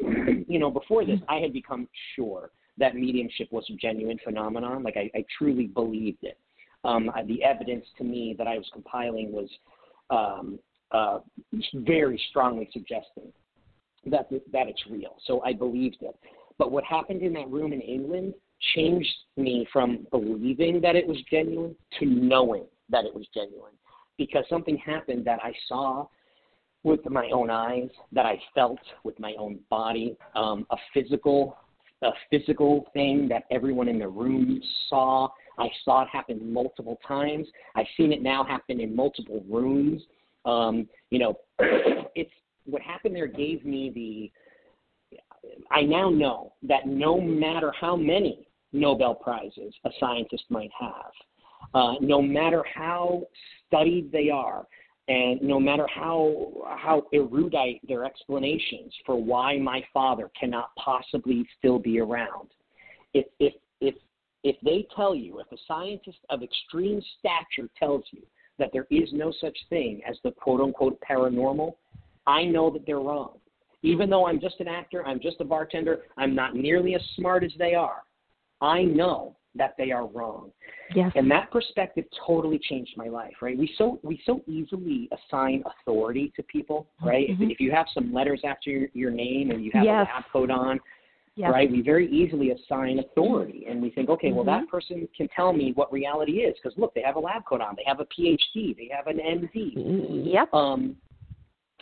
you 0.49 0.59
know, 0.59 0.71
before 0.71 1.05
this, 1.05 1.21
I 1.29 1.37
had 1.37 1.53
become 1.53 1.89
sure 2.15 2.51
that 2.77 2.95
mediumship 2.95 3.51
was 3.51 3.65
a 3.71 3.77
genuine 3.77 4.19
phenomenon. 4.23 4.83
Like 4.83 4.97
I, 4.97 5.11
I 5.15 5.25
truly 5.37 5.67
believed 5.67 6.23
it. 6.23 6.39
Um, 6.85 7.11
the 7.27 7.43
evidence 7.43 7.85
to 7.99 8.05
me 8.05 8.35
that 8.39 8.47
I 8.47 8.57
was 8.57 8.67
compiling 8.73 9.33
was 9.33 9.49
um, 10.11 10.59
uh, 10.93 11.19
very 11.75 12.21
strongly 12.31 12.69
suggesting 12.73 13.33
that 14.07 14.31
that 14.53 14.69
it's 14.69 14.83
real. 14.89 15.17
So 15.27 15.43
I 15.43 15.53
believed 15.53 15.99
it. 16.03 16.15
But 16.57 16.71
what 16.71 16.85
happened 16.85 17.23
in 17.23 17.33
that 17.35 17.51
room 17.51 17.73
in 17.73 17.81
England 17.81 18.35
changed 18.75 19.15
me 19.37 19.67
from 19.73 20.07
believing 20.11 20.81
that 20.81 20.97
it 20.97 21.07
was 21.07 21.19
genuine 21.31 21.75
to 21.99 22.07
knowing 22.07 22.65
that 22.91 23.05
it 23.05 23.15
was 23.15 23.27
genuine, 23.35 23.75
because 24.17 24.45
something 24.49 24.77
happened 24.79 25.25
that 25.25 25.41
I 25.43 25.53
saw 25.69 26.07
with 26.85 27.01
my 27.11 27.29
own 27.33 27.51
eyes, 27.51 27.89
that 28.13 28.27
I 28.27 28.41
felt 28.55 28.79
with 29.05 29.19
my 29.19 29.35
own 29.39 29.59
body, 29.69 30.17
um, 30.35 30.67
a 30.71 30.77
physical 30.95 31.57
a 32.03 32.11
physical 32.31 32.87
thing 32.93 33.29
that 33.29 33.45
everyone 33.51 33.89
in 33.89 33.99
the 33.99 34.09
room 34.09 34.61
saw. 34.89 35.29
I 35.59 35.69
saw 35.85 36.03
it 36.03 36.09
happen 36.13 36.53
multiple 36.53 36.99
times. 37.07 37.49
I've 37.75 37.87
seen 37.97 38.13
it 38.13 38.23
now 38.23 38.45
happen 38.45 38.81
in 38.81 38.95
multiple 38.95 39.43
rooms. 39.49 40.03
Um, 40.45 40.89
you 41.11 41.19
know, 41.19 41.39
it's 42.15 42.31
what 42.67 42.83
happened 42.83 43.17
there 43.17 43.27
gave 43.27 43.65
me 43.65 43.91
the. 43.95 44.31
I 45.71 45.83
now 45.83 46.11
know 46.11 46.53
that 46.63 46.87
no 46.87 47.21
matter 47.21 47.73
how 47.81 47.97
many 47.97 48.49
Nobel 48.73 49.15
prizes 49.15 49.75
a 49.85 49.91
scientist 49.99 50.45
might 50.51 50.71
have, 50.79 51.13
uh, 51.75 51.95
no 52.01 52.21
matter 52.21 52.65
how 52.73 53.23
studied 53.67 54.13
they 54.13 54.31
are, 54.31 54.67
and 55.09 55.41
no 55.41 55.59
matter 55.59 55.87
how 55.93 56.49
how 56.79 57.05
erudite 57.15 57.81
their 57.89 58.05
explanations 58.05 58.93
for 59.07 59.17
why 59.21 59.57
my 59.57 59.83
father 59.93 60.31
cannot 60.39 60.71
possibly 60.77 61.47
still 61.59 61.79
be 61.79 61.99
around, 61.99 62.49
if 63.15 63.27
if 63.41 63.55
if 63.81 63.95
if 64.45 64.57
they 64.63 64.87
tell 64.95 65.15
you, 65.15 65.41
if 65.41 65.51
a 65.51 65.57
scientist 65.67 66.19
of 66.29 66.43
extreme 66.43 67.03
stature 67.19 67.69
tells 67.79 68.05
you 68.11 68.23
that 68.59 68.71
there 68.73 68.87
is 68.91 69.09
no 69.13 69.33
such 69.41 69.57
thing 69.71 70.03
as 70.09 70.17
the 70.25 70.31
quote 70.33 70.61
unquote 70.61 71.01
paranormal, 71.01 71.75
I 72.27 72.45
know 72.45 72.71
that 72.71 72.85
they're 72.87 73.01
wrong. 73.01 73.39
Even 73.83 74.11
though 74.11 74.27
I'm 74.27 74.41
just 74.41 74.61
an 74.61 74.69
actor, 74.69 75.07
I'm 75.07 75.21
just 75.21 75.41
a 75.41 75.45
bartender, 75.45 76.03
I'm 76.19 76.35
not 76.35 76.55
nearly 76.55 76.95
as 76.95 77.03
smart 77.17 77.45
as 77.45 77.53
they 77.59 77.75
are. 77.75 78.03
I 78.61 78.83
know 78.83 79.37
that 79.55 79.75
they 79.79 79.91
are 79.91 80.07
wrong. 80.07 80.51
Yes. 80.95 81.13
And 81.15 81.31
that 81.31 81.51
perspective 81.51 82.05
totally 82.27 82.59
changed 82.59 82.93
my 82.97 83.09
life, 83.09 83.35
right? 83.41 83.57
We 83.59 83.73
so 83.77 83.99
we 84.03 84.21
so 84.25 84.43
easily 84.47 85.09
assign 85.13 85.63
authority 85.81 86.33
to 86.37 86.43
people, 86.45 86.89
right? 87.03 87.29
Mm-hmm. 87.29 87.43
If, 87.45 87.51
if 87.53 87.61
you 87.61 87.71
have 87.73 87.87
some 87.93 88.13
letters 88.13 88.43
after 88.45 88.71
your, 88.71 88.89
your 88.95 89.11
name 89.11 89.51
and 89.51 89.65
you 89.65 89.71
have 89.75 89.85
yes. 89.85 90.07
a 90.11 90.15
lab 90.15 90.25
coat 90.33 90.51
on, 90.51 90.81
yes. 91.35 91.51
right? 91.53 91.71
We 91.71 91.83
very 91.83 92.11
easily 92.11 92.51
assign 92.51 92.99
authority, 92.99 93.67
and 93.69 93.81
we 93.81 93.91
think, 93.91 94.09
okay, 94.11 94.33
well, 94.33 94.45
Mm-hmm. 94.45 94.65
that 94.65 94.71
person 94.71 95.09
can 95.17 95.29
tell 95.35 95.53
me 95.53 95.73
what 95.75 95.93
reality 95.93 96.39
is 96.39 96.55
because 96.63 96.79
look, 96.79 96.95
they 96.95 97.03
have 97.03 97.17
a 97.17 97.21
lab 97.21 97.45
coat 97.45 97.61
on, 97.61 97.75
they 97.77 97.85
have 97.87 98.01
a 98.01 98.07
PhD, 98.07 98.77
they 98.77 98.91
have 98.95 99.07
an 99.07 99.19
MD. 99.19 100.27
Yep. 100.33 100.55
Um, 100.55 100.97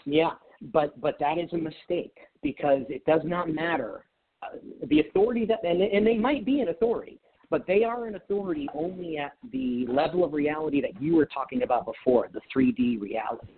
yeah, 0.05 0.31
but 0.73 0.99
but 1.01 1.17
that 1.21 1.39
is 1.39 1.53
a 1.53 1.59
mistake 1.59 2.17
because 2.43 2.83
it 2.89 3.05
does 3.05 3.23
not 3.25 3.51
matter. 3.53 4.05
Uh, 4.43 4.59
the 4.89 5.01
authority 5.01 5.45
that 5.47 5.64
and 5.64 5.81
and 5.83 6.07
they 6.07 6.17
might 6.17 6.45
be 6.45 6.61
an 6.61 6.69
authority, 6.69 7.19
but 7.51 7.66
they 7.66 7.84
are 7.84 8.07
an 8.07 8.14
authority 8.16 8.68
only 8.74 9.18
at 9.18 9.32
the 9.53 9.86
level 9.88 10.24
of 10.24 10.32
reality 10.32 10.80
that 10.80 11.01
you 11.01 11.14
were 11.16 11.26
talking 11.26 11.62
about 11.62 11.84
before, 11.86 12.28
the 12.32 12.40
3D 12.55 13.01
reality. 13.01 13.55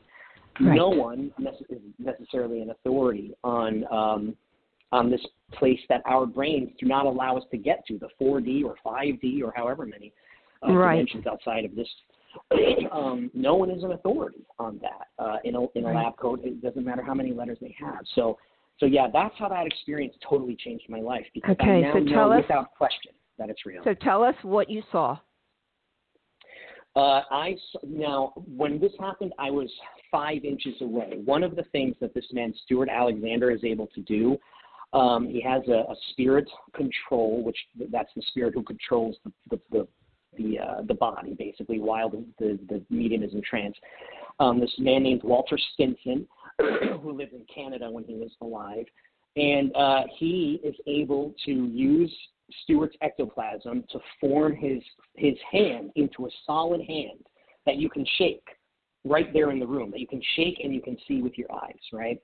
Right. 0.60 0.74
No 0.76 0.88
one 0.88 1.30
is 1.70 1.78
necessarily 1.98 2.60
an 2.62 2.70
authority 2.70 3.32
on 3.44 3.84
um, 3.92 4.36
on 4.90 5.10
this 5.10 5.20
place 5.52 5.78
that 5.88 6.00
our 6.06 6.24
brains 6.26 6.70
do 6.80 6.86
not 6.86 7.04
allow 7.06 7.36
us 7.36 7.44
to 7.50 7.58
get 7.58 7.86
to, 7.86 7.98
the 7.98 8.08
4D 8.20 8.64
or 8.64 8.74
5D 8.84 9.42
or 9.42 9.52
however 9.54 9.84
many 9.86 10.12
uh, 10.66 10.72
Right. 10.72 10.92
dimensions 10.94 11.26
outside 11.26 11.64
of 11.64 11.76
this. 11.76 11.88
um, 12.92 13.30
no 13.34 13.54
one 13.54 13.70
is 13.70 13.84
an 13.84 13.92
authority 13.92 14.44
on 14.58 14.78
that 14.82 15.08
uh, 15.22 15.36
in 15.44 15.54
a 15.54 15.62
in 15.76 15.84
a 15.84 15.88
Right. 15.88 15.96
lab 16.04 16.16
coat. 16.16 16.40
It 16.42 16.60
doesn't 16.62 16.84
matter 16.84 17.02
how 17.02 17.14
many 17.14 17.32
letters 17.32 17.58
they 17.60 17.74
have. 17.78 18.00
So. 18.14 18.38
So 18.80 18.86
yeah, 18.86 19.08
that's 19.12 19.34
how 19.36 19.48
that 19.48 19.66
experience 19.66 20.14
totally 20.22 20.54
changed 20.54 20.84
my 20.88 21.00
life 21.00 21.26
because 21.34 21.56
I 21.58 21.62
Okay, 21.64 21.80
now 21.80 21.94
so 21.94 21.98
know 21.98 22.12
tell 22.14 22.32
us- 22.32 22.42
without 22.42 22.76
question 22.76 23.10
that 23.38 23.50
it's 23.50 23.64
real. 23.64 23.82
So 23.84 23.94
tell 23.94 24.22
us 24.22 24.34
what 24.42 24.68
you 24.68 24.82
saw. 24.90 25.18
Uh, 26.96 27.22
I 27.30 27.56
now 27.86 28.32
when 28.56 28.80
this 28.80 28.92
happened, 28.98 29.32
I 29.38 29.50
was 29.50 29.70
five 30.10 30.44
inches 30.44 30.74
away. 30.80 31.20
One 31.24 31.42
of 31.42 31.54
the 31.54 31.64
things 31.70 31.94
that 32.00 32.14
this 32.14 32.24
man 32.32 32.52
Stewart 32.64 32.88
Alexander 32.90 33.50
is 33.50 33.62
able 33.62 33.86
to 33.88 34.00
do, 34.00 34.36
um, 34.92 35.28
he 35.28 35.40
has 35.42 35.62
a, 35.68 35.90
a 35.90 35.94
spirit 36.10 36.48
control, 36.74 37.42
which 37.44 37.56
that's 37.92 38.10
the 38.16 38.22
spirit 38.28 38.54
who 38.54 38.62
controls 38.62 39.16
the 39.24 39.32
the 39.50 39.60
the, 39.70 39.88
the, 40.36 40.58
uh, 40.58 40.82
the 40.88 40.94
body 40.94 41.34
basically 41.38 41.78
while 41.78 42.08
the, 42.08 42.24
the 42.38 42.58
the 42.68 42.82
medium 42.90 43.22
is 43.22 43.32
in 43.32 43.42
trance. 43.42 43.76
Um, 44.40 44.60
this 44.60 44.74
man 44.78 45.02
named 45.02 45.22
Walter 45.22 45.58
Stinson, 45.74 46.26
who 47.02 47.12
lived 47.12 47.32
in 47.32 47.44
Canada 47.52 47.90
when 47.90 48.04
he 48.04 48.14
was 48.14 48.30
alive, 48.40 48.86
and 49.36 49.74
uh, 49.76 50.02
he 50.18 50.60
is 50.64 50.74
able 50.86 51.34
to 51.44 51.52
use 51.52 52.12
Stewart's 52.62 52.96
ectoplasm 53.02 53.84
to 53.90 53.98
form 54.20 54.56
his 54.56 54.82
his 55.14 55.34
hand 55.50 55.90
into 55.96 56.26
a 56.26 56.30
solid 56.46 56.80
hand 56.80 57.26
that 57.66 57.76
you 57.76 57.90
can 57.90 58.06
shake 58.16 58.46
right 59.04 59.32
there 59.32 59.50
in 59.50 59.58
the 59.58 59.66
room 59.66 59.90
that 59.90 60.00
you 60.00 60.06
can 60.06 60.22
shake 60.36 60.60
and 60.62 60.74
you 60.74 60.80
can 60.80 60.96
see 61.06 61.22
with 61.22 61.36
your 61.36 61.52
eyes, 61.52 61.78
right? 61.92 62.20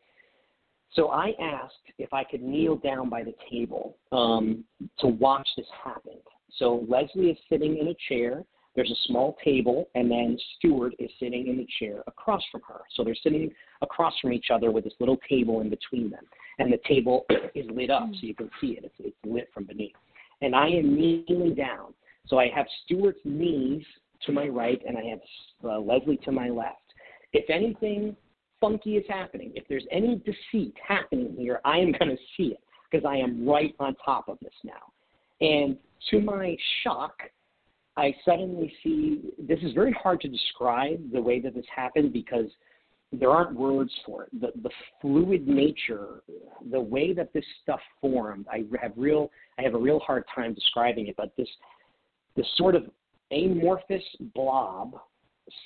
So 0.93 1.09
I 1.09 1.33
asked 1.41 1.75
if 1.99 2.12
I 2.12 2.25
could 2.25 2.43
kneel 2.43 2.77
down 2.77 3.09
by 3.09 3.25
the 3.25 3.35
table 3.51 3.97
um, 4.12 4.64
to 5.01 5.09
watch 5.09 5.49
this 5.57 5.66
happen. 5.83 6.14
So 6.59 6.85
Leslie 6.89 7.31
is 7.31 7.39
sitting 7.49 7.79
in 7.79 7.89
a 7.89 7.97
chair. 8.09 8.45
There's 8.77 8.91
a 8.91 9.07
small 9.07 9.37
table, 9.45 9.89
and 9.95 10.11
then 10.11 10.37
Stewart 10.57 10.95
is 10.99 11.11
sitting 11.18 11.49
in 11.49 11.57
the 11.57 11.66
chair 11.79 12.03
across 12.07 12.43
from 12.51 12.61
her. 12.68 12.81
So 12.95 13.05
they're 13.05 13.16
sitting 13.22 13.51
across 13.83 14.14
from 14.20 14.33
each 14.33 14.47
other 14.53 14.70
with 14.70 14.85
this 14.85 14.95
little 15.01 15.18
table 15.29 15.61
in 15.61 15.70
between 15.70 16.11
them, 16.11 16.25
and 16.59 16.72
the 16.72 16.81
table 16.87 17.25
is 17.55 17.66
lit 17.70 17.91
up 17.91 18.09
so 18.12 18.27
you 18.27 18.35
can 18.35 18.51
see 18.61 18.68
it. 18.68 18.85
It's, 18.85 18.95
it's 18.99 19.16
lit 19.25 19.49
from 19.53 19.64
beneath 19.64 19.95
and 20.43 20.55
I 20.55 20.66
am 20.68 20.95
kneeling 20.95 21.55
down. 21.55 21.95
So 22.26 22.39
I 22.39 22.49
have 22.55 22.66
Stewart's 22.85 23.20
knees 23.24 23.82
to 24.22 24.32
my 24.32 24.49
right, 24.49 24.80
and 24.87 24.97
I 24.97 25.03
have 25.05 25.20
uh, 25.64 25.78
Leslie 25.80 26.18
to 26.24 26.32
my 26.32 26.49
left. 26.49 26.78
If 27.32 27.49
anything 27.51 28.16
funky 28.61 28.97
is 28.97 29.05
happening, 29.09 29.53
if 29.55 29.64
there's 29.68 29.87
any 29.91 30.22
deceit 30.24 30.74
happening 30.87 31.35
here, 31.37 31.61
I 31.64 31.78
am 31.78 31.93
going 31.93 32.11
to 32.11 32.22
see 32.37 32.53
it 32.53 32.61
because 32.91 33.05
I 33.05 33.16
am 33.16 33.47
right 33.47 33.74
on 33.78 33.95
top 34.05 34.28
of 34.28 34.39
this 34.41 34.55
now. 34.62 34.72
And 35.41 35.76
to 36.11 36.20
my 36.20 36.57
shock, 36.82 37.14
I 37.97 38.14
suddenly 38.24 38.72
see 38.82 39.20
this 39.39 39.59
is 39.62 39.72
very 39.72 39.93
hard 39.93 40.20
to 40.22 40.28
describe 40.28 41.12
the 41.12 41.20
way 41.20 41.41
that 41.41 41.55
this 41.55 41.66
happened 41.74 42.12
because 42.12 42.47
there 43.18 43.30
aren't 43.30 43.54
words 43.54 43.92
for 44.04 44.24
it. 44.24 44.40
The, 44.40 44.52
the 44.62 44.70
fluid 45.00 45.46
nature, 45.46 46.22
the 46.70 46.80
way 46.80 47.12
that 47.12 47.32
this 47.32 47.44
stuff 47.62 47.80
formed, 48.00 48.46
I 48.50 48.64
have 48.80 48.92
real, 48.96 49.30
I 49.58 49.62
have 49.62 49.74
a 49.74 49.78
real 49.78 50.00
hard 50.00 50.24
time 50.34 50.54
describing 50.54 51.08
it. 51.08 51.16
But 51.16 51.32
this, 51.36 51.48
this 52.36 52.46
sort 52.56 52.74
of 52.74 52.84
amorphous 53.30 54.02
blob 54.34 54.96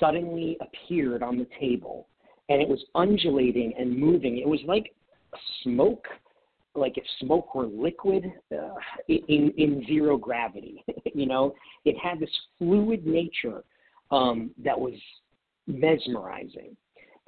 suddenly 0.01 0.57
appeared 0.61 1.23
on 1.23 1.39
the 1.39 1.47
table, 1.61 2.09
and 2.49 2.61
it 2.61 2.69
was 2.69 2.85
undulating 2.95 3.75
and 3.79 3.97
moving. 3.97 4.39
It 4.39 4.49
was 4.49 4.61
like 4.67 4.95
smoke, 5.63 6.07
like 6.75 6.97
if 6.97 7.05
smoke 7.21 7.55
were 7.55 7.67
liquid 7.67 8.25
uh, 8.53 8.75
in 9.09 9.53
in 9.57 9.85
zero 9.87 10.17
gravity. 10.17 10.85
you 11.15 11.27
know, 11.27 11.55
it 11.85 11.97
had 11.99 12.21
this 12.21 12.31
fluid 12.59 13.07
nature 13.07 13.63
um, 14.11 14.51
that 14.65 14.79
was 14.79 14.95
mesmerizing. 15.67 16.77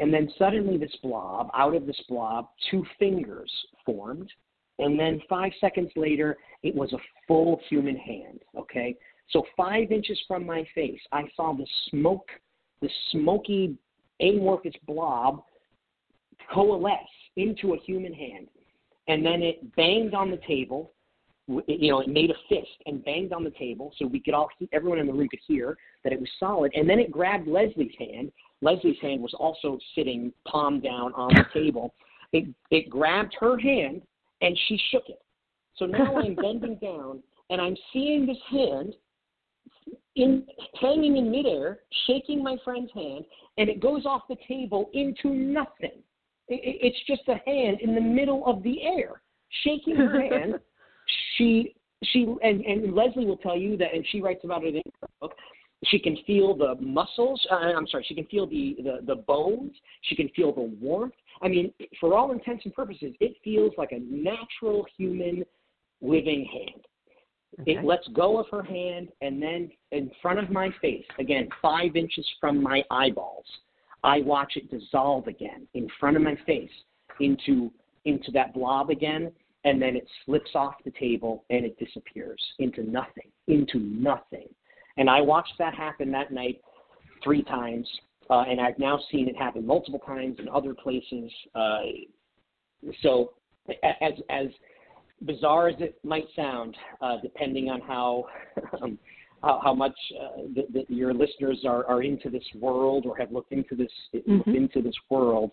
And 0.01 0.13
then 0.13 0.33
suddenly, 0.39 0.79
this 0.79 0.97
blob, 1.03 1.51
out 1.55 1.77
of 1.77 1.87
this 1.87 2.01
blob, 2.09 2.49
two 2.71 2.85
fingers 2.99 3.53
formed. 3.85 4.33
And 4.79 4.99
then 4.99 5.21
five 5.29 5.53
seconds 5.61 5.91
later, 5.95 6.39
it 6.63 6.75
was 6.75 6.91
a 6.95 6.99
full 7.29 7.61
human 7.69 7.97
hand. 7.97 8.41
Okay? 8.57 8.97
So, 9.29 9.45
five 9.57 9.93
inches 9.93 10.19
from 10.27 10.47
my 10.47 10.67
face, 10.75 11.01
I 11.13 11.25
saw 11.37 11.53
the 11.53 11.67
smoke, 11.91 12.29
the 12.81 12.89
smoky, 13.13 13.77
amorphous 14.21 14.75
blob 14.87 15.43
coalesce 16.53 16.97
into 17.37 17.75
a 17.75 17.79
human 17.85 18.15
hand. 18.15 18.49
And 19.07 19.25
then 19.25 19.43
it 19.43 19.77
banged 19.77 20.15
on 20.15 20.31
the 20.31 20.41
table. 20.49 20.93
You 21.47 21.91
know, 21.91 22.01
it 22.01 22.09
made 22.09 22.31
a 22.31 22.35
fist 22.49 22.71
and 22.87 23.05
banged 23.05 23.35
on 23.35 23.45
the 23.45 23.51
table 23.51 23.93
so 23.99 24.07
we 24.07 24.21
could 24.21 24.35
all, 24.35 24.49
everyone 24.73 24.99
in 24.99 25.07
the 25.07 25.13
room 25.13 25.29
could 25.29 25.41
hear 25.47 25.77
that 26.05 26.13
it 26.13 26.21
was 26.21 26.29
solid. 26.39 26.73
And 26.75 26.89
then 26.89 27.01
it 27.01 27.11
grabbed 27.11 27.49
Leslie's 27.49 27.93
hand 27.99 28.31
Leslie's 28.63 28.99
hand 29.01 29.23
was 29.23 29.35
also 29.35 29.79
sitting 29.95 30.33
palm 30.47 30.81
down 30.81 31.13
on 31.15 31.33
the 31.35 31.45
table. 31.53 31.95
It, 32.33 32.49
it 32.71 32.91
grabbed 32.91 33.35
her 33.41 33.59
hand 33.59 34.03
and 34.43 34.59
she 34.69 34.81
shook 34.91 35.09
it. 35.09 35.23
So 35.77 35.87
now 35.87 36.17
I'm 36.25 36.35
bending 36.35 36.77
down 36.77 37.23
and 37.49 37.61
I'm 37.61 37.77
seeing 37.93 38.27
this 38.27 38.39
hand 38.51 38.95
in 40.17 40.45
hanging 40.81 41.17
in 41.17 41.31
midair, 41.31 41.81
shaking 42.07 42.43
my 42.43 42.57
friend's 42.65 42.93
hand, 42.93 43.25
and 43.59 43.69
it 43.69 43.81
goes 43.81 44.07
off 44.07 44.23
the 44.29 44.37
table 44.47 44.91
into 44.93 45.31
nothing. 45.31 46.03
It, 46.49 46.61
it, 46.63 46.79
it's 46.83 46.99
just 47.07 47.23
a 47.29 47.41
hand 47.49 47.79
in 47.81 47.95
the 47.95 48.01
middle 48.01 48.45
of 48.47 48.63
the 48.63 48.83
air, 48.83 49.23
shaking 49.65 49.97
her 49.97 50.21
hand. 50.31 50.55
She 51.37 51.75
she 52.05 52.23
and, 52.43 52.63
and 52.63 52.95
Leslie 52.95 53.27
will 53.27 53.37
tell 53.37 53.57
you 53.57 53.77
that, 53.77 53.95
and 53.95 54.05
she 54.11 54.21
writes 54.21 54.43
about 54.45 54.65
it 54.65 54.75
in 54.75 54.83
her 55.01 55.09
book. 55.21 55.33
She 55.85 55.99
can 55.99 56.17
feel 56.27 56.55
the 56.55 56.75
muscles. 56.81 57.45
Uh, 57.51 57.55
I'm 57.55 57.87
sorry. 57.87 58.05
She 58.07 58.15
can 58.15 58.27
feel 58.27 58.47
the, 58.47 58.77
the 58.83 58.99
the 59.07 59.17
bones. 59.17 59.73
She 60.03 60.15
can 60.15 60.29
feel 60.31 60.53
the 60.53 60.71
warmth. 60.81 61.15
I 61.43 61.49
mean, 61.49 61.73
for 61.99 62.15
all 62.15 62.33
intents 62.33 62.65
and 62.67 62.75
purposes, 62.75 63.15
it 63.21 63.37
feels 63.43 63.73
like 63.79 63.93
a 63.93 64.01
natural 64.01 64.87
human 64.97 65.45
living 66.03 66.45
hand. 66.45 66.85
Okay. 67.61 67.73
It 67.73 67.85
lets 67.85 68.07
go 68.09 68.39
of 68.39 68.47
her 68.51 68.63
hand, 68.63 69.09
and 69.23 69.43
then 69.43 69.71
in 69.91 70.11
front 70.23 70.39
of 70.39 70.51
my 70.51 70.71
face, 70.81 71.05
again, 71.19 71.49
five 71.61 71.97
inches 71.97 72.27
from 72.41 72.63
my 72.63 72.85
eyeballs, 72.91 73.47
I 74.05 74.21
watch 74.21 74.53
it 74.57 74.71
dissolve 74.71 75.27
again 75.27 75.67
in 75.75 75.89
front 75.99 76.17
of 76.17 76.23
my 76.23 76.37
face 76.47 76.71
into 77.21 77.71
into 78.05 78.31
that 78.33 78.55
blob 78.55 78.91
again, 78.91 79.31
and 79.65 79.81
then 79.81 79.97
it 79.97 80.07
slips 80.25 80.51
off 80.55 80.75
the 80.85 80.91
table 80.93 81.45
and 81.51 81.67
it 81.67 81.79
disappears 81.79 82.41
into 82.59 82.83
nothing, 82.83 83.31
into 83.47 83.79
nothing. 83.79 84.49
And 84.97 85.09
I 85.09 85.21
watched 85.21 85.55
that 85.59 85.75
happen 85.75 86.11
that 86.13 86.33
night 86.33 86.61
three 87.23 87.43
times, 87.43 87.89
uh, 88.29 88.45
and 88.49 88.61
I've 88.61 88.79
now 88.79 89.01
seen 89.11 89.29
it 89.29 89.37
happen 89.37 89.67
multiple 89.67 90.01
times 90.01 90.37
in 90.39 90.49
other 90.49 90.75
places. 90.75 91.31
Uh, 91.55 91.81
so, 93.03 93.33
as 93.83 94.13
as 94.29 94.47
bizarre 95.27 95.69
as 95.69 95.77
it 95.81 95.99
might 96.03 96.27
sound, 96.35 96.77
uh, 97.01 97.17
depending 97.23 97.69
on 97.69 97.81
how 97.81 98.25
um, 98.83 98.99
how, 99.43 99.61
how 99.63 99.75
much 99.75 99.97
uh, 100.21 100.43
the, 100.55 100.67
the, 100.73 100.95
your 100.95 101.15
listeners 101.15 101.61
are, 101.67 101.87
are 101.87 102.03
into 102.03 102.29
this 102.31 102.45
world 102.59 103.07
or 103.07 103.17
have 103.17 103.33
looked 103.33 103.53
into 103.53 103.75
this 103.75 103.93
mm-hmm. 104.15 104.51
into 104.51 104.83
this 104.83 104.95
world. 105.09 105.51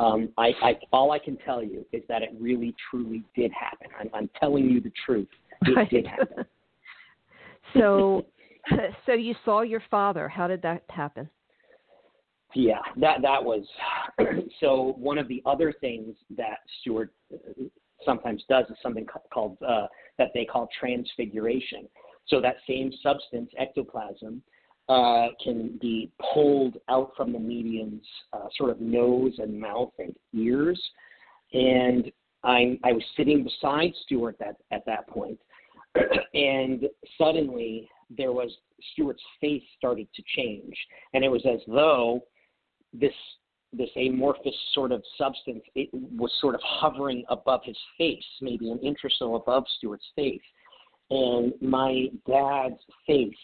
Um, 0.00 0.28
I, 0.38 0.52
I, 0.62 0.78
all 0.92 1.10
I 1.10 1.18
can 1.18 1.36
tell 1.38 1.62
you 1.62 1.84
is 1.92 2.02
that 2.08 2.22
it 2.22 2.30
really, 2.38 2.74
truly 2.88 3.24
did 3.34 3.50
happen. 3.52 3.88
I'm, 3.98 4.08
I'm 4.14 4.30
telling 4.38 4.70
you 4.70 4.80
the 4.80 4.92
truth. 5.04 5.26
It 5.62 5.90
did 5.90 6.06
happen. 6.06 6.44
so, 7.74 8.26
so 9.06 9.12
you 9.12 9.34
saw 9.44 9.62
your 9.62 9.82
father. 9.90 10.28
How 10.28 10.46
did 10.46 10.62
that 10.62 10.82
happen? 10.88 11.28
Yeah, 12.54 12.80
that 12.96 13.20
that 13.22 13.42
was 13.42 13.64
so. 14.60 14.94
One 14.98 15.18
of 15.18 15.28
the 15.28 15.42
other 15.44 15.72
things 15.80 16.16
that 16.36 16.58
Stewart 16.80 17.12
uh, 17.32 17.64
sometimes 18.04 18.42
does 18.48 18.64
is 18.70 18.76
something 18.82 19.06
called 19.32 19.58
uh, 19.66 19.86
that 20.18 20.28
they 20.34 20.44
call 20.44 20.68
transfiguration. 20.78 21.88
So 22.28 22.40
that 22.40 22.56
same 22.66 22.92
substance, 23.02 23.50
ectoplasm, 23.58 24.42
uh, 24.88 25.28
can 25.42 25.78
be 25.80 26.10
pulled 26.32 26.78
out 26.88 27.12
from 27.16 27.32
the 27.32 27.38
medium's 27.38 28.06
uh, 28.32 28.48
sort 28.56 28.70
of 28.70 28.80
nose 28.80 29.34
and 29.38 29.58
mouth 29.58 29.92
and 29.98 30.14
ears. 30.34 30.80
And 31.52 32.10
I, 32.44 32.78
I 32.84 32.92
was 32.92 33.02
sitting 33.16 33.44
beside 33.44 33.92
Stewart 34.04 34.36
at, 34.40 34.56
at 34.70 34.84
that 34.86 35.06
point, 35.08 35.38
and 36.34 36.84
suddenly 37.18 37.88
there 38.16 38.32
was 38.32 38.50
Stewart's 38.92 39.22
face 39.40 39.62
started 39.76 40.08
to 40.14 40.22
change, 40.36 40.74
and 41.14 41.24
it 41.24 41.28
was 41.28 41.42
as 41.46 41.60
though 41.66 42.20
this 42.92 43.14
this 43.72 43.90
amorphous 43.96 44.54
sort 44.72 44.92
of 44.92 45.02
substance 45.18 45.62
it 45.74 45.90
was 45.92 46.32
sort 46.40 46.54
of 46.54 46.60
hovering 46.64 47.22
above 47.28 47.60
his 47.64 47.76
face, 47.98 48.24
maybe 48.40 48.70
an 48.70 48.78
inch 48.78 48.98
or 49.04 49.10
so 49.18 49.34
above 49.34 49.64
Stewart's 49.76 50.10
face, 50.16 50.40
and 51.10 51.52
my 51.60 52.06
dad's 52.26 52.80
face 53.06 53.34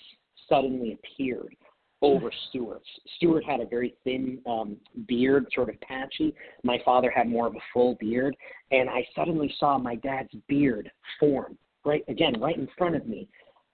suddenly 0.48 0.98
appeared 0.98 1.54
over 2.02 2.30
Stewart's. 2.48 2.88
Stewart 3.16 3.44
had 3.44 3.60
a 3.60 3.66
very 3.66 3.94
thin 4.04 4.38
um, 4.46 4.76
beard, 5.06 5.46
sort 5.54 5.70
of 5.70 5.80
patchy. 5.80 6.34
My 6.62 6.78
father 6.84 7.10
had 7.10 7.28
more 7.28 7.46
of 7.46 7.54
a 7.54 7.64
full 7.72 7.96
beard, 7.98 8.36
and 8.70 8.90
I 8.90 9.06
suddenly 9.14 9.54
saw 9.58 9.78
my 9.78 9.94
dad's 9.96 10.34
beard 10.48 10.90
form 11.18 11.56
right 11.84 12.04
again, 12.08 12.40
right 12.40 12.56
in 12.56 12.68
front 12.76 12.96
of 12.96 13.06
me, 13.06 13.28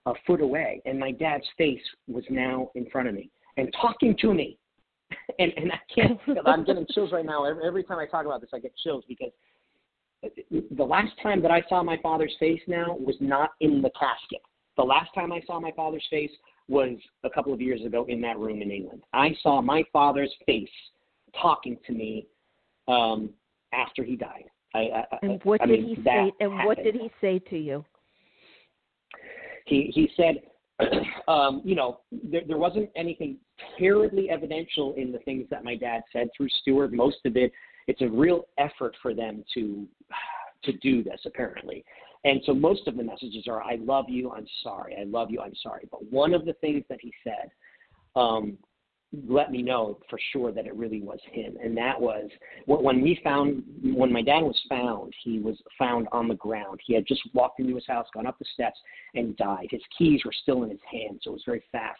a 0.05 0.13
foot 0.25 0.41
away, 0.41 0.81
and 0.85 0.99
my 0.99 1.11
dad's 1.11 1.45
face 1.57 1.81
was 2.07 2.23
now 2.29 2.69
in 2.75 2.89
front 2.89 3.07
of 3.07 3.13
me 3.13 3.29
and 3.57 3.73
talking 3.79 4.15
to 4.21 4.33
me. 4.33 4.57
And 5.39 5.51
and 5.57 5.71
I 5.71 5.79
can't. 5.93 6.19
I'm 6.45 6.63
getting 6.63 6.85
chills 6.93 7.11
right 7.11 7.25
now. 7.25 7.43
Every, 7.43 7.65
every 7.65 7.83
time 7.83 7.99
I 7.99 8.05
talk 8.05 8.25
about 8.25 8.39
this, 8.41 8.49
I 8.53 8.59
get 8.59 8.73
chills 8.81 9.03
because 9.07 9.31
the 10.49 10.83
last 10.83 11.11
time 11.21 11.41
that 11.41 11.51
I 11.51 11.63
saw 11.67 11.83
my 11.83 11.97
father's 12.01 12.35
face 12.39 12.61
now 12.67 12.95
was 12.97 13.15
not 13.19 13.51
in 13.59 13.81
the 13.81 13.89
casket. 13.91 14.41
The 14.77 14.83
last 14.83 15.09
time 15.13 15.31
I 15.31 15.41
saw 15.45 15.59
my 15.59 15.71
father's 15.75 16.05
face 16.09 16.31
was 16.67 16.97
a 17.23 17.29
couple 17.29 17.53
of 17.53 17.61
years 17.61 17.81
ago 17.85 18.05
in 18.07 18.21
that 18.21 18.37
room 18.37 18.61
in 18.61 18.71
England. 18.71 19.03
I 19.13 19.35
saw 19.41 19.61
my 19.61 19.83
father's 19.91 20.33
face 20.45 20.69
talking 21.41 21.77
to 21.87 21.93
me 21.93 22.27
um, 22.87 23.31
after 23.73 24.03
he 24.03 24.15
died. 24.15 24.45
I, 24.73 24.79
I, 24.79 25.03
and 25.21 25.43
what 25.43 25.61
I 25.61 25.65
did 25.65 25.81
mean, 25.81 25.95
he 25.95 26.03
say? 26.03 26.31
And 26.39 26.51
happened. 26.51 26.65
what 26.65 26.77
did 26.83 26.95
he 26.95 27.11
say 27.19 27.39
to 27.49 27.57
you? 27.57 27.83
He 29.71 29.89
he 29.95 30.11
said, 30.17 30.41
um, 31.27 31.61
you 31.63 31.75
know, 31.75 32.01
there, 32.11 32.41
there 32.45 32.57
wasn't 32.57 32.89
anything 32.95 33.37
terribly 33.79 34.29
evidential 34.29 34.93
in 34.95 35.13
the 35.13 35.19
things 35.19 35.47
that 35.49 35.63
my 35.63 35.75
dad 35.75 36.01
said 36.11 36.27
through 36.35 36.49
Stewart. 36.61 36.91
Most 36.91 37.19
of 37.25 37.37
it, 37.37 37.51
it's 37.87 38.01
a 38.01 38.09
real 38.09 38.47
effort 38.57 38.95
for 39.01 39.13
them 39.13 39.43
to 39.53 39.87
to 40.65 40.73
do 40.73 41.03
this 41.03 41.21
apparently. 41.25 41.83
And 42.23 42.39
so 42.45 42.53
most 42.53 42.87
of 42.87 42.97
the 42.97 43.03
messages 43.03 43.45
are, 43.47 43.63
I 43.63 43.77
love 43.79 44.05
you, 44.07 44.31
I'm 44.31 44.45
sorry, 44.61 44.95
I 44.99 45.05
love 45.05 45.31
you, 45.31 45.41
I'm 45.41 45.55
sorry. 45.63 45.87
But 45.89 46.03
one 46.11 46.35
of 46.35 46.45
the 46.45 46.53
things 46.53 46.83
that 46.87 46.99
he 47.01 47.11
said 47.23 47.49
um, 48.15 48.57
let 49.27 49.51
me 49.51 49.61
know 49.61 49.97
for 50.09 50.17
sure 50.31 50.51
that 50.53 50.65
it 50.65 50.75
really 50.75 51.01
was 51.01 51.19
him. 51.31 51.57
And 51.61 51.75
that 51.77 51.99
was 51.99 52.29
when 52.65 53.01
we 53.01 53.19
found, 53.23 53.63
when 53.83 54.11
my 54.11 54.21
dad 54.21 54.41
was 54.41 54.59
found, 54.69 55.13
he 55.23 55.39
was 55.39 55.57
found 55.77 56.07
on 56.11 56.27
the 56.27 56.35
ground. 56.35 56.79
He 56.85 56.93
had 56.93 57.05
just 57.05 57.21
walked 57.33 57.59
into 57.59 57.75
his 57.75 57.85
house, 57.87 58.07
gone 58.13 58.25
up 58.25 58.39
the 58.39 58.45
steps, 58.53 58.79
and 59.13 59.35
died. 59.35 59.67
His 59.69 59.81
keys 59.97 60.21
were 60.23 60.33
still 60.41 60.63
in 60.63 60.69
his 60.69 60.79
hand, 60.89 61.19
so 61.21 61.31
it 61.31 61.33
was 61.33 61.43
very 61.45 61.63
fast. 61.71 61.99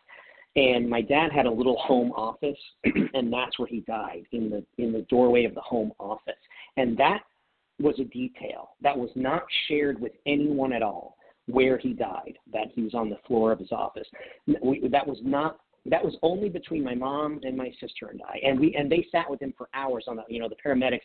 And 0.55 0.89
my 0.89 1.01
dad 1.01 1.32
had 1.32 1.45
a 1.45 1.51
little 1.51 1.78
home 1.78 2.12
office, 2.12 2.57
and 3.14 3.32
that's 3.32 3.57
where 3.59 3.68
he 3.68 3.82
died 3.82 4.24
in 4.32 4.49
the 4.49 4.66
in 4.82 4.91
the 4.91 5.05
doorway 5.09 5.45
of 5.45 5.55
the 5.55 5.62
home 5.62 5.91
office. 5.99 6.34
And 6.78 6.97
that 6.97 7.22
was 7.80 7.99
a 7.99 8.05
detail 8.05 8.72
that 8.82 8.97
was 8.97 9.09
not 9.16 9.43
shared 9.68 9.99
with 9.99 10.12
anyone 10.26 10.72
at 10.72 10.84
all 10.84 11.18
where 11.47 11.78
he 11.78 11.93
died, 11.93 12.38
that 12.53 12.68
he 12.74 12.84
was 12.84 12.93
on 12.93 13.09
the 13.09 13.18
floor 13.28 13.51
of 13.51 13.59
his 13.59 13.72
office. 13.72 14.07
That 14.47 15.07
was 15.07 15.20
not 15.24 15.57
that 15.86 16.03
was 16.03 16.15
only 16.21 16.49
between 16.49 16.84
my 16.84 16.95
mom 16.95 17.39
and 17.43 17.57
my 17.57 17.71
sister 17.79 18.07
and 18.07 18.21
I, 18.27 18.39
and 18.45 18.59
we 18.59 18.75
and 18.75 18.91
they 18.91 19.05
sat 19.11 19.29
with 19.29 19.41
him 19.41 19.53
for 19.57 19.67
hours 19.73 20.05
on 20.07 20.15
the 20.15 20.23
you 20.29 20.39
know 20.39 20.49
the 20.49 20.55
paramedics. 20.63 21.01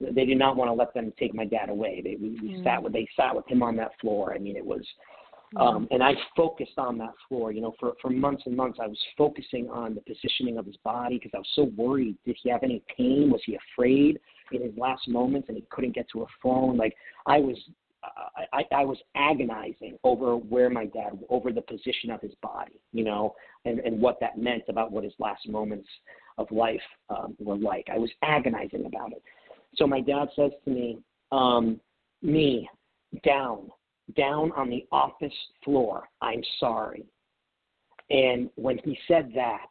They 0.00 0.24
did 0.24 0.38
not 0.38 0.56
want 0.56 0.68
to 0.68 0.72
let 0.72 0.94
them 0.94 1.12
take 1.18 1.34
my 1.34 1.44
dad 1.44 1.68
away. 1.68 2.00
They 2.02 2.16
we, 2.16 2.38
we 2.40 2.54
mm. 2.54 2.64
sat 2.64 2.82
with 2.82 2.92
they 2.92 3.08
sat 3.16 3.34
with 3.34 3.46
him 3.48 3.62
on 3.62 3.76
that 3.76 3.92
floor. 4.00 4.32
I 4.34 4.38
mean, 4.38 4.56
it 4.56 4.64
was 4.64 4.82
um, 5.56 5.88
and 5.90 6.02
I 6.02 6.12
focused 6.36 6.78
on 6.78 6.96
that 6.98 7.12
floor. 7.28 7.50
You 7.50 7.60
know, 7.60 7.74
for 7.80 7.94
for 8.00 8.08
months 8.10 8.44
and 8.46 8.56
months, 8.56 8.78
I 8.80 8.86
was 8.86 8.98
focusing 9.18 9.68
on 9.68 9.94
the 9.94 10.00
positioning 10.00 10.58
of 10.58 10.66
his 10.66 10.76
body 10.84 11.18
because 11.18 11.32
I 11.34 11.38
was 11.38 11.50
so 11.54 11.70
worried. 11.76 12.16
Did 12.24 12.36
he 12.40 12.50
have 12.50 12.62
any 12.62 12.82
pain? 12.96 13.30
Was 13.30 13.42
he 13.44 13.58
afraid 13.74 14.20
in 14.52 14.62
his 14.62 14.72
last 14.76 15.08
moments 15.08 15.48
and 15.48 15.56
he 15.56 15.64
couldn't 15.70 15.94
get 15.94 16.08
to 16.10 16.22
a 16.22 16.26
phone? 16.40 16.76
Like 16.76 16.94
I 17.26 17.38
was, 17.38 17.56
I, 18.52 18.64
I 18.72 18.84
was 18.84 18.98
agonizing 19.14 19.98
over 20.04 20.36
where 20.36 20.70
my 20.70 20.86
dad, 20.86 21.18
over 21.28 21.52
the 21.52 21.60
position 21.60 22.10
of 22.10 22.20
his 22.20 22.32
body. 22.42 22.80
You 22.92 23.04
know, 23.04 23.34
and 23.64 23.78
and 23.80 24.00
what 24.00 24.18
that 24.20 24.38
meant 24.38 24.64
about 24.68 24.92
what 24.92 25.04
his 25.04 25.14
last 25.18 25.48
moments 25.48 25.88
of 26.38 26.50
life 26.50 26.80
um, 27.10 27.36
were 27.38 27.56
like. 27.56 27.88
I 27.92 27.98
was 27.98 28.10
agonizing 28.22 28.86
about 28.86 29.12
it. 29.12 29.22
So 29.76 29.86
my 29.86 30.00
dad 30.00 30.28
says 30.34 30.52
to 30.64 30.70
me, 30.70 30.98
um, 31.32 31.80
"Me, 32.22 32.68
down." 33.24 33.70
down 34.16 34.52
on 34.52 34.68
the 34.68 34.86
office 34.92 35.32
floor, 35.64 36.08
I'm 36.20 36.42
sorry. 36.58 37.04
And 38.10 38.50
when 38.56 38.78
he 38.78 38.98
said 39.06 39.30
that, 39.34 39.68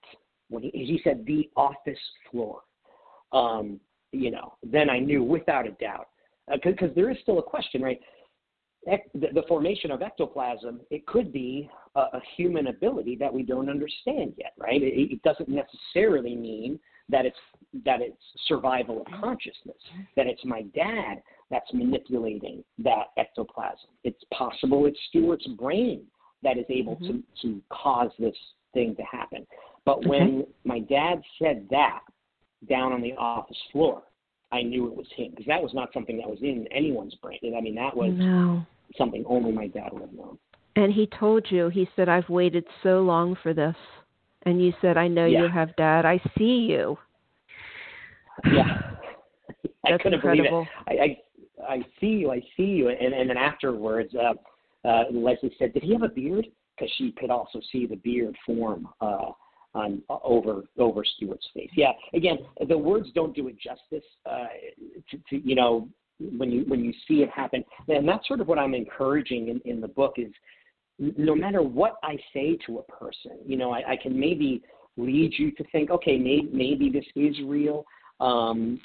when 0.50 0.64
he, 0.64 0.70
he 0.72 1.02
said 1.04 1.26
the 1.26 1.50
office 1.56 2.00
floor, 2.32 2.62
um, 3.32 3.80
you 4.12 4.32
know, 4.32 4.54
then 4.64 4.90
I 4.90 5.00
knew 5.00 5.24
without 5.24 5.68
a 5.68 5.72
doubt, 5.72 6.08
because 6.64 6.90
uh, 6.90 6.94
there 6.96 7.12
is 7.12 7.18
still 7.22 7.40
a 7.40 7.44
question, 7.44 7.82
right? 7.82 8.00
The, 8.86 9.44
formation 9.48 9.92
of 9.92 10.02
ectoplasm, 10.02 10.80
it 10.90 11.06
could 11.06 11.34
be 11.34 11.70
a, 11.96 12.00
a, 12.00 12.22
human 12.38 12.68
ability 12.68 13.18
that 13.18 13.34
we 13.34 13.44
don't 13.44 13.70
understand 13.70 14.34
yet, 14.38 14.54
right? 14.58 14.82
It, 14.82 15.12
it 15.12 15.22
doesn't 15.22 15.50
necessarily 15.50 16.36
mean 16.36 16.80
that 17.10 17.26
it's 17.26 17.38
that 17.86 18.02
it's 18.02 18.18
survival 18.48 19.02
of 19.02 19.08
consciousness, 19.20 19.78
that 20.16 20.28
it's 20.28 20.44
my 20.46 20.62
dad 20.74 21.22
that's 21.52 21.72
manipulating 21.74 22.64
that 22.80 23.08
ectoplasm. 23.18 23.90
It's 24.04 24.24
possible 24.34 24.86
it's 24.86 25.00
Stewart's 25.10 25.48
brain 25.58 26.04
that 26.44 26.58
is 26.58 26.66
able 26.70 26.96
mm-hmm. 26.96 27.18
to, 27.42 27.54
to 27.54 27.62
cause 27.70 28.12
this 28.18 28.36
thing 28.74 28.96
to 28.96 29.04
happen. 29.04 29.46
But 29.86 29.98
okay. 29.98 30.10
when 30.10 30.48
my 30.64 30.80
dad 30.80 31.22
said 31.42 31.68
that 31.72 32.02
down 32.70 32.92
on 32.94 33.02
the 33.02 33.14
office 33.14 33.58
floor, 33.72 34.04
I 34.52 34.64
knew 34.64 34.88
it 34.88 34.96
was 34.96 35.08
him 35.16 35.32
because 35.32 35.46
that 35.46 35.62
was 35.62 35.74
not 35.74 35.94
something 35.94 36.18
that 36.18 36.28
was 36.28 36.40
in 36.42 36.68
anyone's 36.72 37.16
brain. 37.16 37.56
I 37.58 37.62
mean, 37.62 37.76
that 37.76 37.96
was 37.96 38.14
no. 38.16 38.66
something 38.98 39.24
only 39.28 39.52
my 39.52 39.68
dad 39.68 39.90
would 39.92 40.02
have 40.02 40.14
known. 40.14 40.38
And 40.76 40.94
he 40.94 41.08
told 41.08 41.46
you, 41.50 41.70
he 41.70 41.88
said, 41.96 42.10
I've 42.10 42.30
waited 42.30 42.66
so 42.84 43.02
long 43.02 43.36
for 43.44 43.54
this. 43.54 43.76
And 44.44 44.64
you 44.64 44.74
said, 44.82 44.98
I 44.98 45.08
know 45.08 45.26
yeah. 45.26 45.42
you 45.42 45.48
have, 45.50 45.76
Dad. 45.76 46.06
I 46.06 46.22
see 46.38 46.68
you. 46.70 46.98
Yeah. 48.46 48.64
I 49.86 49.92
That's 49.92 50.04
couldn't 50.04 50.16
incredible. 50.16 50.68
believe 50.88 51.02
it. 51.02 51.18
I, 51.68 51.74
I 51.74 51.86
see 52.00 52.08
you, 52.08 52.32
I 52.32 52.42
see 52.56 52.64
you. 52.64 52.90
And, 52.90 53.14
and 53.14 53.30
then 53.30 53.38
afterwards, 53.38 54.14
uh, 54.16 54.88
uh, 54.88 55.04
Leslie 55.12 55.54
said, 55.60 55.74
did 55.74 55.84
he 55.84 55.94
have 55.94 56.04
a 56.04 56.10
beard? 56.10 56.48
Because 56.76 56.92
she 56.98 57.14
could 57.20 57.30
also 57.30 57.60
see 57.72 57.86
the 57.86 57.98
beard 57.98 58.36
form 58.46 58.88
uh, 59.02 59.32
on 59.74 60.02
uh, 60.10 60.18
over 60.24 60.64
over 60.78 61.04
Stewart's 61.04 61.48
face. 61.54 61.70
Yeah, 61.76 61.92
again, 62.14 62.38
the 62.68 62.78
words 62.78 63.10
don't 63.14 63.36
do 63.36 63.48
it 63.48 63.56
justice. 63.60 64.08
Uh, 64.26 64.48
to, 65.12 65.18
to 65.30 65.48
you 65.48 65.56
know, 65.56 65.88
when 66.20 66.52
you 66.52 66.64
when 66.68 66.84
you 66.84 66.94
see 67.08 67.22
it 67.22 67.30
happen, 67.30 67.64
and 67.88 68.08
that's 68.08 68.28
sort 68.28 68.42
of 68.42 68.48
what 68.48 68.60
I'm 68.60 68.74
encouraging 68.74 69.50
in, 69.50 69.62
in 69.66 69.82
the 69.82 69.88
book 69.88 70.16
is 70.18 70.32
no 71.00 71.36
matter 71.36 71.62
what 71.62 71.96
I 72.04 72.18
say 72.34 72.58
to 72.66 72.80
a 72.80 72.84
person, 72.84 73.38
you 73.46 73.58
know, 73.58 73.72
I, 73.72 73.92
I 73.92 73.96
can 73.96 74.20
maybe 74.20 74.62
lead 74.98 75.34
you 75.38 75.52
to 75.52 75.64
think, 75.72 75.90
okay, 75.92 76.18
maybe, 76.18 76.50
maybe 76.52 76.90
this 76.90 77.06
is 77.16 77.38
real. 77.46 77.86
Um, 78.20 78.82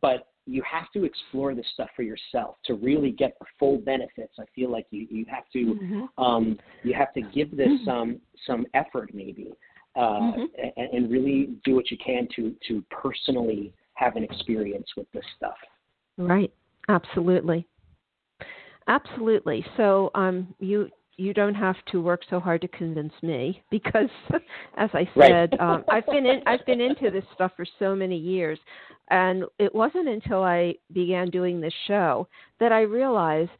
but 0.00 0.26
you 0.46 0.62
have 0.68 0.90
to 0.92 1.04
explore 1.04 1.54
this 1.54 1.66
stuff 1.72 1.88
for 1.94 2.02
yourself 2.02 2.56
to 2.64 2.74
really 2.74 3.12
get 3.12 3.36
the 3.38 3.46
full 3.58 3.78
benefits. 3.78 4.34
I 4.40 4.44
feel 4.54 4.70
like 4.70 4.86
you, 4.90 5.06
you 5.08 5.24
have 5.30 5.44
to 5.52 5.58
mm-hmm. 5.58 6.22
um, 6.22 6.58
you 6.82 6.94
have 6.94 7.12
to 7.14 7.20
give 7.20 7.56
this 7.56 7.68
mm-hmm. 7.68 7.84
some 7.84 8.20
some 8.44 8.66
effort 8.74 9.10
maybe 9.14 9.52
uh, 9.96 10.00
mm-hmm. 10.00 10.42
and, 10.76 10.90
and 10.92 11.10
really 11.10 11.56
do 11.64 11.74
what 11.74 11.90
you 11.90 11.96
can 12.04 12.28
to 12.36 12.54
to 12.68 12.84
personally 12.90 13.72
have 13.94 14.16
an 14.16 14.24
experience 14.24 14.86
with 14.96 15.06
this 15.12 15.24
stuff. 15.36 15.56
Right. 16.18 16.52
Absolutely. 16.88 17.66
Absolutely. 18.88 19.64
So 19.76 20.10
um, 20.14 20.54
you 20.58 20.88
you 21.16 21.34
don't 21.34 21.54
have 21.54 21.76
to 21.92 22.00
work 22.00 22.22
so 22.28 22.40
hard 22.40 22.60
to 22.62 22.68
convince 22.68 23.12
me 23.22 23.62
because, 23.70 24.08
as 24.76 24.90
I 24.92 25.08
said, 25.18 25.50
right. 25.52 25.60
um, 25.60 25.84
I've 25.88 26.06
been 26.06 26.26
in 26.26 26.42
I've 26.46 26.64
been 26.66 26.80
into 26.80 27.10
this 27.10 27.24
stuff 27.34 27.52
for 27.56 27.66
so 27.78 27.94
many 27.94 28.16
years, 28.16 28.58
and 29.10 29.44
it 29.58 29.74
wasn't 29.74 30.08
until 30.08 30.42
I 30.42 30.74
began 30.92 31.30
doing 31.30 31.60
this 31.60 31.74
show 31.86 32.28
that 32.60 32.72
I 32.72 32.80
realized 32.80 33.50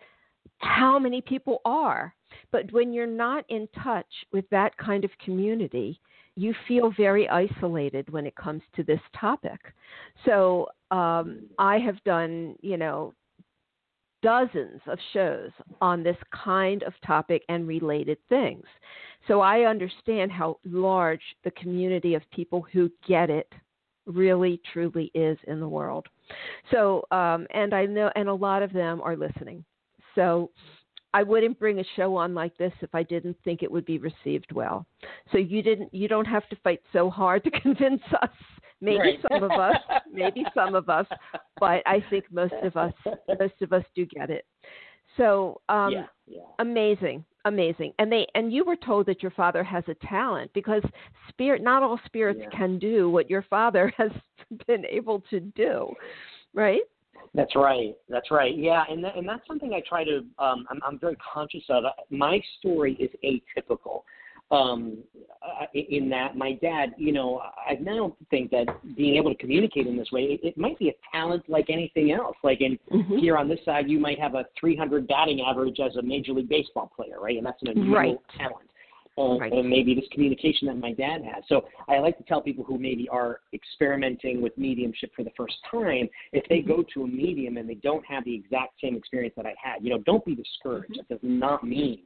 how 0.59 0.99
many 0.99 1.21
people 1.21 1.61
are. 1.65 2.15
But 2.51 2.73
when 2.73 2.93
you're 2.93 3.07
not 3.07 3.45
in 3.49 3.69
touch 3.83 4.07
with 4.33 4.49
that 4.51 4.77
kind 4.79 5.05
of 5.05 5.11
community, 5.25 6.01
you 6.37 6.55
feel 6.67 6.93
very 6.97 7.29
isolated 7.29 8.11
when 8.11 8.27
it 8.27 8.35
comes 8.37 8.63
to 8.75 8.83
this 8.83 9.01
topic. 9.19 9.61
So 10.25 10.69
um, 10.91 11.43
I 11.59 11.79
have 11.79 12.03
done, 12.05 12.57
you 12.63 12.77
know, 12.77 13.15
dozens 14.23 14.81
of 14.87 14.99
shows 15.13 15.51
on 15.81 16.03
this 16.03 16.17
kind 16.33 16.83
of 16.85 16.95
topic 17.05 17.43
and 17.49 17.67
related 17.67 18.19
things. 18.29 18.65
So 19.29 19.41
I 19.41 19.63
understand 19.63 20.33
how 20.33 20.59
large 20.65 21.23
the 21.45 21.51
community 21.53 22.15
of 22.15 22.23
people 22.31 22.65
who 22.73 22.91
get 23.07 23.31
it 23.31 23.53
really 24.07 24.61
truly 24.73 25.11
is 25.15 25.39
in 25.47 25.61
the 25.61 25.69
world. 25.69 26.07
So, 26.71 27.05
um, 27.11 27.47
and 27.53 27.75
I 27.75 27.87
know, 27.87 28.11
and 28.17 28.29
a 28.29 28.35
lot 28.35 28.63
of 28.63 28.73
them 28.73 29.01
are 29.03 29.17
listening. 29.17 29.65
So 30.15 30.51
I 31.15 31.23
wouldn't 31.23 31.59
bring 31.59 31.81
a 31.81 31.85
show 31.97 32.17
on 32.17 32.35
like 32.35 32.57
this 32.57 32.73
if 32.81 32.95
I 32.95 33.03
didn't 33.03 33.37
think 33.45 33.63
it 33.63 33.71
would 33.71 33.85
be 33.85 33.99
received 33.99 34.53
well. 34.53 34.87
So 35.31 35.39
you 35.39 35.63
didn't, 35.63 35.93
you 35.93 36.09
don't 36.09 36.27
have 36.27 36.49
to 36.49 36.57
fight 36.57 36.81
so 36.93 37.11
hard 37.11 37.45
to 37.45 37.51
convince 37.63 38.03
us 38.21 38.31
Maybe 38.83 38.99
right. 38.99 39.19
some 39.31 39.45
of 39.45 39.53
us, 39.53 39.77
maybe 40.13 40.45
some 40.53 40.75
of 40.75 40.89
us, 40.89 41.07
but 41.61 41.83
I 41.87 42.05
think 42.11 42.25
most 42.33 42.53
of 42.65 42.77
us, 42.77 42.93
most 43.39 43.63
of 43.63 43.73
us 43.73 43.85
do 43.95 44.05
get 44.05 44.29
it. 44.29 44.45
So 45.17 45.61
um, 45.69 45.93
yeah, 45.93 46.07
yeah. 46.27 46.41
amazing, 46.59 47.25
amazing. 47.45 47.93
And 48.01 48.11
they 48.11 48.27
and 48.35 48.53
you 48.53 48.65
were 48.65 48.75
told 48.75 49.07
that 49.07 49.23
your 49.23 49.31
father 49.31 49.63
has 49.63 49.85
a 49.87 49.95
talent 50.07 50.51
because 50.53 50.83
spirit, 51.29 51.63
not 51.63 51.85
all 51.85 52.01
spirits 52.07 52.41
yeah. 52.43 52.59
can 52.59 52.81
do 52.81 53.09
what 53.09 53.31
your 53.31 53.43
father 53.43 53.93
has 53.99 54.11
been 54.67 54.85
able 54.87 55.23
to 55.31 55.39
do, 55.39 55.89
right? 56.53 56.83
That's 57.35 57.57
right. 57.57 57.95
That's 58.09 58.31
right. 58.31 58.57
Yeah, 58.57 58.85
and 58.91 59.03
that, 59.05 59.17
and 59.17 59.27
that's 59.27 59.47
something 59.47 59.73
I 59.73 59.83
try 59.89 60.05
to. 60.05 60.19
Um, 60.39 60.67
I'm, 60.71 60.81
I'm 60.87 60.99
very 60.99 61.17
conscious 61.17 61.65
of. 61.71 61.85
My 62.11 62.41
story 62.59 62.95
is 63.01 63.11
atypical 63.25 64.03
um, 64.53 64.99
in 65.73 66.11
that 66.11 66.37
my 66.37 66.53
dad, 66.61 66.95
you 66.99 67.11
know, 67.11 67.41
I 67.67 67.75
now 67.81 68.15
think 68.31 68.51
that 68.51 68.67
being 68.97 69.17
able 69.17 69.33
to 69.35 69.37
communicate 69.39 69.87
in 69.87 69.97
this 69.97 70.13
way, 70.13 70.25
it, 70.25 70.47
it 70.47 70.59
might 70.59 70.79
be 70.79 70.91
a 70.91 70.93
talent 71.11 71.49
like 71.49 71.71
anything 71.71 72.13
else. 72.13 72.37
Like 72.45 72.61
in 72.61 72.79
mm-hmm. 72.93 73.17
here 73.17 73.39
on 73.39 73.49
this 73.49 73.61
side, 73.65 73.89
you 73.89 73.99
might 73.99 74.21
have 74.21 74.35
a 74.35 74.45
300 74.61 75.09
batting 75.09 75.41
average 75.41 75.79
as 75.81 75.97
a 75.97 76.03
major 76.03 76.33
league 76.33 76.51
baseball 76.51 76.93
player, 76.95 77.19
right? 77.19 77.39
And 77.39 77.47
that's 77.47 77.63
an 77.63 77.69
unusual 77.69 77.95
right. 77.95 78.17
talent. 78.37 78.69
Uh, 79.19 79.37
right. 79.39 79.53
and 79.53 79.69
maybe 79.69 79.95
this 79.95 80.07
communication 80.11 80.67
that 80.67 80.79
my 80.79 80.93
dad 80.95 81.23
has. 81.23 81.45
So 81.47 81.67
I 81.87 81.99
like 81.99 82.17
to 82.17 82.25
tell 82.25 82.41
people 82.41 82.65
who 82.65 82.79
maybe 82.79 83.07
are 83.11 83.41
experimenting 83.53 84.41
with 84.41 84.57
mediumship 84.57 85.11
for 85.15 85.23
the 85.23 85.33
first 85.37 85.57
time, 85.71 86.09
if 86.33 86.49
they 86.49 86.61
mm-hmm. 86.61 86.69
go 86.69 86.85
to 86.95 87.03
a 87.03 87.07
medium 87.07 87.59
and 87.59 87.69
they 87.69 87.75
don't 87.75 88.05
have 88.07 88.25
the 88.25 88.35
exact 88.35 88.81
same 88.81 88.97
experience 88.97 89.35
that 89.37 89.45
I 89.45 89.55
had, 89.63 89.85
you 89.85 89.91
know, 89.91 89.99
don't 90.07 90.25
be 90.25 90.35
discouraged. 90.35 90.93
Mm-hmm. 90.93 91.13
It 91.13 91.21
does 91.21 91.21
not 91.23 91.63
mean 91.63 92.05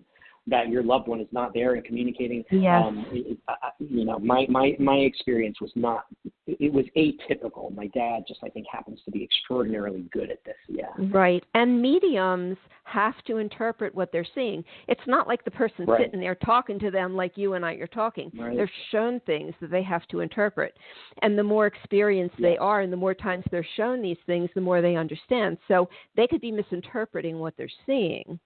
that 0.48 0.68
your 0.68 0.82
loved 0.82 1.08
one 1.08 1.20
is 1.20 1.26
not 1.32 1.52
there 1.52 1.74
and 1.74 1.84
communicating. 1.84 2.44
Yes. 2.50 2.82
Um, 2.84 3.06
it, 3.10 3.38
you 3.78 4.04
know, 4.04 4.18
my, 4.18 4.46
my, 4.48 4.76
my 4.78 4.96
experience 4.96 5.60
was 5.60 5.72
not, 5.74 6.04
it 6.46 6.72
was 6.72 6.84
atypical. 6.96 7.74
My 7.74 7.88
dad 7.88 8.24
just, 8.28 8.40
I 8.44 8.48
think, 8.48 8.66
happens 8.70 9.00
to 9.04 9.10
be 9.10 9.24
extraordinarily 9.24 10.04
good 10.12 10.30
at 10.30 10.44
this. 10.44 10.54
Yeah. 10.68 10.86
Right. 11.10 11.42
And 11.54 11.82
mediums 11.82 12.56
have 12.84 13.14
to 13.26 13.38
interpret 13.38 13.92
what 13.94 14.12
they're 14.12 14.26
seeing. 14.34 14.62
It's 14.86 15.00
not 15.08 15.26
like 15.26 15.44
the 15.44 15.50
person 15.50 15.86
right. 15.86 16.02
sitting 16.04 16.20
there 16.20 16.36
talking 16.36 16.78
to 16.78 16.90
them 16.92 17.16
like 17.16 17.32
you 17.36 17.54
and 17.54 17.66
I 17.66 17.72
are 17.74 17.88
talking. 17.88 18.30
Right. 18.38 18.56
They're 18.56 18.70
shown 18.92 19.18
things 19.26 19.54
that 19.60 19.70
they 19.72 19.82
have 19.82 20.06
to 20.08 20.20
interpret. 20.20 20.76
And 21.22 21.36
the 21.36 21.42
more 21.42 21.66
experienced 21.66 22.36
yes. 22.38 22.52
they 22.52 22.56
are 22.58 22.82
and 22.82 22.92
the 22.92 22.96
more 22.96 23.14
times 23.14 23.44
they're 23.50 23.66
shown 23.76 24.00
these 24.00 24.16
things, 24.26 24.48
the 24.54 24.60
more 24.60 24.80
they 24.80 24.94
understand. 24.94 25.58
So 25.66 25.88
they 26.16 26.28
could 26.28 26.40
be 26.40 26.52
misinterpreting 26.52 27.40
what 27.40 27.54
they're 27.56 27.68
seeing 27.84 28.38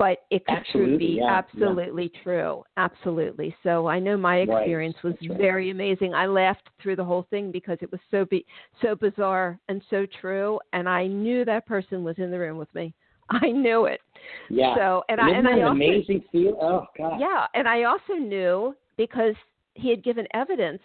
but 0.00 0.24
it 0.30 0.46
could 0.46 0.56
absolutely, 0.56 0.96
be 0.96 1.18
yeah, 1.20 1.26
absolutely 1.30 2.10
yeah. 2.14 2.22
true. 2.22 2.64
Absolutely. 2.78 3.54
So 3.62 3.86
I 3.86 3.98
know 3.98 4.16
my 4.16 4.38
experience 4.38 4.96
right. 5.04 5.12
was 5.12 5.28
right. 5.28 5.38
very 5.38 5.68
amazing. 5.68 6.14
I 6.14 6.24
laughed 6.24 6.70
through 6.82 6.96
the 6.96 7.04
whole 7.04 7.26
thing 7.28 7.52
because 7.52 7.76
it 7.82 7.92
was 7.92 8.00
so 8.10 8.24
be- 8.24 8.46
so 8.80 8.94
bizarre 8.94 9.60
and 9.68 9.82
so 9.90 10.06
true, 10.22 10.58
and 10.72 10.88
I 10.88 11.06
knew 11.06 11.44
that 11.44 11.66
person 11.66 12.02
was 12.02 12.14
in 12.16 12.30
the 12.30 12.38
room 12.38 12.56
with 12.56 12.74
me. 12.74 12.94
I 13.30 13.50
knew 13.50 13.84
it. 13.84 14.00
Yeah. 14.48 14.74
So 14.74 15.02
and 15.10 15.20
Isn't 15.20 15.34
I 15.34 15.36
and 15.36 15.46
that 15.46 15.52
I 15.52 15.62
also, 15.64 15.72
amazing 15.72 16.24
feel. 16.32 16.56
Oh 16.58 16.86
God. 16.96 17.20
Yeah, 17.20 17.46
and 17.52 17.68
I 17.68 17.82
also 17.82 18.14
knew 18.14 18.74
because 18.96 19.34
he 19.74 19.90
had 19.90 20.02
given 20.02 20.26
evidence 20.32 20.82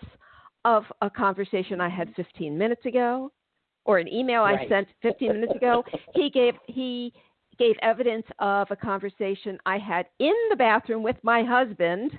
of 0.65 0.83
a 1.01 1.09
conversation 1.09 1.79
I 1.79 1.87
had 1.87 2.13
15 2.17 2.57
minutes 2.57 2.85
ago, 2.85 3.31
or 3.85 3.97
an 3.97 4.09
email 4.09 4.41
right. 4.41 4.59
I 4.59 4.67
sent 4.67 4.89
15 5.01 5.29
minutes 5.29 5.53
ago. 5.55 5.85
He 6.13 6.29
gave 6.29 6.55
he 6.67 7.13
gave 7.57 7.75
evidence 7.81 8.25
of 8.39 8.69
a 8.71 8.75
conversation 8.75 9.57
I 9.65 9.77
had 9.77 10.05
in 10.19 10.33
the 10.49 10.55
bathroom 10.55 11.03
with 11.03 11.17
my 11.23 11.43
husband 11.43 12.11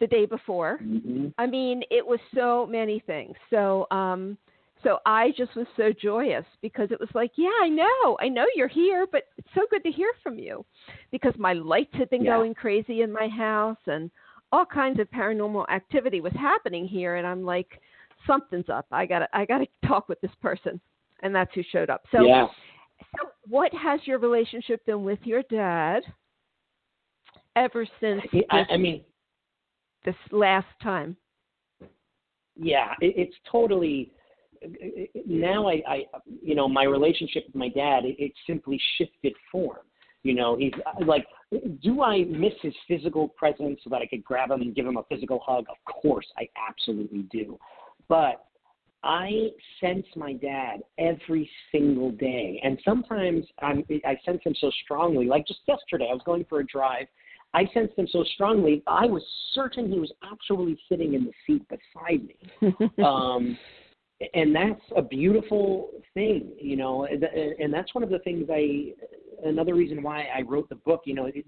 the 0.00 0.06
day 0.06 0.26
before. 0.26 0.78
Mm-hmm. 0.82 1.28
I 1.38 1.46
mean, 1.46 1.82
it 1.90 2.06
was 2.06 2.20
so 2.34 2.66
many 2.66 3.02
things. 3.06 3.34
So, 3.50 3.86
um, 3.90 4.38
so 4.84 4.98
I 5.04 5.32
just 5.36 5.56
was 5.56 5.66
so 5.76 5.92
joyous 5.92 6.44
because 6.62 6.92
it 6.92 7.00
was 7.00 7.08
like, 7.12 7.32
yeah, 7.36 7.48
I 7.60 7.68
know, 7.68 8.16
I 8.20 8.28
know 8.28 8.46
you're 8.54 8.68
here, 8.68 9.06
but 9.10 9.24
it's 9.36 9.48
so 9.54 9.62
good 9.70 9.82
to 9.82 9.90
hear 9.90 10.12
from 10.22 10.38
you, 10.38 10.64
because 11.10 11.34
my 11.36 11.52
lights 11.52 11.94
had 11.94 12.08
been 12.10 12.24
yeah. 12.24 12.36
going 12.36 12.54
crazy 12.54 13.02
in 13.02 13.12
my 13.12 13.26
house 13.26 13.78
and 13.86 14.08
all 14.52 14.64
kinds 14.64 15.00
of 15.00 15.10
paranormal 15.10 15.68
activity 15.68 16.20
was 16.20 16.32
happening 16.34 16.86
here, 16.86 17.16
and 17.16 17.26
I'm 17.26 17.44
like, 17.44 17.80
something's 18.26 18.68
up. 18.68 18.86
I 18.92 19.04
gotta, 19.04 19.28
I 19.32 19.44
gotta 19.44 19.66
talk 19.84 20.08
with 20.08 20.20
this 20.20 20.30
person, 20.40 20.80
and 21.22 21.34
that's 21.34 21.52
who 21.54 21.62
showed 21.72 21.90
up. 21.90 22.04
So, 22.12 22.22
yeah. 22.22 22.46
What 23.48 23.72
has 23.74 24.00
your 24.04 24.18
relationship 24.18 24.84
been 24.86 25.04
with 25.04 25.20
your 25.24 25.42
dad 25.50 26.02
ever 27.56 27.86
since? 28.00 28.22
This, 28.32 28.42
I, 28.50 28.64
I 28.70 28.76
mean, 28.76 29.04
this 30.04 30.14
last 30.30 30.66
time. 30.82 31.16
Yeah, 32.56 32.92
it, 33.00 33.14
it's 33.16 33.36
totally. 33.50 34.12
Now 35.26 35.68
I, 35.68 35.82
I, 35.88 36.02
you 36.42 36.54
know, 36.54 36.68
my 36.68 36.82
relationship 36.82 37.44
with 37.46 37.54
my 37.54 37.68
dad, 37.68 38.04
it, 38.04 38.16
it 38.18 38.32
simply 38.46 38.80
shifted 38.96 39.34
form. 39.52 39.78
You 40.24 40.34
know, 40.34 40.56
he's 40.56 40.72
like, 41.06 41.24
do 41.82 42.02
I 42.02 42.24
miss 42.24 42.52
his 42.60 42.74
physical 42.88 43.28
presence 43.28 43.80
so 43.84 43.90
that 43.90 44.02
I 44.02 44.06
could 44.06 44.24
grab 44.24 44.50
him 44.50 44.62
and 44.62 44.74
give 44.74 44.84
him 44.84 44.96
a 44.96 45.04
physical 45.04 45.40
hug? 45.46 45.64
Of 45.70 45.76
course, 46.02 46.26
I 46.36 46.48
absolutely 46.68 47.22
do. 47.30 47.56
But 48.08 48.44
I 49.02 49.50
sense 49.80 50.06
my 50.16 50.32
dad 50.32 50.80
every 50.98 51.48
single 51.70 52.10
day, 52.10 52.60
and 52.64 52.78
sometimes 52.84 53.46
I'm, 53.60 53.84
I 54.04 54.16
sense 54.24 54.40
him 54.44 54.54
so 54.60 54.70
strongly. 54.84 55.26
Like 55.26 55.46
just 55.46 55.60
yesterday, 55.68 56.08
I 56.10 56.14
was 56.14 56.22
going 56.24 56.44
for 56.48 56.60
a 56.60 56.66
drive. 56.66 57.06
I 57.54 57.64
sensed 57.72 57.96
him 57.96 58.06
so 58.10 58.24
strongly. 58.34 58.82
I 58.86 59.06
was 59.06 59.22
certain 59.54 59.90
he 59.90 59.98
was 59.98 60.12
actually 60.22 60.78
sitting 60.88 61.14
in 61.14 61.24
the 61.24 61.32
seat 61.46 61.64
beside 61.68 62.22
me. 62.26 62.74
um, 63.04 63.56
and 64.34 64.54
that's 64.54 64.82
a 64.96 65.02
beautiful 65.02 65.90
thing, 66.12 66.52
you 66.60 66.76
know. 66.76 67.06
And 67.06 67.72
that's 67.72 67.94
one 67.94 68.04
of 68.04 68.10
the 68.10 68.18
things 68.20 68.48
I. 68.50 68.92
Another 69.44 69.76
reason 69.76 70.02
why 70.02 70.26
I 70.36 70.42
wrote 70.42 70.68
the 70.68 70.74
book, 70.74 71.02
you 71.04 71.14
know, 71.14 71.26
it, 71.26 71.44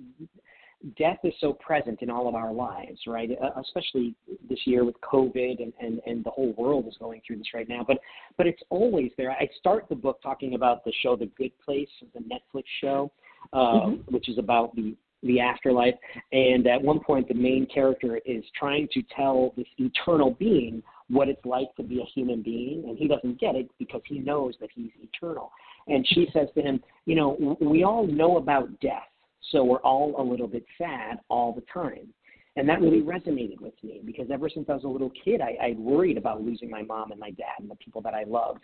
death 0.97 1.19
is 1.25 1.35
so 1.41 1.53
present 1.53 2.01
in 2.01 2.11
all 2.11 2.29
of 2.29 2.35
our 2.35 2.53
lives, 2.53 3.01
right? 3.07 3.31
Uh, 3.43 3.61
especially 3.61 4.15
this 4.49 4.59
year 4.65 4.85
with 4.85 4.95
COVID 5.03 5.63
and, 5.63 5.73
and, 5.81 6.01
and 6.07 6.25
the 6.25 6.31
whole 6.31 6.55
world 6.57 6.87
is 6.89 6.95
going 6.99 7.21
through 7.27 7.37
this 7.37 7.49
right 7.55 7.69
now. 7.69 7.85
But 7.87 7.99
but 8.37 8.47
it's 8.47 8.63
always 8.71 9.11
there. 9.17 9.33
I 9.33 9.49
start 9.59 9.87
the 9.89 9.95
book 9.95 10.21
talking 10.23 10.55
about 10.55 10.85
the 10.85 10.93
show 11.03 11.17
The 11.17 11.27
Good 11.37 11.53
Place, 11.65 11.89
the 12.15 12.21
Netflix 12.21 12.65
show, 12.81 13.11
uh, 13.53 13.57
mm-hmm. 13.57 14.15
which 14.15 14.29
is 14.29 14.39
about 14.39 14.75
the 14.75 14.95
the 15.23 15.39
afterlife. 15.39 15.95
And 16.33 16.67
at 16.67 16.81
one 16.81 17.01
point, 17.01 17.29
the 17.29 17.35
main 17.35 17.67
character 17.67 18.19
is 18.25 18.43
trying 18.59 18.89
to 18.93 19.03
tell 19.15 19.53
this 19.57 19.67
eternal 19.77 20.31
being 20.39 20.83
what 21.09 21.29
it's 21.29 21.45
like 21.45 21.75
to 21.77 21.83
be 21.83 22.01
a 22.01 22.05
human 22.15 22.41
being, 22.41 22.85
and 22.89 22.97
he 22.97 23.07
doesn't 23.07 23.39
get 23.39 23.55
it 23.55 23.69
because 23.79 24.01
he 24.07 24.21
knows 24.21 24.55
that 24.61 24.71
he's 24.75 24.93
eternal. 25.03 25.51
And 25.89 26.07
she 26.09 26.29
says 26.33 26.49
to 26.55 26.63
him, 26.63 26.81
You 27.05 27.17
know, 27.17 27.57
we 27.61 27.85
all 27.85 28.07
know 28.07 28.39
about 28.39 28.81
death 28.81 29.10
so 29.51 29.65
we're 29.65 29.79
all 29.79 30.15
a 30.19 30.23
little 30.23 30.49
bit 30.49 30.65
sad 30.79 31.19
all 31.29 31.53
the 31.53 31.65
time. 31.73 32.13
And 32.57 32.69
that 32.69 32.81
really 32.81 33.01
resonated 33.01 33.61
with 33.61 33.75
me 33.83 34.03
because 34.05 34.27
ever 34.31 34.49
since 34.49 34.67
I 34.69 34.75
was 34.75 34.85
a 34.85 34.89
little 34.89 35.13
kid, 35.25 35.41
I, 35.41 35.57
I 35.69 35.75
worried 35.79 36.19
about 36.19 36.43
losing 36.43 36.69
my 36.69 36.83
mom 36.83 37.11
and 37.13 37.21
my 37.21 37.31
dad 37.31 37.61
and 37.61 37.71
the 37.71 37.77
people 37.77 38.03
that 38.03 38.15
I 38.15 38.25
loved. 38.25 38.61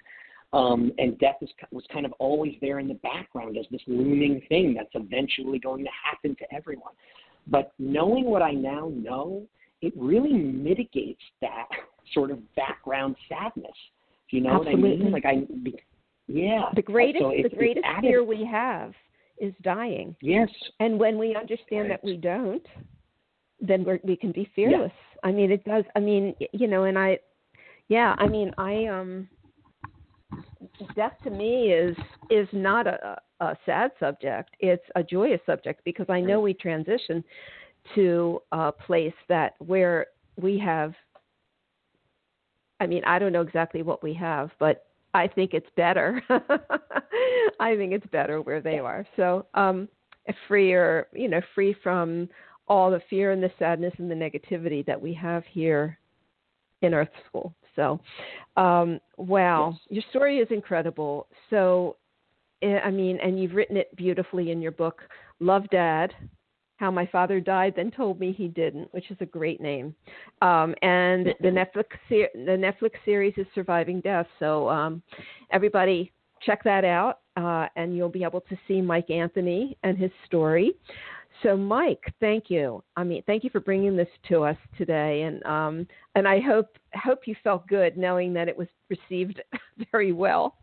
Um, 0.53 0.93
and 0.99 1.19
death 1.19 1.37
is, 1.41 1.51
was 1.71 1.85
kind 1.93 2.05
of 2.05 2.13
always 2.19 2.55
there 2.61 2.79
in 2.79 2.89
the 2.89 2.95
background 2.95 3.57
as 3.57 3.67
this 3.71 3.81
looming 3.87 4.43
thing 4.49 4.75
that's 4.75 4.91
eventually 4.95 5.59
going 5.59 5.85
to 5.85 5.91
happen 6.05 6.37
to 6.37 6.55
everyone. 6.55 6.93
But 7.47 7.73
knowing 7.79 8.25
what 8.25 8.43
I 8.43 8.53
now 8.53 8.91
know, 8.95 9.47
it 9.83 9.93
really 9.97 10.33
mitigates 10.33 11.23
that 11.41 11.67
sort 12.15 12.31
of 12.31 12.39
background 12.55 13.17
sadness. 13.29 13.73
Do 14.31 14.37
you 14.37 14.43
know 14.43 14.57
Absolutely. 14.57 14.83
what 14.83 14.91
I 14.91 14.97
mean? 14.97 15.13
Like 15.13 15.25
I, 15.25 15.47
yeah. 16.27 16.71
The 16.75 16.83
greatest, 16.83 17.23
so 17.23 17.33
the 17.43 17.57
greatest 17.57 17.87
fear 18.01 18.25
we 18.25 18.45
have 18.45 18.93
is 19.39 19.55
dying. 19.63 20.17
Yes. 20.21 20.49
And 20.81 20.99
when 20.99 21.19
we 21.19 21.35
understand 21.35 21.89
right. 21.89 22.01
that 22.01 22.05
we 22.05 22.17
don't, 22.17 22.67
then 23.61 23.85
we 23.85 23.99
we 24.05 24.17
can 24.17 24.33
be 24.33 24.51
fearless. 24.55 24.93
Yeah. 24.95 25.29
I 25.29 25.33
mean, 25.33 25.51
it 25.51 25.65
does. 25.65 25.85
I 25.95 26.01
mean, 26.01 26.35
you 26.53 26.69
know, 26.69 26.85
and 26.85 26.99
I, 26.99 27.19
yeah, 27.89 28.15
I 28.19 28.27
mean, 28.27 28.53
I 28.59 28.87
um, 28.87 29.29
death 30.95 31.15
to 31.25 31.31
me 31.31 31.73
is 31.73 31.97
is 32.31 32.49
not 32.53 32.87
a, 32.87 33.17
a 33.41 33.57
sad 33.65 33.93
subject. 33.99 34.51
It's 34.61 34.85
a 34.95 35.03
joyous 35.03 35.41
subject 35.47 35.83
because 35.85 36.07
I 36.09 36.21
know 36.21 36.41
we 36.41 36.55
transition 36.55 37.23
to 37.95 38.43
a 38.53 38.73
place 38.73 39.15
that 39.29 39.55
where 39.59 40.07
we 40.37 40.59
have. 40.59 40.95
I 42.79 42.87
mean, 42.87 43.03
I 43.07 43.19
don't 43.19 43.33
know 43.33 43.41
exactly 43.41 43.83
what 43.83 44.03
we 44.03 44.13
have, 44.15 44.51
but 44.59 44.86
I 45.17 45.29
think 45.29 45.55
it's 45.55 45.69
better. 45.77 46.23
I 47.61 47.77
think 47.77 47.93
it's 47.93 48.07
better 48.13 48.41
where 48.43 48.61
they 48.61 48.79
are. 48.79 49.07
So, 49.17 49.47
um, 49.55 49.89
freer, 50.49 51.07
you 51.13 51.29
know, 51.29 51.41
free 51.55 51.75
from 51.83 52.29
all 52.69 52.91
the 52.91 53.01
fear 53.09 53.31
and 53.33 53.43
the 53.43 53.51
sadness 53.59 53.95
and 53.99 54.11
the 54.11 54.15
negativity 54.15 54.85
that 54.87 55.01
we 55.01 55.15
have 55.15 55.45
here 55.51 55.99
in 56.83 56.95
Earth 56.95 57.09
School. 57.27 57.55
So, 57.75 58.01
um, 58.57 59.01
wow, 59.17 59.71
yes. 59.73 59.81
your 59.89 60.05
story 60.11 60.39
is 60.39 60.49
incredible. 60.51 61.29
So, 61.51 61.97
eh, 62.63 62.79
I 62.85 62.91
mean, 62.91 63.19
and 63.23 63.41
you've 63.41 63.55
written 63.55 63.77
it 63.77 63.95
beautifully 63.97 64.51
in 64.51 64.61
your 64.61 64.73
book, 64.73 65.03
Love 65.41 65.69
Dad. 65.71 66.13
How 66.77 66.91
my 66.91 67.07
father 67.07 67.41
died, 67.41 67.75
then 67.75 67.91
told 67.91 68.21
me 68.21 68.33
he 68.33 68.49
didn't, 68.49 68.93
which 68.93 69.11
is 69.11 69.17
a 69.21 69.27
great 69.27 69.61
name. 69.61 69.95
Um, 70.43 70.75
and 70.83 71.29
the 71.41 71.49
Netflix 71.49 71.87
the 72.09 72.29
Netflix 72.37 72.93
series 73.05 73.35
is 73.37 73.47
Surviving 73.55 74.01
Death. 74.01 74.27
So 74.39 74.69
um, 74.69 75.03
everybody 75.51 76.13
check 76.43 76.63
that 76.65 76.85
out, 76.85 77.21
uh, 77.37 77.67
and 77.77 77.97
you'll 77.97 78.09
be 78.09 78.25
able 78.25 78.43
to 78.43 78.57
see 78.69 78.81
Mike 78.81 79.11
Anthony 79.11 79.77
and 79.83 79.97
his 79.97 80.11
story. 80.27 80.73
So, 81.43 81.57
Mike, 81.57 82.03
thank 82.21 82.49
you. 82.49 82.83
I 82.97 83.05
mean, 83.05 83.23
thank 83.27 83.45
you 83.45 83.51
for 83.51 83.61
bringing 83.61 83.97
this 83.97 84.09
to 84.29 84.45
us 84.45 84.57
today, 84.79 85.23
and 85.23 85.45
um, 85.45 85.87
and 86.15 86.27
I 86.27 86.41
hope 86.41 86.79
hope 86.95 87.21
you 87.27 87.35
felt 87.45 87.67
good 87.67 87.97
knowing 87.97 88.33
that 88.35 88.49
it 88.49 88.57
was 88.57 88.69
received 88.89 89.43
very 89.93 90.13
well. 90.13 90.57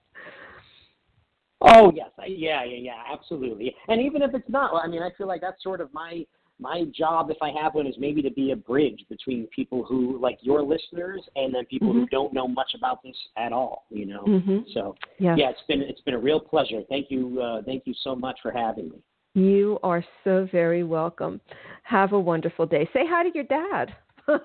Oh 1.64 1.91
yes, 1.95 2.09
yeah, 2.28 2.64
yeah, 2.64 2.78
yeah, 2.78 3.03
absolutely. 3.11 3.74
And 3.88 4.01
even 4.01 4.22
if 4.22 4.34
it's 4.34 4.49
not, 4.49 4.72
I 4.84 4.88
mean, 4.88 5.01
I 5.01 5.09
feel 5.18 5.28
like 5.28 5.41
that's 5.41 5.64
sort 5.64 5.82
of 5.82 5.93
my 5.93 6.26
my 6.59 6.86
job, 6.95 7.30
if 7.30 7.38
I 7.41 7.51
have 7.61 7.74
one, 7.74 7.88
is 7.88 7.95
maybe 7.97 8.22
to 8.22 8.32
be 8.32 8.51
a 8.51 8.55
bridge 8.55 9.03
between 9.09 9.47
people 9.47 9.84
who 9.84 10.20
like 10.20 10.38
your 10.41 10.61
listeners 10.61 11.22
and 11.36 11.53
then 11.53 11.66
people 11.66 11.89
mm-hmm. 11.89 12.01
who 12.01 12.07
don't 12.07 12.34
know 12.34 12.47
much 12.47 12.74
about 12.76 13.01
this 13.03 13.16
at 13.38 13.51
all. 13.51 13.86
You 13.89 14.05
know, 14.05 14.24
mm-hmm. 14.24 14.59
so 14.74 14.95
yeah, 15.20 15.36
it's 15.38 15.61
been 15.68 15.82
it's 15.82 16.01
been 16.01 16.14
a 16.14 16.20
real 16.20 16.39
pleasure. 16.39 16.82
Thank 16.89 17.09
you, 17.09 17.41
uh, 17.41 17.61
thank 17.64 17.84
you 17.86 17.93
so 18.03 18.16
much 18.16 18.39
for 18.41 18.51
having 18.51 18.89
me. 18.89 19.01
You 19.36 19.80
are 19.84 20.05
so 20.24 20.47
very 20.51 20.84
welcome. 20.84 21.41
Have 21.84 22.14
a 22.14 22.20
wonderful 22.20 22.66
day. 22.66 22.88
Say 22.93 23.01
hi 23.07 23.24
to 23.24 23.32
your 23.34 23.45
dad. 23.45 23.95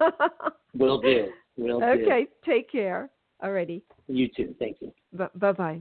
Will 0.75 1.01
do. 1.01 1.29
Will 1.57 1.83
okay, 1.83 1.99
do. 1.99 2.05
Okay, 2.05 2.27
take 2.45 2.71
care. 2.71 3.11
Alrighty. 3.43 3.83
You 4.07 4.29
too. 4.35 4.55
Thank 4.59 4.79
you. 4.81 4.93
bye 5.13 5.53
bye. 5.53 5.81